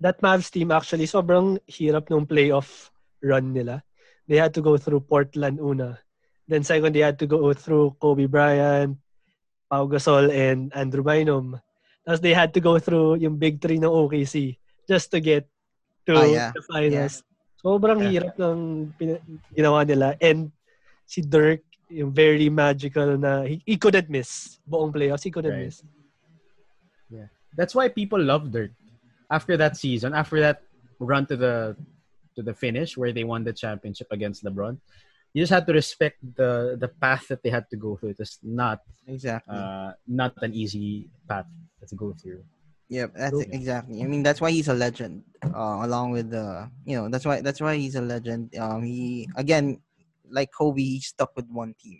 that 0.00 0.20
Mavs 0.20 0.52
team 0.52 0.68
actually 0.72 1.08
sobrang 1.08 1.56
hirap 1.72 2.12
nung 2.12 2.28
playoff 2.28 2.92
run 3.24 3.52
nila. 3.56 3.80
They 4.28 4.36
had 4.36 4.52
to 4.56 4.60
go 4.60 4.76
through 4.76 5.08
Portland 5.08 5.56
una. 5.60 6.03
Then 6.46 6.62
second, 6.62 6.92
they 6.92 7.00
had 7.00 7.18
to 7.20 7.26
go 7.26 7.52
through 7.52 7.96
Kobe 8.00 8.26
Bryant, 8.26 8.98
Pau 9.70 9.86
Gasol, 9.88 10.28
and 10.28 10.68
Andrew 10.76 11.02
Bynum. 11.02 11.56
Tapos 12.04 12.20
they 12.20 12.34
had 12.36 12.52
to 12.52 12.60
go 12.60 12.76
through 12.78 13.16
yung 13.16 13.36
big 13.40 13.60
three 13.60 13.80
ng 13.80 13.88
OKC 13.88 14.58
just 14.84 15.08
to 15.10 15.20
get 15.20 15.48
to 16.04 16.12
Ah, 16.20 16.28
yeah. 16.28 16.50
the 16.52 16.60
finals. 16.68 17.24
Sobrang 17.64 18.04
Yeah. 18.04 18.12
hirap 18.28 18.34
ng 18.36 18.58
pina- 19.00 19.24
ginawa 19.56 19.88
nila. 19.88 20.12
And 20.20 20.52
si 21.08 21.24
Dirk, 21.24 21.64
yung 21.88 22.12
very 22.12 22.52
magical 22.52 23.16
na, 23.16 23.48
he, 23.48 23.64
he 23.64 23.76
couldn't 23.80 24.12
miss. 24.12 24.60
Buong 24.68 24.92
playoffs, 24.92 25.24
he 25.24 25.32
couldn't 25.32 25.56
Right. 25.56 25.72
miss. 25.72 25.80
That's 27.56 27.74
why 27.74 27.88
people 27.88 28.18
love 28.18 28.50
Dirk. 28.50 28.74
After 29.30 29.56
that 29.56 29.76
season, 29.78 30.12
after 30.12 30.42
that 30.42 30.62
run 30.98 31.22
to 31.30 31.36
the 31.38 31.78
to 32.34 32.42
the 32.42 32.50
finish 32.52 32.98
where 32.98 33.14
they 33.14 33.22
won 33.22 33.46
the 33.46 33.54
championship 33.54 34.10
against 34.10 34.42
LeBron. 34.42 34.74
You 35.34 35.42
just 35.42 35.52
had 35.52 35.66
to 35.66 35.74
respect 35.74 36.22
the 36.22 36.78
the 36.78 36.86
path 36.86 37.26
that 37.28 37.42
they 37.42 37.50
had 37.50 37.66
to 37.70 37.76
go 37.76 37.98
through. 37.98 38.14
It 38.14 38.22
was 38.22 38.38
not 38.40 38.86
Exactly. 39.10 39.58
uh, 39.58 39.98
not 40.06 40.38
an 40.40 40.54
easy 40.54 41.10
path 41.28 41.50
to 41.82 41.94
go 41.98 42.14
through. 42.14 42.46
Yep, 42.88 43.10
that's 43.18 43.40
exactly. 43.50 44.02
I 44.02 44.06
mean, 44.06 44.22
that's 44.22 44.40
why 44.40 44.54
he's 44.54 44.68
a 44.68 44.74
legend. 44.78 45.24
Uh, 45.42 45.82
along 45.82 46.12
with 46.12 46.30
the, 46.30 46.70
you 46.86 46.94
know, 46.96 47.08
that's 47.08 47.26
why 47.26 47.40
that's 47.40 47.60
why 47.60 47.74
he's 47.74 47.96
a 47.96 48.00
legend. 48.00 48.54
Um, 48.54 48.84
he 48.86 49.28
again, 49.34 49.82
like 50.30 50.50
Kobe, 50.54 50.82
he 50.82 51.00
stuck 51.00 51.34
with 51.34 51.50
one 51.50 51.74
team, 51.82 51.98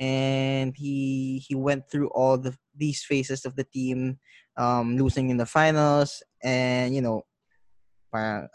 and 0.00 0.74
he 0.74 1.44
he 1.46 1.54
went 1.54 1.86
through 1.90 2.08
all 2.10 2.38
the 2.38 2.56
these 2.74 3.04
phases 3.04 3.44
of 3.44 3.54
the 3.54 3.64
team, 3.64 4.18
um, 4.56 4.98
losing 4.98 5.30
in 5.30 5.36
the 5.36 5.46
finals, 5.46 6.22
and 6.42 6.94
you 6.94 7.02
know, 7.02 7.22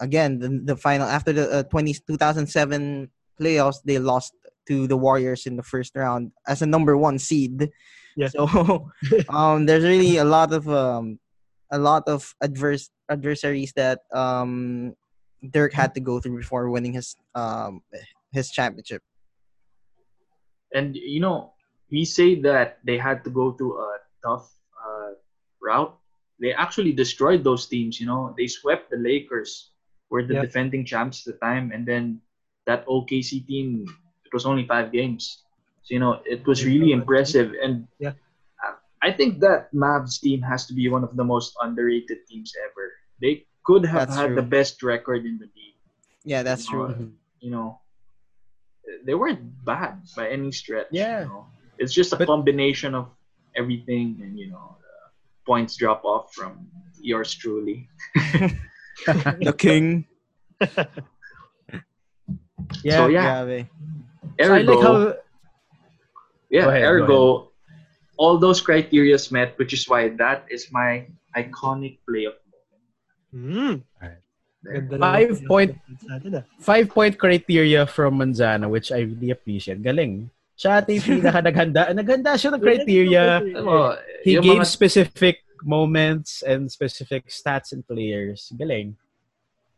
again 0.02 0.40
the 0.40 0.50
the 0.64 0.76
final 0.76 1.08
after 1.08 1.32
the 1.32 1.50
uh, 1.60 1.64
20, 1.64 1.94
2007 2.08 3.10
playoffs, 3.40 3.78
they 3.84 4.00
lost 4.00 4.34
to 4.68 4.88
the 4.88 4.98
Warriors 4.98 5.46
in 5.46 5.56
the 5.56 5.64
first 5.64 5.96
round 5.96 6.32
as 6.48 6.62
a 6.62 6.66
number 6.66 6.96
one 6.98 7.20
seed. 7.20 7.70
Yeah. 8.16 8.28
So 8.30 8.92
um, 9.30 9.66
there's 9.66 9.84
really 9.84 10.18
a 10.18 10.26
lot 10.26 10.54
of 10.54 10.70
um, 10.70 11.20
a 11.72 11.78
lot 11.78 12.08
of 12.08 12.34
adverse 12.42 12.90
adversaries 13.10 13.74
that 13.76 14.02
um, 14.14 14.94
Dirk 15.52 15.74
had 15.74 15.94
to 15.96 16.00
go 16.00 16.20
through 16.20 16.38
before 16.38 16.70
winning 16.70 16.94
his 16.94 17.16
um, 17.36 17.82
his 18.32 18.52
championship. 18.52 19.02
And 20.74 20.96
you 20.96 21.20
know, 21.20 21.54
we 21.92 22.06
say 22.06 22.40
that 22.42 22.80
they 22.84 22.98
had 22.98 23.24
to 23.26 23.30
go 23.30 23.52
through 23.52 23.78
a 23.78 23.98
tough 24.24 24.50
uh, 24.78 25.18
route. 25.62 25.98
They 26.40 26.54
actually 26.54 26.92
destroyed 26.92 27.44
those 27.44 27.68
teams. 27.68 28.00
You 28.00 28.08
know, 28.08 28.34
they 28.38 28.48
swept 28.48 28.90
the 28.90 28.98
Lakers, 28.98 29.72
were 30.10 30.26
the 30.26 30.34
Yeah. 30.36 30.42
defending 30.42 30.84
champs 30.86 31.28
at 31.28 31.34
the 31.34 31.40
time, 31.40 31.72
and 31.72 31.86
then 31.86 32.22
that 32.66 32.86
OKC 32.88 33.46
team. 33.48 33.86
It 34.26 34.34
was 34.34 34.46
only 34.46 34.66
five 34.66 34.92
games, 34.92 35.44
so 35.84 35.94
you 35.94 36.00
know 36.00 36.22
it 36.26 36.46
was 36.48 36.66
really 36.66 36.92
impressive. 36.92 37.54
And 37.62 37.88
Yeah. 38.00 38.14
I 39.04 39.12
think 39.12 39.44
that 39.44 39.68
Mavs 39.76 40.16
team 40.24 40.40
has 40.42 40.66
to 40.68 40.74
be 40.74 40.88
one 40.88 41.04
of 41.04 41.12
the 41.20 41.28
most 41.28 41.52
underrated 41.60 42.24
teams 42.26 42.56
ever. 42.64 42.88
They 43.20 43.44
could 43.68 43.84
have 43.86 44.08
That's 44.08 44.16
had 44.16 44.28
true. 44.32 44.36
the 44.40 44.48
best 44.48 44.80
record 44.82 45.26
in 45.28 45.36
the 45.44 45.52
league 45.52 45.76
Yeah, 46.24 46.40
that's 46.44 46.64
true. 46.66 46.88
Uh, 46.88 47.12
you 47.44 47.52
know, 47.52 47.84
they 49.04 49.14
weren't 49.14 49.44
bad 49.68 50.00
by 50.16 50.30
any 50.32 50.52
stretch. 50.56 50.88
Yeah. 50.92 51.24
You 51.24 51.28
know? 51.28 51.46
It's 51.78 51.92
just 51.94 52.14
a 52.14 52.16
But- 52.16 52.28
combination 52.32 52.96
of 52.96 53.12
everything 53.60 54.24
and, 54.24 54.40
you 54.40 54.48
know, 54.52 54.78
the 54.80 54.96
points 55.46 55.76
drop 55.76 56.06
off 56.08 56.32
from 56.34 56.72
yours 57.04 57.36
truly. 57.36 57.90
The 59.44 59.56
king. 59.58 60.08
Yeah. 62.84 62.98
so, 62.98 63.08
yeah, 63.08 63.26
Grabe. 63.44 63.60
So 64.40 64.44
ergo, 64.50 64.74
like 64.74 64.82
how 64.84 64.96
yeah, 66.50 66.68
ahead, 66.70 66.84
ergo, 66.84 67.52
all 68.18 68.38
those 68.38 68.62
criterias 68.62 69.32
met, 69.32 69.58
which 69.58 69.74
is 69.74 69.88
why 69.88 70.10
that 70.22 70.46
is 70.50 70.70
my 70.72 71.06
iconic 71.36 71.98
play 72.08 72.26
of 72.26 72.36
Mm. 73.34 73.82
there. 73.98 74.22
Ganda 74.64 74.96
Five 75.02 75.42
ng- 75.42 75.48
point- 75.50 75.76
Natin, 76.06 76.38
ah. 76.38 76.44
five 76.62 76.86
point 76.88 77.18
criteria 77.18 77.84
from 77.90 78.22
Manzano, 78.22 78.70
which 78.70 78.94
I 78.94 79.10
really 79.10 79.34
appreciate. 79.34 79.82
Galing. 79.82 80.30
Siya 80.54 80.80
ate 80.80 81.02
yung 81.02 81.04
pinaka 81.20 81.42
naghanda. 81.42 81.90
Naghanda 81.92 82.38
siya 82.38 82.54
ng 82.54 82.62
criteria. 82.62 83.42
He 84.22 84.38
gave 84.38 84.62
specific 84.70 85.42
moments 85.66 86.46
and 86.46 86.70
specific 86.70 87.28
stats 87.28 87.74
and 87.74 87.82
players. 87.84 88.54
Galing. 88.54 88.94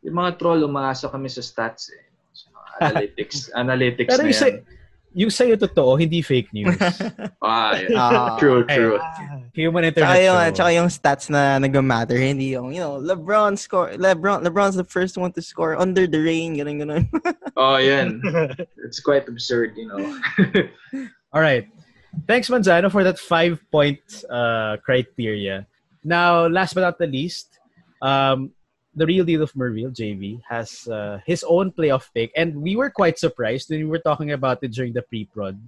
yung 0.06 0.22
mga 0.22 0.38
troll, 0.38 0.62
umaasa 0.62 1.10
kami 1.10 1.26
sa 1.34 1.42
stats 1.42 1.90
eh. 1.90 2.04
Analytics, 2.82 3.50
analytics 3.62 4.10
Pero 4.12 4.24
na 4.24 4.30
yung, 4.30 4.40
sa, 4.40 4.48
yan. 4.52 4.64
yung 5.16 5.32
sa'yo 5.32 5.56
totoo, 5.56 5.96
hindi 5.96 6.22
fake 6.22 6.52
news. 6.52 6.76
Ah, 7.46 7.78
yeah. 7.78 7.94
Ah. 7.96 8.36
true, 8.42 8.66
true. 8.66 8.98
Ah, 8.98 9.38
Human 9.54 9.86
Tsaka 9.94 10.18
internet 10.18 10.26
yung, 10.26 10.40
show. 10.42 10.52
tsaka 10.58 10.70
yung 10.74 10.90
stats 10.90 11.30
na 11.30 11.62
nag-matter, 11.62 12.18
hindi 12.18 12.58
yung, 12.58 12.74
you 12.74 12.82
know, 12.82 12.98
LeBron 12.98 13.54
score, 13.56 13.94
LeBron, 13.96 14.42
LeBron's 14.42 14.76
the 14.76 14.84
first 14.84 15.16
one 15.16 15.32
to 15.32 15.42
score 15.46 15.78
under 15.78 16.08
the 16.08 16.18
rain, 16.18 16.58
ganun, 16.58 16.82
ganun. 16.82 17.04
Oh, 17.56 17.78
yan. 17.78 18.20
It's 18.84 19.00
quite 19.00 19.30
absurd, 19.30 19.78
you 19.78 19.88
know. 19.88 20.02
All 21.32 21.42
right. 21.42 21.70
Thanks, 22.28 22.50
Manzano, 22.50 22.92
for 22.92 23.04
that 23.04 23.20
five-point 23.20 24.02
uh, 24.30 24.78
criteria. 24.84 25.68
Now, 26.04 26.48
last 26.48 26.74
but 26.74 26.82
not 26.82 26.98
the 26.98 27.08
least, 27.08 27.60
um, 28.02 28.52
the 28.96 29.06
real 29.06 29.26
deal 29.26 29.44
of 29.44 29.52
Merville, 29.54 29.92
JV, 29.92 30.42
has 30.48 30.88
uh, 30.88 31.20
his 31.26 31.44
own 31.44 31.72
playoff 31.72 32.08
pick. 32.16 32.32
And 32.36 32.56
we 32.64 32.76
were 32.76 32.90
quite 32.90 33.20
surprised 33.20 33.70
when 33.70 33.80
we 33.80 33.92
were 33.92 34.00
talking 34.00 34.32
about 34.32 34.64
it 34.64 34.72
during 34.72 34.94
the 34.94 35.04
pre-prod 35.04 35.60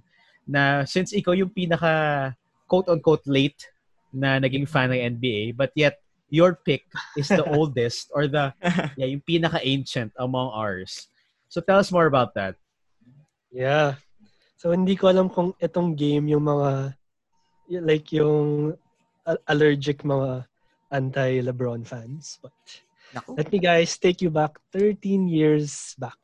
na 0.48 0.88
since 0.88 1.12
ikaw 1.12 1.36
yung 1.36 1.52
pinaka 1.52 2.34
quote-unquote 2.66 3.28
late 3.28 3.68
na 4.12 4.40
naging 4.40 4.64
fan 4.64 4.88
ng 4.90 5.20
NBA, 5.20 5.56
but 5.56 5.70
yet 5.76 6.00
your 6.32 6.56
pick 6.56 6.88
is 7.16 7.28
the 7.28 7.44
oldest 7.56 8.08
or 8.16 8.26
the 8.26 8.52
yeah, 8.96 9.08
yung 9.08 9.20
pinaka-ancient 9.20 10.12
among 10.16 10.48
ours. 10.56 11.08
So 11.52 11.60
tell 11.60 11.78
us 11.78 11.92
more 11.92 12.08
about 12.08 12.32
that. 12.34 12.56
Yeah. 13.52 14.00
So 14.56 14.72
hindi 14.72 14.96
ko 14.96 15.12
alam 15.12 15.28
kung 15.28 15.52
itong 15.60 15.96
game 15.96 16.32
yung 16.32 16.48
mga 16.48 16.96
like 17.84 18.08
yung 18.12 18.72
allergic 19.44 20.00
mga 20.00 20.48
anti-LeBron 20.88 21.84
fans. 21.84 22.40
But 22.40 22.56
Naku. 23.14 23.34
let 23.36 23.48
me 23.48 23.58
guys 23.58 23.96
take 23.96 24.20
you 24.20 24.28
back 24.28 24.52
13 24.72 25.28
years 25.28 25.96
back. 25.96 26.18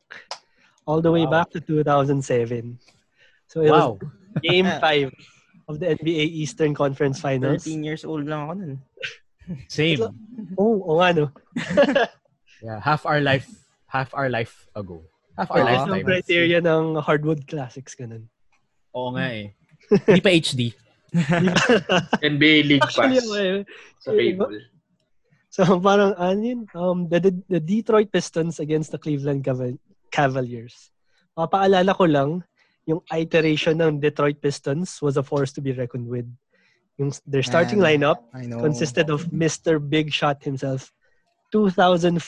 All 0.85 1.01
the 1.01 1.09
way 1.09 1.25
Wow. 1.25 1.41
back 1.41 1.49
to 1.57 1.59
2007. 1.61 2.77
So 3.49 3.61
it 3.65 3.73
Wow. 3.73 3.97
was 3.97 4.09
game 4.45 4.69
5 4.69 5.09
of 5.65 5.81
the 5.81 5.97
NBA 5.97 6.29
Eastern 6.29 6.77
Conference 6.77 7.17
Finals. 7.17 7.65
13 7.65 7.81
years 7.81 8.05
old 8.05 8.29
lang 8.29 8.45
ako 8.45 8.53
nun. 8.61 8.73
Same. 9.69 9.97
Oh, 10.61 10.77
oo 10.83 10.99
nga 11.01 11.09
no. 11.15 11.25
Yeah, 12.61 12.77
half 12.83 13.05
our 13.07 13.21
life, 13.23 13.47
half 13.89 14.13
our 14.13 14.29
life 14.29 14.67
ago. 14.75 15.01
Half 15.37 15.49
our 15.51 15.63
lifetime. 15.63 16.01
yung 16.01 16.07
criteria 16.07 16.59
ng 16.61 17.01
hardwood 17.01 17.47
classics 17.49 17.95
ganun. 17.97 18.29
Oo 18.93 19.15
nga 19.15 19.25
eh. 19.31 19.55
Hindi 20.05 20.21
pa 20.21 20.31
HD. 20.31 20.61
NBA 22.21 22.57
League 22.67 22.83
Actually, 22.83 23.19
Pass 23.19 23.31
eh. 23.37 23.63
sa 24.03 24.11
cable. 24.11 24.59
So 25.55 25.79
parang 25.87 26.11
yun, 26.43 26.67
um, 26.75 27.07
the, 27.07 27.19
the, 27.23 27.31
the 27.47 27.59
Detroit 27.63 28.11
Pistons 28.11 28.59
against 28.59 28.91
the 28.91 28.99
Cleveland 28.99 29.47
Caval- 29.47 29.79
Cavaliers. 30.11 30.91
Mapaalala 31.31 31.95
ko 31.95 32.03
lang, 32.03 32.43
yung 32.83 32.99
iteration 33.07 33.79
ng 33.79 34.03
Detroit 34.03 34.43
Pistons 34.43 34.99
was 34.99 35.15
a 35.15 35.23
force 35.23 35.55
to 35.55 35.63
be 35.63 35.71
reckoned 35.71 36.11
with. 36.11 36.27
Yung, 36.99 37.15
their 37.23 37.43
starting 37.43 37.79
Man. 37.79 38.03
lineup 38.03 38.19
consisted 38.59 39.07
of 39.09 39.31
Mr. 39.31 39.79
Big 39.79 40.11
Shot 40.11 40.43
himself, 40.43 40.91
2004 41.51 42.19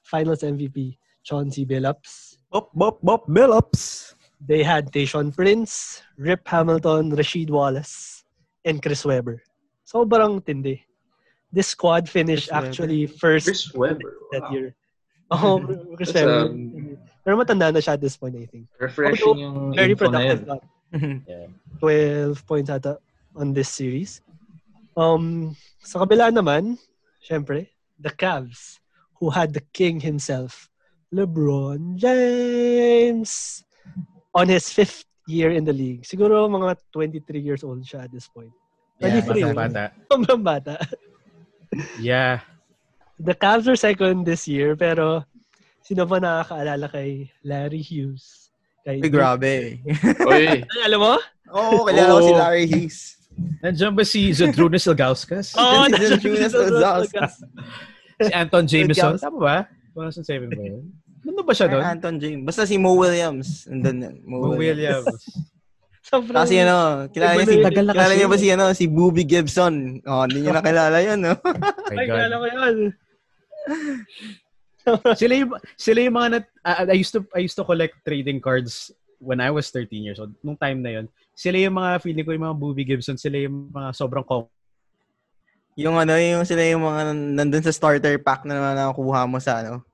Finals 0.00 0.40
MVP, 0.40 0.96
Chauncey 1.24 1.68
Billups. 1.68 2.40
Bop, 2.48 2.72
bop, 2.72 2.96
bop, 3.04 3.28
Billups. 3.28 4.16
They 4.40 4.64
had 4.64 4.90
Tayshaun 4.92 5.36
Prince, 5.36 6.00
Rip 6.16 6.48
Hamilton, 6.48 7.12
Rasheed 7.12 7.48
Wallace, 7.48 8.24
and 8.64 8.80
Chris 8.80 9.04
Webber. 9.04 9.44
Sobrang 9.84 10.40
tindi. 10.40 10.80
This 11.52 11.68
squad 11.68 12.08
finished 12.08 12.48
Chris 12.48 12.56
Webber. 12.56 12.66
actually 12.72 13.00
first 13.06 13.44
Chris 13.46 13.64
Webber. 13.76 14.12
that 14.32 14.42
Wow. 14.48 14.52
year. 14.56 14.68
Oh, 15.32 15.60
Chris 15.96 16.12
That's, 16.12 16.24
Webber. 16.24 16.48
um, 16.48 16.96
Pero 17.24 17.34
matanda 17.38 17.68
na 17.72 17.78
siya 17.78 17.94
at 17.96 18.00
this 18.00 18.16
point, 18.16 18.36
I 18.36 18.44
think. 18.48 18.66
Refreshing 18.80 19.38
yung 19.38 19.72
Very 19.76 19.94
productive. 19.94 20.48
yun. 20.92 21.24
Yeah. 21.28 21.48
12 21.80 22.40
points 22.44 22.68
ata 22.68 22.98
on 23.36 23.52
this 23.56 23.68
series. 23.68 24.20
Um, 24.92 25.56
sa 25.80 26.04
kabila 26.04 26.28
naman, 26.28 26.76
syempre, 27.24 27.68
the 27.96 28.12
Cavs, 28.12 28.76
who 29.16 29.30
had 29.32 29.52
the 29.56 29.64
king 29.72 30.00
himself, 30.00 30.68
LeBron 31.12 31.96
James, 31.96 33.64
on 34.34 34.48
his 34.48 34.68
fifth 34.68 35.04
year 35.28 35.48
in 35.52 35.64
the 35.64 35.72
league. 35.72 36.04
Siguro 36.04 36.44
mga 36.48 36.76
23 36.92 37.40
years 37.40 37.62
old 37.64 37.84
siya 37.84 38.04
at 38.04 38.12
this 38.12 38.28
point. 38.28 38.52
Yeah, 39.00 39.20
23. 39.24 39.48
bata, 39.48 39.54
bata. 39.56 39.84
Sobrang 40.12 40.42
bata. 40.44 40.74
Yeah. 42.00 42.40
The 43.22 43.34
Cavs 43.34 43.68
are 43.68 43.76
second 43.78 44.26
this 44.26 44.44
year, 44.48 44.74
pero 44.76 45.24
sino 45.80 46.04
ba 46.04 46.18
nakakaalala 46.18 46.90
kay 46.90 47.30
Larry 47.46 47.80
Hughes? 47.80 48.50
Kay 48.82 48.98
Uy, 48.98 49.08
grabe. 49.08 49.78
Eh. 49.78 50.26
Oy, 50.26 50.44
Ay, 50.66 50.80
alam 50.84 51.00
mo? 51.00 51.14
Oo, 51.54 51.82
oh, 51.82 51.86
kilala 51.86 52.18
ko 52.18 52.22
si 52.26 52.32
Larry 52.34 52.66
Hughes. 52.66 52.98
Nandiyan 53.62 53.94
ba 53.96 54.04
si 54.04 54.28
Zydrunas 54.34 54.84
Ilgauskas? 54.84 55.54
Oo, 55.56 55.86
Si 55.88 55.92
nasa 55.96 56.16
Julius 56.20 56.52
Julius 56.52 57.10
Si 58.20 58.32
Antawn 58.34 58.66
Jamison? 58.68 59.16
Ilgaus- 59.16 59.22
Tama 59.24 59.38
ba? 59.40 59.56
2007 59.94 60.50
ba 60.52 60.62
yun? 60.62 60.84
Ano 61.22 61.40
ba 61.46 61.54
siya 61.54 61.70
doon? 61.70 61.82
Anton 61.86 62.16
James. 62.18 62.42
Basta 62.42 62.66
si 62.66 62.74
Mo 62.74 62.98
Williams. 62.98 63.70
Andun, 63.70 64.02
yan. 64.02 64.14
Mo 64.26 64.58
Williams. 64.58 65.06
Sobrang, 66.02 66.42
Kasi 66.42 66.58
ano, 66.58 67.06
kilala 67.14 67.38
niya 67.38 67.46
si, 67.46 67.54
yun. 67.54 67.66
Tagal 67.70 67.84
na 67.86 67.92
kilala 67.94 68.10
kasi. 68.10 68.18
niya 68.18 68.28
ba 68.28 68.38
si, 68.38 68.48
ano, 68.50 68.64
si 68.74 68.84
Booby 68.90 69.22
Gibson? 69.22 70.02
Oh, 70.02 70.26
hindi 70.26 70.42
niyo 70.42 70.50
nakilala 70.50 70.98
yun, 70.98 71.18
no? 71.22 71.34
My 71.94 72.02
Ay, 72.02 72.06
kilala 72.10 72.34
ko 72.34 72.46
yun. 72.50 72.76
sila 75.22 75.34
yung 75.38 75.50
sila 75.78 75.98
yung 76.02 76.16
mga 76.18 76.28
nat, 76.34 76.46
uh, 76.66 76.90
I 76.90 76.98
used 76.98 77.14
to 77.14 77.22
I 77.30 77.46
used 77.46 77.54
to 77.54 77.62
collect 77.62 78.02
trading 78.02 78.42
cards 78.42 78.90
when 79.22 79.38
I 79.38 79.54
was 79.54 79.70
13 79.70 80.02
years 80.02 80.18
old. 80.18 80.34
Nung 80.42 80.58
time 80.58 80.82
na 80.82 80.98
yon, 80.98 81.06
sila 81.38 81.62
yung 81.62 81.78
mga 81.78 82.02
feeling 82.02 82.26
ko 82.26 82.34
yung 82.34 82.46
mga 82.50 82.58
Bobby 82.58 82.82
Gibson, 82.82 83.14
sila 83.14 83.38
yung 83.38 83.70
mga 83.70 83.94
sobrang 83.94 84.26
com- 84.26 84.50
Yung 85.78 85.94
ano, 85.94 86.18
yung 86.18 86.42
sila 86.42 86.66
yung 86.66 86.82
mga 86.82 87.14
nandun 87.14 87.62
sa 87.62 87.70
starter 87.70 88.18
pack 88.18 88.42
na 88.42 88.58
naman 88.58 88.74
nakukuha 88.74 89.22
mo 89.30 89.38
sa 89.38 89.62
ano, 89.62 89.86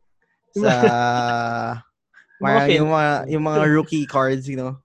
sa 0.56 0.72
mga, 2.42 2.80
yung 2.80 2.88
mga 2.88 3.12
yung 3.28 3.44
mga 3.44 3.60
rookie 3.68 4.08
cards, 4.08 4.48
you 4.48 4.56
know. 4.56 4.80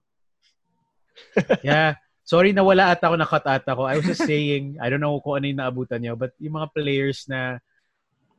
Yeah. 1.62 1.98
Sorry 2.24 2.56
na 2.56 2.64
wala 2.64 2.88
ata 2.88 3.12
ako, 3.12 3.16
nakat 3.20 3.44
ata 3.44 3.76
ko. 3.76 3.84
I 3.84 4.00
was 4.00 4.08
just 4.08 4.24
saying, 4.24 4.80
I 4.80 4.88
don't 4.88 5.04
know 5.04 5.20
kung 5.20 5.36
ano 5.38 5.44
yung 5.44 5.60
naabutan 5.60 6.00
niyo, 6.00 6.16
but 6.16 6.32
yung 6.40 6.56
mga 6.56 6.72
players 6.72 7.28
na 7.28 7.60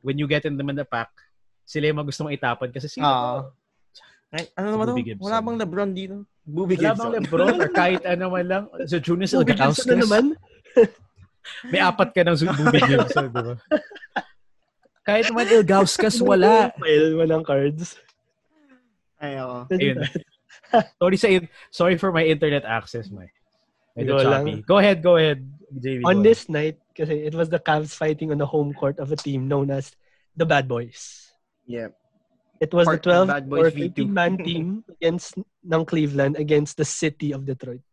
when 0.01 0.17
you 0.17 0.25
get 0.25 0.45
in 0.49 0.57
them 0.57 0.73
in 0.73 0.77
the 0.77 0.85
pack, 0.85 1.13
sila 1.65 1.93
yung 1.93 2.01
gusto 2.01 2.25
mong 2.25 2.33
itapon 2.33 2.73
kasi 2.73 2.89
sila. 2.89 3.05
Uh, 3.05 3.39
ay, 4.33 4.49
ano 4.57 4.67
naman 4.73 4.85
to? 4.89 5.21
Wala 5.21 5.37
bang 5.39 5.57
Lebron 5.61 5.91
dito? 5.93 6.25
Booby 6.45 6.75
Gibson. 6.75 6.97
Wala 6.97 6.97
bang 6.97 7.13
Lebron 7.23 7.55
or 7.61 7.69
kahit 7.71 8.03
ano 8.13 8.25
man 8.33 8.45
lang. 8.45 8.63
So, 8.89 8.97
Junius 8.97 9.37
Ilgauskas. 9.37 9.85
na 9.85 10.01
naman. 10.01 10.25
May 11.71 11.81
apat 11.81 12.09
ka 12.09 12.25
ng 12.25 12.37
Booby 12.57 12.81
Gibson, 12.89 13.29
di 13.29 13.41
ba? 13.41 13.53
kahit 15.05 15.29
man 15.29 15.45
Ilgauskas, 15.45 16.17
wala. 16.25 16.73
Well, 16.81 17.21
walang 17.21 17.45
cards. 17.45 18.01
Ay, 19.21 19.37
ako. 19.37 19.69
Ayun. 19.71 19.97
sorry 21.01 21.17
sa 21.17 21.27
sorry 21.71 21.97
for 21.97 22.11
my 22.11 22.25
internet 22.25 22.65
access, 22.65 23.09
my. 23.09 23.27
Medyo 23.95 24.19
choppy. 24.19 24.59
Go 24.67 24.77
ahead, 24.77 24.99
go 24.99 25.15
ahead, 25.15 25.47
JV. 25.71 26.03
On 26.03 26.19
this 26.19 26.51
night, 26.51 26.75
kasi 26.91 27.23
it 27.23 27.33
was 27.33 27.47
the 27.47 27.59
Cavs 27.59 27.95
fighting 27.95 28.31
on 28.31 28.37
the 28.37 28.45
home 28.45 28.75
court 28.75 28.99
of 28.99 29.11
a 29.11 29.15
team 29.15 29.47
known 29.47 29.71
as 29.71 29.95
the 30.35 30.43
Bad 30.43 30.67
Boys. 30.67 31.31
Yeah. 31.63 31.95
It 32.59 32.75
was 32.75 32.87
Part 32.87 33.03
the 33.03 33.23
12 33.23 33.51
or 33.51 33.71
15 33.71 34.11
man 34.11 34.37
team 34.47 34.83
against 34.87 35.39
ng 35.39 35.85
Cleveland 35.87 36.35
against 36.35 36.75
the 36.75 36.87
city 36.87 37.31
of 37.31 37.47
Detroit. 37.47 37.83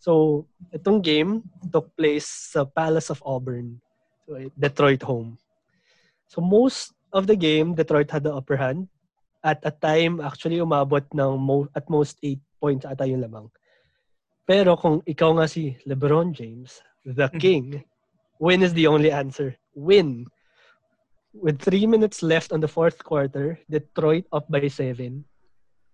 So, 0.00 0.44
itong 0.74 1.04
game 1.04 1.46
took 1.70 1.94
place 1.96 2.26
sa 2.26 2.64
Palace 2.64 3.08
of 3.08 3.22
Auburn. 3.24 3.80
Eh, 4.32 4.50
Detroit 4.58 5.04
home. 5.04 5.38
So, 6.26 6.40
most 6.40 6.92
of 7.12 7.28
the 7.28 7.36
game, 7.36 7.76
Detroit 7.76 8.10
had 8.10 8.24
the 8.24 8.34
upper 8.34 8.56
hand. 8.56 8.88
At 9.42 9.58
a 9.66 9.74
time, 9.74 10.22
actually, 10.22 10.62
umabot 10.62 11.02
ng 11.10 11.34
mo- 11.38 11.70
at 11.74 11.90
most 11.90 12.18
8 12.22 12.38
points 12.62 12.86
ata 12.86 13.02
yung 13.02 13.26
lamang. 13.26 13.50
Pero 14.46 14.78
kung 14.78 15.02
ikaw 15.02 15.34
nga 15.38 15.50
si 15.50 15.74
LeBron 15.86 16.30
James, 16.30 16.78
the 17.02 17.26
mm-hmm. 17.26 17.42
king, 17.42 17.64
win 18.38 18.62
is 18.62 18.74
the 18.74 18.86
only 18.86 19.10
answer. 19.10 19.54
Win. 19.74 20.26
With 21.34 21.58
three 21.58 21.90
minutes 21.90 22.22
left 22.22 22.52
on 22.54 22.60
the 22.62 22.70
fourth 22.70 23.02
quarter, 23.02 23.58
Detroit 23.66 24.30
up 24.30 24.46
by 24.46 24.66
seven. 24.70 25.26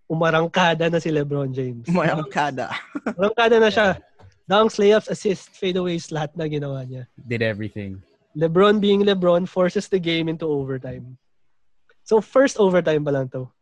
Umarangkada 0.09 0.89
na 0.89 1.01
si 1.01 1.13
LeBron 1.13 1.53
James. 1.53 1.89
Umarangkada. 1.89 2.73
Umarangkada 3.17 3.57
na 3.61 3.73
siya. 3.73 4.01
Dunks, 4.49 4.81
layups, 4.81 5.13
assists, 5.13 5.53
fadeaways, 5.61 6.09
lahat 6.09 6.33
na 6.33 6.49
ginawa 6.49 6.81
niya. 6.89 7.05
Did 7.29 7.45
everything. 7.45 8.01
LeBron 8.33 8.81
being 8.81 9.05
LeBron 9.05 9.45
forces 9.45 9.93
the 9.93 10.01
game 10.01 10.29
into 10.29 10.49
overtime. 10.49 11.21
So 12.09 12.25
first 12.25 12.57
overtime 12.57 13.05
pa 13.05 13.13
lang 13.13 13.29
to. 13.37 13.53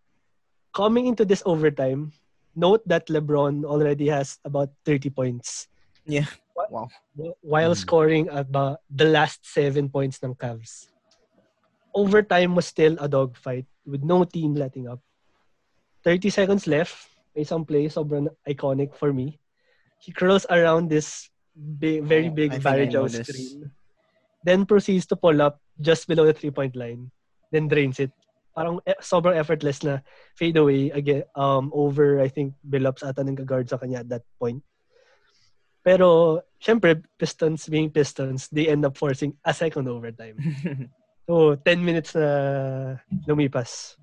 Coming 0.71 1.11
into 1.11 1.27
this 1.27 1.43
overtime, 1.43 2.15
note 2.55 2.79
that 2.87 3.11
LeBron 3.11 3.67
already 3.67 4.07
has 4.07 4.39
about 4.47 4.71
30 4.87 5.11
points. 5.11 5.67
Yeah. 6.07 6.31
Wow. 6.55 6.87
While 7.43 7.75
mm. 7.75 7.83
scoring 7.83 8.31
about 8.31 8.87
the 8.87 9.11
last 9.11 9.43
seven 9.43 9.91
points 9.91 10.23
ng 10.23 10.39
Cavs. 10.39 10.87
Overtime 11.91 12.55
was 12.55 12.71
still 12.71 12.95
a 13.03 13.11
dogfight 13.11 13.67
with 13.83 14.07
no 14.07 14.23
team 14.23 14.55
letting 14.55 14.87
up. 14.87 15.03
30 16.07 16.31
seconds 16.31 16.71
left. 16.71 16.95
May 17.35 17.43
some 17.43 17.67
play 17.67 17.91
sobrang 17.91 18.31
iconic 18.47 18.95
for 18.95 19.11
me. 19.11 19.43
He 19.99 20.15
curls 20.15 20.47
around 20.55 20.87
this 20.87 21.35
big, 21.51 22.07
very 22.07 22.31
oh, 22.31 22.37
big 22.37 22.55
oh, 22.55 22.63
Varejao 22.63 23.11
screen. 23.11 23.75
Then 24.47 24.71
proceeds 24.71 25.11
to 25.11 25.17
pull 25.19 25.43
up 25.43 25.59
just 25.83 26.07
below 26.07 26.31
the 26.31 26.37
three-point 26.37 26.79
line. 26.79 27.11
Then 27.51 27.67
drains 27.67 27.99
it 27.99 28.15
parang 28.57 28.81
e- 28.89 29.03
sobrang 29.05 29.37
effortless 29.37 29.85
na 29.85 30.01
fade 30.33 30.57
away 30.57 30.89
again 30.97 31.29
um 31.37 31.69
over 31.77 32.25
I 32.25 32.33
think 32.33 32.57
Billups 32.65 33.05
ata 33.05 33.21
nang 33.21 33.37
guard 33.37 33.69
sa 33.69 33.77
kanya 33.77 34.01
at 34.01 34.09
that 34.09 34.25
point. 34.41 34.65
Pero 35.85 36.41
syempre 36.57 37.05
Pistons 37.21 37.69
being 37.69 37.93
Pistons, 37.93 38.49
they 38.49 38.73
end 38.73 38.89
up 38.89 38.97
forcing 38.97 39.37
a 39.45 39.53
second 39.53 39.87
overtime. 39.87 40.41
so 41.29 41.55
10 41.61 41.85
minutes 41.85 42.17
na 42.17 42.97
lumipas. 43.29 44.01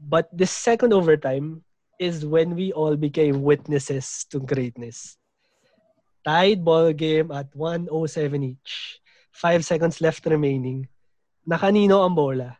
But 0.00 0.32
this 0.32 0.50
second 0.50 0.96
overtime 0.96 1.62
is 2.00 2.24
when 2.24 2.56
we 2.56 2.72
all 2.72 2.96
became 2.96 3.42
witnesses 3.42 4.24
to 4.30 4.40
greatness. 4.40 5.18
Tied 6.24 6.64
ball 6.64 6.94
game 6.94 7.30
at 7.30 7.50
107 7.54 8.42
each. 8.42 8.98
5 9.34 9.62
seconds 9.62 10.00
left 10.00 10.26
remaining. 10.26 10.86
Nakanino 11.46 12.02
ang 12.02 12.14
bola? 12.14 12.58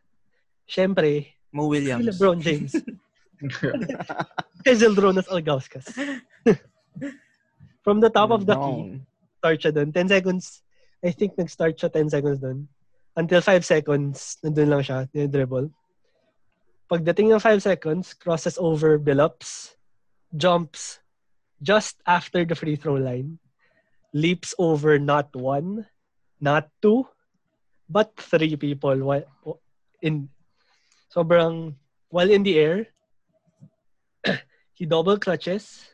Siyempre, 0.68 1.32
Mo 1.50 1.66
Williams. 1.66 2.04
Si 2.04 2.10
LeBron 2.12 2.38
James. 2.44 2.72
Kezeldronas 4.64 5.26
Ilgauskas. 5.32 5.88
From 7.82 8.00
the 8.04 8.10
top 8.10 8.30
of 8.30 8.44
the 8.44 8.52
key, 8.52 9.00
start 9.40 9.58
siya 9.64 9.72
doon. 9.72 9.90
10 9.96 10.12
seconds, 10.12 10.60
I 11.00 11.10
think 11.16 11.38
nag-start 11.40 11.80
siya 11.80 11.88
10 11.88 12.12
seconds 12.12 12.38
doon. 12.44 12.68
Until 13.16 13.40
5 13.40 13.64
seconds, 13.64 14.36
nandun 14.44 14.68
lang 14.68 14.82
siya, 14.84 15.08
dribble. 15.08 15.72
Pagdating 16.92 17.32
ng 17.32 17.40
5 17.40 17.64
seconds, 17.64 18.12
crosses 18.12 18.60
over 18.60 19.00
Billups, 19.00 19.74
jumps 20.36 21.00
just 21.62 21.96
after 22.06 22.44
the 22.44 22.54
free 22.54 22.76
throw 22.76 23.00
line, 23.00 23.40
leaps 24.12 24.54
over 24.58 24.98
not 24.98 25.32
one, 25.34 25.86
not 26.40 26.68
two, 26.82 27.08
but 27.88 28.12
three 28.20 28.54
people 28.56 28.94
in 30.02 30.28
sobrang 31.12 31.74
while 32.08 32.30
in 32.30 32.42
the 32.42 32.58
air, 32.58 32.86
he 34.72 34.86
double 34.86 35.18
clutches, 35.18 35.88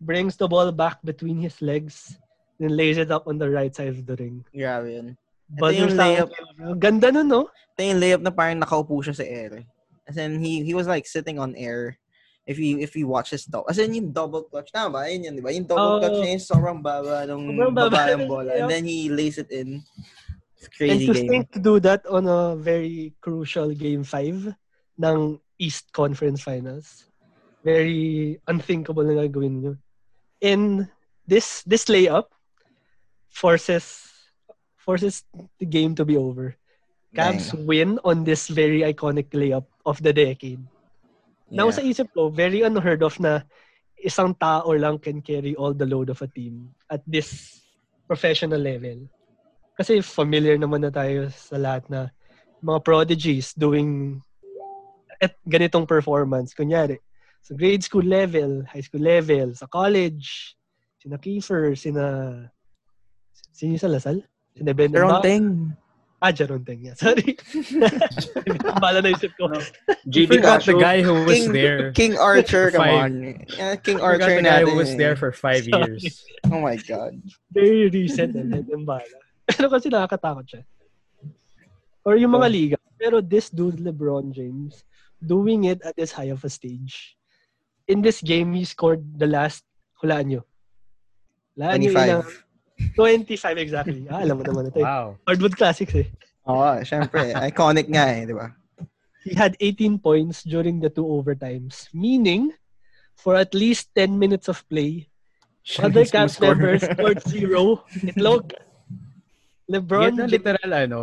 brings 0.00 0.36
the 0.36 0.48
ball 0.48 0.72
back 0.72 1.00
between 1.04 1.40
his 1.40 1.60
legs, 1.60 2.16
then 2.58 2.76
lays 2.76 2.96
it 2.96 3.10
up 3.10 3.28
on 3.28 3.38
the 3.38 3.48
right 3.48 3.74
side 3.74 3.88
of 3.88 4.04
the 4.06 4.16
ring. 4.16 4.44
Grabe 4.52 4.88
yun. 4.92 5.16
But 5.50 5.74
yung 5.74 5.98
layup, 5.98 6.30
ganda 6.78 7.10
nun, 7.10 7.26
no? 7.26 7.50
Ito 7.74 7.82
yung 7.82 8.00
layup 8.00 8.22
na 8.22 8.30
parang 8.30 8.62
nakaupo 8.62 9.02
siya 9.02 9.16
sa 9.16 9.26
air. 9.26 9.66
As 10.06 10.16
in, 10.16 10.38
he, 10.38 10.62
he 10.62 10.74
was 10.74 10.86
like 10.86 11.06
sitting 11.06 11.38
on 11.38 11.58
air. 11.58 11.98
If 12.46 12.58
you 12.58 12.82
if 12.82 12.96
you 12.98 13.06
watch 13.06 13.30
his 13.30 13.46
top. 13.46 13.66
As 13.70 13.78
in, 13.78 13.94
yung 13.94 14.10
double 14.10 14.46
clutch. 14.46 14.70
Tama 14.74 14.90
ba? 14.90 15.00
Yun 15.10 15.26
yun, 15.26 15.34
di 15.38 15.42
ba? 15.42 15.54
Yung 15.54 15.66
double 15.66 15.98
uh, 15.98 16.00
clutch 16.02 16.18
niya 16.22 16.34
yung 16.38 16.46
sobrang 16.46 16.78
baba 16.82 17.26
nung 17.26 17.46
baba 17.74 18.10
yung 18.14 18.26
bola. 18.26 18.50
And 18.54 18.70
then 18.70 18.86
he 18.86 19.10
lays 19.10 19.38
it 19.38 19.50
in. 19.50 19.82
It's 20.60 20.68
crazy 20.68 20.92
and 20.92 21.00
to 21.08 21.14
game. 21.16 21.28
think 21.28 21.44
to 21.56 21.60
do 21.60 21.80
that 21.80 22.04
on 22.04 22.28
a 22.28 22.52
very 22.52 23.16
crucial 23.24 23.72
game 23.72 24.04
5 24.04 24.52
ng 25.00 25.40
East 25.56 25.88
Conference 25.96 26.44
Finals. 26.44 27.08
Very 27.64 28.36
unthinkable 28.44 29.08
na 29.08 29.24
gagawin 29.24 29.64
nyo. 29.64 29.72
And 30.44 30.84
this 31.24 31.64
this 31.64 31.88
layup 31.88 32.28
forces 33.32 34.04
forces 34.76 35.24
the 35.56 35.64
game 35.64 35.96
to 35.96 36.04
be 36.04 36.20
over. 36.20 36.60
Cavs 37.16 37.56
Dang. 37.56 37.64
win 37.64 37.90
on 38.04 38.28
this 38.28 38.52
very 38.52 38.84
iconic 38.84 39.32
layup 39.32 39.64
of 39.88 39.96
the 40.04 40.12
decade. 40.12 40.60
Yeah. 41.48 41.64
Now 41.64 41.72
sa 41.72 41.80
isip 41.80 42.12
ko, 42.12 42.28
very 42.28 42.60
unheard 42.60 43.00
of 43.00 43.16
na 43.16 43.48
isang 43.96 44.36
tao 44.36 44.68
lang 44.76 45.00
can 45.00 45.24
carry 45.24 45.56
all 45.56 45.72
the 45.72 45.88
load 45.88 46.12
of 46.12 46.20
a 46.20 46.28
team 46.28 46.68
at 46.92 47.00
this 47.08 47.60
professional 48.04 48.60
level. 48.60 49.08
Kasi 49.80 50.04
familiar 50.04 50.60
naman 50.60 50.84
na 50.84 50.92
tayo 50.92 51.32
sa 51.32 51.56
lahat 51.56 51.88
na 51.88 52.12
mga 52.60 52.84
prodigies 52.84 53.56
doing 53.56 54.20
at 55.16 55.32
ganitong 55.48 55.88
performance. 55.88 56.52
Kunyari, 56.52 57.00
sa 57.40 57.56
grade 57.56 57.80
school 57.80 58.04
level, 58.04 58.60
high 58.68 58.84
school 58.84 59.00
level, 59.00 59.56
sa 59.56 59.64
college, 59.64 60.52
sina 61.00 61.16
Kiefer, 61.16 61.72
sina... 61.80 62.04
Sino 63.56 63.80
sa 63.80 63.88
Lasal? 63.88 64.20
Sina 64.52 64.76
Ben 64.76 64.92
Jeronteng. 64.92 65.72
Ah, 66.20 66.32
Jeronteng. 66.32 66.84
Yeah, 66.84 66.96
sorry. 67.00 67.40
Bala 68.84 69.00
na 69.00 69.16
isip 69.16 69.32
ko. 69.40 69.48
No. 69.48 69.64
JD 70.04 70.28
forgot 70.28 70.60
the 70.68 70.76
guy 70.76 71.00
who 71.00 71.24
was 71.24 71.40
King, 71.40 71.52
there. 71.56 71.92
King 71.96 72.20
Archer, 72.20 72.68
come 72.68 72.84
on. 72.84 73.12
Yeah, 73.56 73.80
King 73.80 74.00
I 74.00 74.04
Archer 74.04 74.36
the 74.36 74.44
guy 74.44 74.60
who 74.60 74.76
was 74.76 74.92
there 75.00 75.16
for 75.16 75.32
five 75.32 75.64
sorry. 75.64 75.96
years. 75.96 76.20
Oh 76.52 76.60
my 76.60 76.76
God. 76.76 77.16
Very 77.48 77.88
recent 77.88 78.36
and 78.36 78.52
then 78.52 78.84
bala. 78.84 79.19
Pero 79.54 79.68
kasi 79.74 79.86
nakakatakot 79.90 80.46
siya. 80.46 80.62
Or 82.06 82.16
yung 82.16 82.32
mga 82.32 82.48
liga. 82.48 82.76
Pero 82.96 83.20
this 83.20 83.52
dude, 83.52 83.80
LeBron 83.80 84.32
James, 84.32 84.84
doing 85.20 85.68
it 85.68 85.80
at 85.84 85.96
this 85.96 86.12
high 86.12 86.32
of 86.32 86.44
a 86.44 86.50
stage. 86.50 87.16
In 87.90 88.00
this 88.00 88.22
game, 88.22 88.54
he 88.54 88.64
scored 88.64 89.02
the 89.18 89.26
last, 89.26 89.66
hulaan 90.00 90.26
nyo. 90.30 90.42
Hulaan 91.58 91.82
25. 91.82 91.90
Nyo 91.90 92.20
25 92.96 93.58
exactly. 93.60 94.00
Ah, 94.08 94.24
alam 94.24 94.40
mo 94.40 94.44
naman 94.46 94.72
ito. 94.72 94.80
Eh. 94.80 94.86
Wow. 94.86 95.20
Hardwood 95.28 95.52
Classics 95.52 95.92
eh. 95.92 96.08
Oo, 96.48 96.64
oh, 96.64 96.76
syempre. 96.80 97.36
Iconic 97.52 97.92
nga 97.92 98.08
eh, 98.08 98.24
di 98.24 98.32
ba? 98.32 98.48
he 99.24 99.34
had 99.34 99.56
18 99.60 99.98
points 99.98 100.42
during 100.42 100.80
the 100.80 100.88
two 100.88 101.04
overtimes, 101.04 101.88
meaning 101.92 102.52
for 103.16 103.36
at 103.36 103.54
least 103.54 103.92
10 103.94 104.18
minutes 104.18 104.48
of 104.48 104.64
play, 104.68 105.08
other 105.78 106.04
Siya 106.04 106.12
cast 106.12 106.40
members 106.40 106.82
scored 106.82 107.22
zero. 107.28 107.84
Itlog. 108.16 108.52
LeBron, 109.70 110.10
Yan 110.10 110.16
na 110.18 110.26
literal 110.26 110.70
ano. 110.74 111.00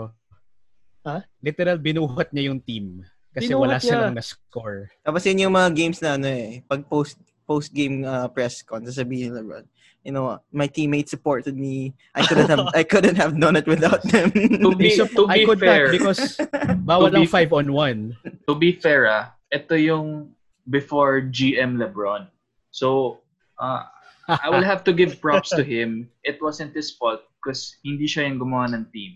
Ha? 1.08 1.24
Literal 1.40 1.80
binuhat 1.80 2.36
niya 2.36 2.52
yung 2.52 2.60
team. 2.60 3.00
Kasi 3.32 3.54
Binuhat 3.54 3.62
wala 3.64 3.76
niya. 3.78 3.88
silang 3.88 4.16
na-score. 4.18 4.92
Tapos 5.00 5.24
yun 5.24 5.48
yung 5.48 5.56
mga 5.56 5.70
games 5.72 6.00
na 6.04 6.20
ano 6.20 6.28
eh, 6.28 6.60
pag 6.68 6.84
post 6.84 7.16
post 7.48 7.72
game 7.72 8.04
uh, 8.04 8.28
press 8.28 8.60
con, 8.60 8.84
sasabihin 8.84 9.32
ni 9.32 9.40
LeBron, 9.40 9.64
you 10.04 10.12
know, 10.12 10.36
my 10.52 10.68
teammates 10.68 11.12
supported 11.12 11.56
me. 11.56 11.96
I 12.12 12.28
couldn't 12.28 12.52
have 12.52 12.68
I 12.76 12.84
couldn't 12.84 13.16
have 13.16 13.40
done 13.40 13.56
it 13.56 13.64
without 13.64 14.04
them. 14.04 14.36
To 14.64 14.76
be, 14.76 14.92
So, 15.00 15.08
to 15.08 15.32
I 15.32 15.44
be 15.44 15.46
could 15.48 15.64
fair, 15.64 15.88
not 15.88 15.96
because 15.96 16.22
bawal 16.88 17.12
To 17.16 17.24
ang 17.24 17.28
be- 17.28 17.48
5 17.48 17.54
on 17.56 17.68
1. 17.72 18.44
to 18.48 18.54
be 18.56 18.76
fair, 18.76 19.08
ah, 19.08 19.32
ito 19.48 19.80
yung 19.80 20.36
before 20.68 21.24
GM 21.24 21.80
LeBron. 21.80 22.28
So, 22.72 23.20
uh, 23.60 23.88
I 24.28 24.52
will 24.52 24.66
have 24.72 24.84
to 24.84 24.92
give 24.92 25.24
props 25.24 25.56
to 25.56 25.64
him. 25.64 26.12
It 26.28 26.44
wasn't 26.44 26.76
his 26.76 26.92
fault 26.92 27.24
because 27.40 27.78
hindi 27.86 28.06
siya 28.10 28.28
yung 28.28 28.40
gumawa 28.42 28.70
ng 28.74 28.86
team. 28.92 29.14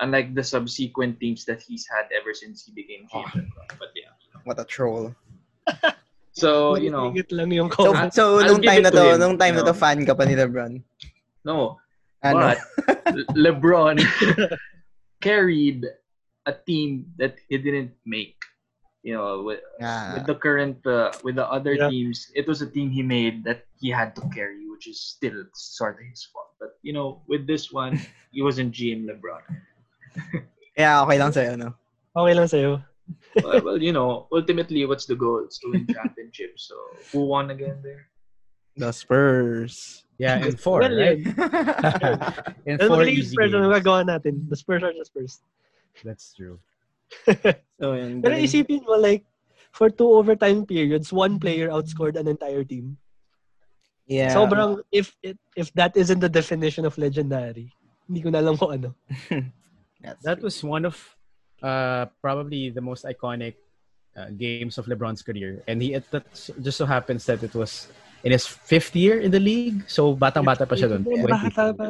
Unlike 0.00 0.36
the 0.36 0.44
subsequent 0.44 1.16
teams 1.20 1.44
that 1.48 1.62
he's 1.64 1.88
had 1.88 2.04
ever 2.12 2.36
since 2.36 2.64
he 2.64 2.70
became 2.76 3.08
GM 3.08 3.24
LeBron. 3.32 3.68
But 3.80 3.90
yeah. 3.96 4.12
What 4.44 4.60
a 4.60 4.64
troll. 4.64 5.14
So, 6.36 6.76
you 6.76 6.92
know, 6.92 7.08
Ingit 7.16 7.32
lang 7.32 7.48
yung 7.48 7.72
So, 7.72 7.96
comment. 7.96 8.12
so 8.12 8.44
nung 8.44 8.60
time 8.60 8.84
it 8.84 8.86
na 8.86 8.90
to 8.92 9.00
to, 9.00 9.04
him, 9.16 9.20
nung 9.24 9.40
time 9.40 9.56
you 9.56 9.64
na 9.64 9.72
to, 9.72 9.72
know. 9.72 9.80
fan 9.80 10.04
ka 10.04 10.12
pa 10.12 10.28
ni 10.28 10.36
LeBron. 10.36 10.84
no. 11.48 11.80
Ano? 12.20 12.52
But 12.52 12.60
LeBron 13.40 14.04
carried 15.24 15.84
a 16.44 16.52
team 16.52 17.08
that 17.16 17.36
he 17.48 17.56
didn't 17.58 17.92
make. 18.04 18.36
You 19.02 19.14
know, 19.16 19.42
with, 19.48 19.60
Ah, 19.80 20.12
with 20.18 20.26
the 20.26 20.34
current 20.34 20.82
uh, 20.84 21.08
with 21.24 21.36
the 21.40 21.46
other 21.48 21.72
Yeah. 21.72 21.88
teams, 21.88 22.28
it 22.34 22.44
was 22.44 22.60
a 22.60 22.68
team 22.68 22.90
he 22.90 23.00
made 23.00 23.40
that 23.48 23.64
he 23.80 23.88
had 23.88 24.12
to 24.18 24.22
carry, 24.34 24.66
which 24.68 24.84
is 24.90 24.98
still 25.00 25.46
sort 25.54 25.96
of 25.96 26.04
his 26.10 26.26
fault. 26.28 26.45
But 26.60 26.78
you 26.82 26.92
know, 26.92 27.22
with 27.28 27.46
this 27.46 27.72
one, 27.72 28.00
he 28.32 28.42
wasn't 28.42 28.72
GM 28.72 29.06
LeBron. 29.06 29.42
yeah, 30.76 31.02
okay 31.04 31.18
lang 31.18 31.32
sa'yo, 31.32 31.56
no? 31.56 31.74
Okay 32.16 32.34
lang 32.34 32.48
sa'yo. 32.48 32.80
well, 33.44 33.62
well, 33.62 33.78
you 33.82 33.92
know, 33.92 34.26
ultimately, 34.32 34.84
what's 34.86 35.06
the 35.06 35.14
goal? 35.14 35.44
It's 35.44 35.58
to 35.62 35.70
win 35.70 35.86
championships. 35.86 36.66
So 36.66 36.74
who 37.12 37.26
won 37.26 37.50
again 37.50 37.78
there? 37.82 38.08
The 38.76 38.92
Spurs. 38.92 40.04
Yeah, 40.18 40.40
and 40.40 40.58
4, 40.58 40.80
Well, 40.80 40.96
right? 40.96 41.18
yun. 41.20 41.34
and 42.66 42.80
4 42.80 42.88
magiging 42.88 43.20
easy 43.20 43.32
Spurs? 43.36 43.52
Ano 43.52 43.68
games. 43.68 43.84
gagawa 43.84 44.00
natin? 44.08 44.48
The 44.48 44.56
Spurs 44.56 44.82
are 44.82 44.92
the 44.96 45.04
Spurs. 45.04 45.40
That's 46.04 46.32
true. 46.34 46.58
So, 47.80 47.92
yun. 47.94 48.20
Pero 48.24 48.34
galing. 48.36 48.48
isipin 48.48 48.80
mo, 48.84 48.96
like, 48.96 49.24
for 49.72 49.88
two 49.92 50.08
overtime 50.08 50.64
periods, 50.64 51.12
one 51.12 51.38
player 51.38 51.68
outscored 51.68 52.16
an 52.16 52.28
entire 52.28 52.64
team. 52.64 52.96
Yeah. 54.06 54.34
Sobrang, 54.34 54.80
if 54.90 55.14
it, 55.22 55.38
if 55.56 55.72
that 55.74 55.96
isn't 55.96 56.20
the 56.20 56.28
definition 56.28 56.86
of 56.86 56.96
legendary, 56.98 57.70
hindi 58.06 58.20
ko 58.22 58.30
na 58.30 58.40
alam 58.40 58.56
kung 58.56 58.72
ano. 58.72 58.90
That 60.22 60.38
true. 60.38 60.46
was 60.46 60.62
one 60.62 60.86
of 60.86 60.94
uh, 61.62 62.06
probably 62.22 62.70
the 62.70 62.80
most 62.80 63.02
iconic 63.02 63.58
uh, 64.14 64.30
games 64.38 64.78
of 64.78 64.86
LeBron's 64.86 65.22
career. 65.22 65.62
And 65.66 65.82
he 65.82 65.94
it 65.94 66.06
that 66.14 66.30
just 66.62 66.78
so 66.78 66.86
happens 66.86 67.26
that 67.26 67.42
it 67.42 67.54
was 67.54 67.90
in 68.22 68.30
his 68.30 68.46
fifth 68.46 68.94
year 68.94 69.18
in 69.18 69.30
the 69.34 69.42
league. 69.42 69.82
So 69.90 70.14
batang-bata 70.14 70.62
pa 70.62 70.78
siya 70.78 70.94
doon. 70.94 71.02
Yeah, 71.02 71.26
22. 71.26 71.34
bata 71.34 71.64
pa. 71.74 71.86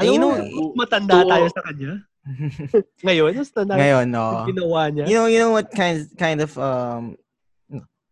Alam 0.00 0.08
you 0.08 0.18
know, 0.18 0.32
matanda 0.72 1.20
to- 1.20 1.28
tayo 1.28 1.46
sa 1.52 1.62
kanya. 1.68 1.92
Ngayon, 3.04 3.34
mas 3.34 3.50
tanda 3.50 3.74
Ngayon, 3.74 4.06
yung 4.06 4.14
no. 4.14 4.46
ginawa 4.46 4.80
niya. 4.94 5.04
You 5.10 5.16
know, 5.18 5.26
you 5.26 5.38
know 5.42 5.52
what 5.52 5.68
kind 5.74 6.06
kind 6.14 6.38
of 6.38 6.54
um 6.56 7.18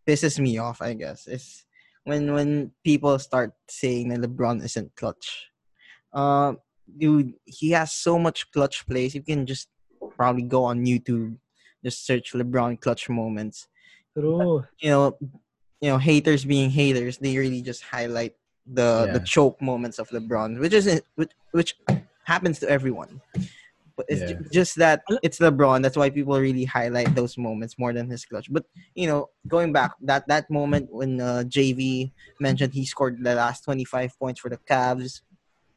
pisses 0.03 0.43
me 0.43 0.59
off, 0.59 0.83
I 0.83 0.99
guess, 0.99 1.31
is 1.31 1.63
when 2.05 2.33
when 2.33 2.73
people 2.85 3.19
start 3.19 3.53
saying 3.69 4.09
that 4.09 4.21
LeBron 4.21 4.65
isn't 4.65 4.95
clutch. 4.97 5.51
Um, 6.13 6.59
dude, 6.99 7.35
he 7.45 7.71
has 7.71 7.93
so 7.93 8.19
much 8.19 8.51
clutch 8.53 8.87
plays. 8.87 9.15
You 9.15 9.23
can 9.23 9.47
just 9.47 9.69
probably 10.17 10.43
go 10.43 10.65
on 10.65 10.85
YouTube, 10.85 11.37
just 11.85 12.07
search 12.07 12.33
LeBron 12.33 12.81
clutch 12.81 13.09
moments. 13.09 13.69
True. 14.17 14.65
You 14.81 14.91
know, 14.91 15.19
you 15.81 15.91
know, 15.91 15.99
haters 15.99 16.45
being 16.45 16.71
haters, 16.71 17.19
they 17.19 17.37
really 17.37 17.63
just 17.63 17.83
highlight 17.83 18.35
the 18.67 19.11
the 19.13 19.21
choke 19.21 19.61
moments 19.63 19.99
of 19.99 20.09
LeBron, 20.11 20.59
which 20.59 20.73
is 20.73 21.03
which 21.15 21.33
which 21.53 21.77
happens 22.25 22.59
to 22.61 22.69
everyone. 22.69 23.21
But 24.01 24.09
it's 24.09 24.25
Yeah. 24.25 24.41
ju- 24.41 24.49
just 24.49 24.73
that 24.81 25.05
it's 25.21 25.39
LeBron. 25.45 25.85
That's 25.85 25.97
why 26.01 26.09
people 26.09 26.41
really 26.41 26.65
highlight 26.65 27.13
those 27.15 27.37
moments 27.37 27.77
more 27.77 27.93
than 27.93 28.09
his 28.09 28.25
clutch. 28.25 28.49
But 28.49 28.65
you 28.97 29.05
know, 29.07 29.29
going 29.45 29.77
back 29.77 29.93
that 30.09 30.25
that 30.33 30.49
moment 30.49 30.89
when 30.89 31.21
uh, 31.21 31.45
JV 31.45 32.13
mentioned 32.41 32.73
he 32.73 32.89
scored 32.89 33.21
the 33.21 33.37
last 33.37 33.61
25 33.69 34.17
points 34.17 34.41
for 34.41 34.49
the 34.49 34.57
Cavs, 34.65 35.21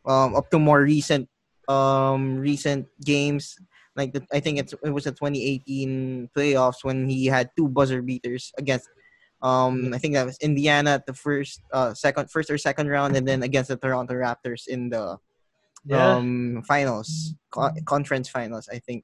um, 0.07 0.39
up 0.39 0.47
to 0.51 0.59
more 0.59 0.79
recent 0.87 1.27
um 1.67 2.39
recent 2.39 2.87
games 3.03 3.55
like 3.95 4.11
the, 4.11 4.19
I 4.35 4.39
think 4.43 4.59
it's 4.59 4.73
it 4.83 4.91
was 4.91 5.03
the 5.07 5.11
2018 5.15 6.27
playoffs 6.35 6.83
when 6.83 7.07
he 7.07 7.27
had 7.27 7.51
two 7.55 7.67
buzzer 7.71 8.01
beaters 8.01 8.51
against 8.59 8.87
um 9.41 9.91
I 9.95 9.97
think 9.99 10.15
that 10.15 10.25
was 10.27 10.35
Indiana 10.43 10.99
at 10.99 11.05
the 11.07 11.13
first 11.15 11.59
uh 11.71 11.93
second 11.93 12.27
first 12.31 12.51
or 12.51 12.57
second 12.59 12.87
round 12.87 13.15
and 13.15 13.27
then 13.27 13.43
against 13.43 13.67
the 13.71 13.75
Toronto 13.79 14.11
Raptors 14.15 14.67
in 14.67 14.89
the 14.91 15.19
Yeah. 15.85 16.15
um 16.15 16.63
finals 16.63 17.35
co- 17.51 17.75
conference 17.83 18.31
finals 18.31 18.71
I 18.71 18.79
think 18.79 19.03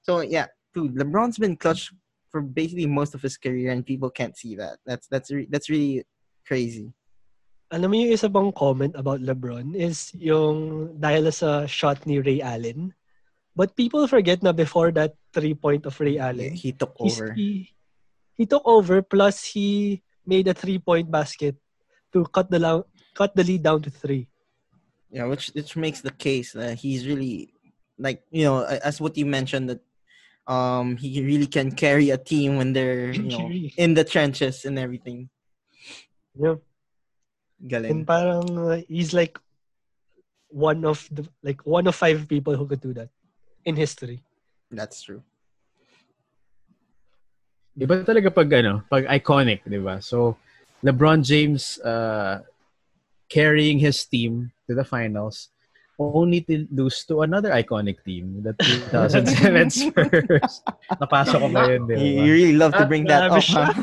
so 0.00 0.24
yeah 0.24 0.48
dude 0.72 0.96
LeBron's 0.96 1.36
been 1.36 1.56
clutch 1.56 1.92
for 2.32 2.40
basically 2.40 2.88
most 2.88 3.12
of 3.12 3.20
his 3.20 3.36
career 3.36 3.72
and 3.72 3.84
people 3.84 4.08
can't 4.08 4.36
see 4.36 4.56
that 4.56 4.80
that's 4.88 5.06
that's 5.08 5.30
re- 5.30 5.48
that's 5.52 5.68
really 5.68 6.04
crazy 6.48 6.96
Alam 7.68 7.92
mo 7.92 7.96
yung 8.00 8.16
isa 8.16 8.32
pang 8.32 8.48
comment 8.48 8.96
about 8.96 9.20
LeBron 9.20 9.76
is 9.76 10.08
yung 10.16 10.88
dahil 10.96 11.28
sa 11.28 11.68
shot 11.68 12.00
ni 12.08 12.16
Ray 12.16 12.40
Allen. 12.40 12.96
But 13.52 13.76
people 13.76 14.08
forget 14.08 14.40
na 14.40 14.56
before 14.56 14.88
that 14.96 15.12
three-point 15.36 15.84
of 15.84 15.92
Ray 16.00 16.16
yeah, 16.16 16.32
Allen, 16.32 16.56
he 16.56 16.72
took 16.72 16.96
over 16.96 17.36
he, 17.36 17.68
he 18.40 18.48
took 18.48 18.64
over 18.64 19.04
plus 19.04 19.44
he 19.44 20.00
made 20.24 20.48
a 20.48 20.56
three-point 20.56 21.12
basket 21.12 21.60
to 22.16 22.24
cut 22.32 22.48
the, 22.48 22.56
lo- 22.56 22.88
cut 23.12 23.36
the 23.36 23.44
lead 23.44 23.68
down 23.68 23.84
to 23.84 23.92
three. 23.92 24.32
Yeah, 25.10 25.24
which 25.24 25.48
which 25.56 25.76
makes 25.76 26.00
the 26.00 26.12
case 26.12 26.52
that 26.52 26.78
he's 26.78 27.06
really 27.06 27.52
like 27.98 28.22
you 28.30 28.44
know 28.44 28.64
as 28.64 29.00
what 29.00 29.16
you 29.16 29.24
mentioned 29.24 29.72
that 29.72 29.80
um 30.46 30.96
he 30.96 31.24
really 31.24 31.46
can 31.48 31.72
carry 31.72 32.10
a 32.10 32.20
team 32.20 32.56
when 32.56 32.72
they're 32.72 33.12
you 33.12 33.32
know 33.32 33.48
in 33.76 33.94
the 33.94 34.04
trenches 34.04 34.64
and 34.64 34.78
everything. 34.78 35.28
Yeah. 36.36 36.60
And 37.58 37.68
Galing. 37.68 38.06
parang 38.06 38.46
uh, 38.54 38.80
he's 38.86 39.10
like 39.12 39.34
one 40.48 40.84
of 40.84 41.08
the 41.10 41.26
like 41.42 41.64
one 41.66 41.86
of 41.86 41.94
five 41.96 42.28
people 42.28 42.54
who 42.54 42.66
could 42.66 42.80
do 42.80 42.92
that 42.94 43.08
in 43.64 43.74
history. 43.74 44.22
That's 44.70 45.02
true. 45.02 45.22
Iba 47.78 48.02
talaga 48.02 48.34
pag 48.34 48.50
ano, 48.52 48.82
pag 48.90 49.06
iconic, 49.06 49.66
'di 49.66 49.78
ba? 49.82 49.98
So 50.02 50.38
LeBron 50.82 51.22
James 51.26 51.78
uh, 51.82 52.42
carrying 53.26 53.78
his 53.78 54.02
team 54.06 54.50
to 54.68 54.76
the 54.76 54.84
finals 54.84 55.48
only 55.98 56.40
to 56.46 56.66
lose 56.70 57.04
to 57.10 57.22
another 57.22 57.50
iconic 57.50 57.98
team, 58.06 58.38
the 58.42 58.54
2007 58.54 59.70
Spurs. 59.70 60.62
Napasok 61.02 61.38
ko 61.42 61.48
ba 61.50 61.62
yun, 61.74 61.90
di 61.90 61.94
You, 61.98 61.98
ba? 61.98 62.22
you 62.22 62.30
really 62.32 62.54
love 62.56 62.72
to 62.78 62.86
bring 62.86 63.02
that 63.10 63.26
up, 63.26 63.34
lavish. 63.34 63.50
huh? 63.50 63.74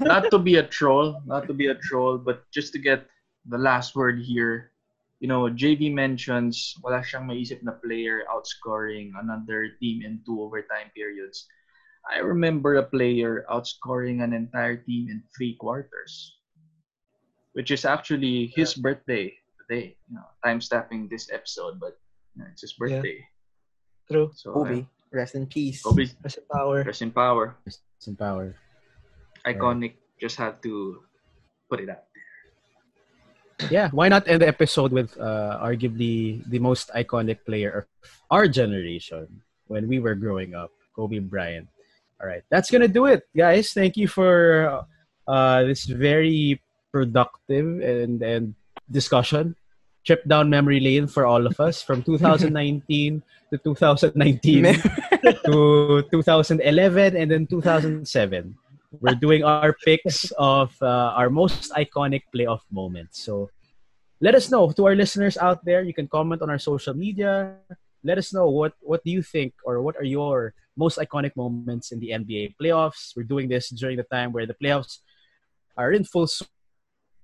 not 0.00 0.32
to 0.32 0.40
be 0.40 0.56
a 0.56 0.64
troll, 0.64 1.20
not 1.28 1.44
to 1.46 1.52
be 1.52 1.68
a 1.68 1.76
troll, 1.76 2.16
but 2.16 2.48
just 2.48 2.72
to 2.72 2.80
get 2.80 3.04
the 3.44 3.60
last 3.60 3.92
word 3.92 4.24
here. 4.24 4.72
You 5.20 5.28
know, 5.28 5.46
JV 5.52 5.92
mentions 5.92 6.74
wala 6.82 7.04
siyang 7.04 7.28
maisip 7.28 7.62
na 7.62 7.76
player 7.78 8.24
outscoring 8.32 9.12
another 9.20 9.76
team 9.78 10.02
in 10.02 10.24
two 10.24 10.40
overtime 10.40 10.88
periods. 10.96 11.46
I 12.08 12.18
remember 12.24 12.80
a 12.80 12.88
player 12.88 13.44
outscoring 13.46 14.24
an 14.24 14.32
entire 14.32 14.80
team 14.82 15.06
in 15.06 15.22
three 15.30 15.54
quarters, 15.54 16.34
which 17.52 17.70
is 17.70 17.84
actually 17.84 18.50
his 18.56 18.74
birthday 18.74 19.30
today. 19.72 19.96
You 20.08 20.16
know, 20.16 20.26
time 20.44 20.60
stamping 20.60 21.08
this 21.08 21.32
episode, 21.32 21.80
but 21.80 21.96
you 22.36 22.42
know, 22.44 22.48
it's 22.52 22.60
his 22.62 22.72
birthday. 22.74 23.24
True. 24.10 24.30
So 24.34 24.52
Kobe, 24.52 24.84
rest 25.12 25.34
in 25.34 25.46
peace. 25.46 25.80
uh, 25.86 25.92
rest 26.22 26.38
in 26.38 26.44
power. 26.52 26.84
rest 26.84 27.02
in 27.02 27.10
power, 27.10 27.56
Rest 27.64 27.80
in 28.06 28.16
power. 28.16 28.54
iconic. 29.46 29.94
Just 30.20 30.36
had 30.36 30.62
to 30.62 31.02
put 31.70 31.80
it 31.80 31.88
out. 31.88 32.04
Yeah, 33.70 33.90
why 33.94 34.08
not 34.08 34.26
end 34.26 34.42
the 34.42 34.48
episode 34.48 34.90
with 34.92 35.14
uh, 35.18 35.58
arguably 35.62 36.42
the 36.50 36.58
most 36.58 36.90
iconic 36.94 37.46
player 37.46 37.86
of 37.86 38.10
our 38.30 38.48
generation 38.48 39.26
when 39.66 39.86
we 39.86 39.98
were 40.02 40.14
growing 40.14 40.54
up, 40.54 40.70
Kobe 40.96 41.18
Bryant. 41.20 41.68
All 42.20 42.26
right, 42.26 42.42
that's 42.50 42.70
gonna 42.70 42.90
do 42.90 43.06
it, 43.06 43.22
guys. 43.34 43.70
Thank 43.72 43.96
you 43.96 44.06
for 44.06 44.82
uh, 45.26 45.62
this 45.62 45.86
very 45.86 46.58
productive 46.90 47.80
and 47.82 48.22
and 48.22 48.54
discussion 48.90 49.54
trip 50.04 50.26
down 50.26 50.50
memory 50.50 50.80
lane 50.80 51.06
for 51.06 51.26
all 51.26 51.46
of 51.46 51.58
us 51.60 51.82
from 51.82 52.02
2019 52.02 53.22
to 53.50 53.58
2019 53.58 54.64
to 55.44 56.02
2011 56.10 57.16
and 57.16 57.30
then 57.30 57.46
2007. 57.46 58.56
We're 59.00 59.14
doing 59.14 59.42
our 59.42 59.72
picks 59.84 60.30
of 60.36 60.76
uh, 60.82 61.16
our 61.16 61.30
most 61.30 61.72
iconic 61.72 62.22
playoff 62.34 62.60
moments. 62.70 63.24
So 63.24 63.48
let 64.20 64.34
us 64.34 64.50
know 64.50 64.70
to 64.70 64.86
our 64.86 64.94
listeners 64.94 65.36
out 65.36 65.64
there. 65.64 65.82
You 65.82 65.94
can 65.94 66.08
comment 66.08 66.42
on 66.42 66.50
our 66.50 66.58
social 66.58 66.94
media. 66.94 67.56
Let 68.04 68.18
us 68.18 68.34
know 68.34 68.48
what 68.50 68.74
what 68.80 69.02
do 69.04 69.10
you 69.10 69.22
think 69.22 69.54
or 69.64 69.80
what 69.80 69.96
are 69.96 70.04
your 70.04 70.54
most 70.76 70.98
iconic 70.98 71.36
moments 71.36 71.92
in 71.92 72.00
the 72.00 72.10
NBA 72.10 72.54
playoffs. 72.60 73.16
We're 73.16 73.28
doing 73.28 73.48
this 73.48 73.70
during 73.70 73.96
the 73.96 74.08
time 74.08 74.32
where 74.32 74.46
the 74.46 74.54
playoffs 74.54 74.98
are 75.76 75.92
in 75.92 76.04
full 76.04 76.28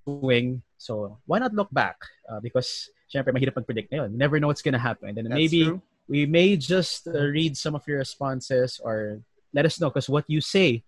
swing. 0.09 0.63
So 0.79 1.19
why 1.27 1.39
not 1.39 1.53
look 1.53 1.69
back? 1.73 1.97
Uh, 2.29 2.41
because 2.41 2.89
syempre 3.13 3.33
mahirap 3.33 3.57
mag-predict 3.57 3.93
ngayon. 3.93 4.13
You 4.13 4.19
never 4.19 4.41
know 4.41 4.49
what's 4.49 4.65
gonna 4.65 4.81
happen. 4.81 5.17
And 5.17 5.29
then 5.29 5.33
That's 5.33 5.45
maybe 5.45 5.65
true. 5.65 5.83
we 6.09 6.25
may 6.25 6.57
just 6.57 7.09
uh, 7.09 7.29
read 7.29 7.57
some 7.57 7.75
of 7.75 7.85
your 7.87 7.99
responses 7.99 8.81
or 8.83 9.21
let 9.53 9.67
us 9.67 9.81
know 9.81 9.89
because 9.91 10.09
what 10.09 10.25
you 10.29 10.41
say 10.41 10.85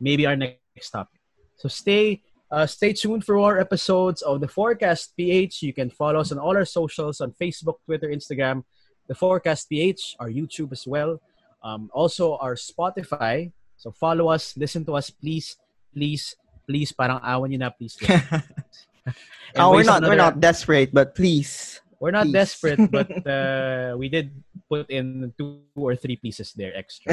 may 0.00 0.16
be 0.16 0.26
our 0.26 0.36
next 0.36 0.90
topic. 0.90 1.20
So 1.56 1.68
stay 1.68 2.22
uh, 2.50 2.66
stay 2.66 2.92
tuned 2.92 3.24
for 3.24 3.36
more 3.36 3.60
episodes 3.60 4.22
of 4.22 4.40
the 4.40 4.48
Forecast 4.48 5.14
PH. 5.16 5.62
You 5.62 5.72
can 5.72 5.88
follow 5.88 6.18
us 6.18 6.32
on 6.32 6.38
all 6.38 6.56
our 6.56 6.66
socials 6.66 7.20
on 7.20 7.30
Facebook, 7.38 7.78
Twitter, 7.86 8.08
Instagram, 8.10 8.64
the 9.06 9.14
Forecast 9.14 9.70
PH, 9.70 10.16
our 10.18 10.28
YouTube 10.28 10.72
as 10.72 10.86
well. 10.86 11.22
Um, 11.62 11.90
also 11.94 12.36
our 12.38 12.56
Spotify. 12.56 13.52
So 13.76 13.92
follow 13.92 14.28
us, 14.28 14.56
listen 14.56 14.84
to 14.86 14.96
us, 14.96 15.10
please, 15.10 15.56
please, 15.94 16.34
please. 16.70 16.94
Parang 16.94 17.18
awan 17.18 17.50
niyo 17.50 17.66
na, 17.66 17.74
please. 17.74 17.98
Oh, 19.58 19.74
we're 19.74 19.82
not 19.82 20.06
we're 20.06 20.14
not 20.14 20.38
desperate, 20.38 20.94
but 20.94 21.18
please. 21.18 21.82
We're 22.00 22.16
not 22.16 22.32
Please. 22.32 22.32
desperate, 22.32 22.80
but 22.90 23.12
uh, 23.28 23.94
we 23.98 24.08
did 24.08 24.32
put 24.70 24.88
in 24.88 25.34
two 25.36 25.60
or 25.76 25.94
three 25.94 26.16
pieces 26.16 26.54
there 26.56 26.72
extra. 26.74 27.12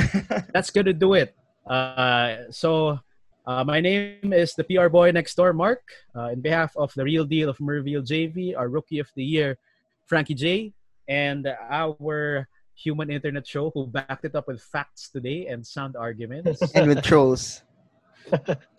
That's 0.53 0.71
gonna 0.71 0.93
do 0.93 1.13
it. 1.13 1.35
Uh, 1.67 2.47
so, 2.49 2.99
uh, 3.45 3.63
my 3.65 3.81
name 3.81 4.31
is 4.31 4.55
the 4.55 4.63
PR 4.63 4.87
boy 4.87 5.11
next 5.11 5.35
door, 5.35 5.51
Mark. 5.51 5.83
Uh, 6.15 6.31
in 6.31 6.39
behalf 6.39 6.71
of 6.77 6.93
the 6.95 7.03
Real 7.03 7.25
Deal 7.25 7.49
of 7.49 7.59
Merville 7.59 8.05
JV, 8.05 8.55
our 8.55 8.69
Rookie 8.69 8.99
of 8.99 9.11
the 9.15 9.25
Year, 9.25 9.57
Frankie 10.05 10.35
J, 10.35 10.71
and 11.09 11.51
our 11.67 12.47
human 12.73 13.11
internet 13.11 13.45
show 13.45 13.71
who 13.73 13.87
backed 13.87 14.23
it 14.23 14.35
up 14.35 14.47
with 14.47 14.61
facts 14.61 15.09
today 15.09 15.47
and 15.47 15.67
sound 15.67 15.97
arguments, 15.97 16.61
and 16.75 16.87
with 16.87 17.03
trolls. 17.03 17.66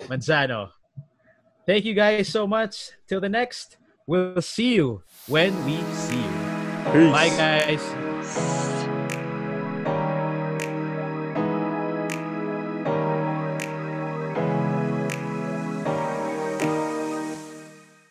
Manzano. 0.08 0.70
Thank 1.66 1.84
you 1.84 1.94
guys 1.94 2.28
so 2.28 2.46
much. 2.46 2.90
Till 3.06 3.20
the 3.20 3.28
next, 3.28 3.76
we'll 4.06 4.40
see 4.40 4.74
you 4.74 5.02
when 5.26 5.52
we 5.64 5.76
see 5.94 6.16
you. 6.16 7.10
Bye, 7.12 7.28
guys. 7.28 8.07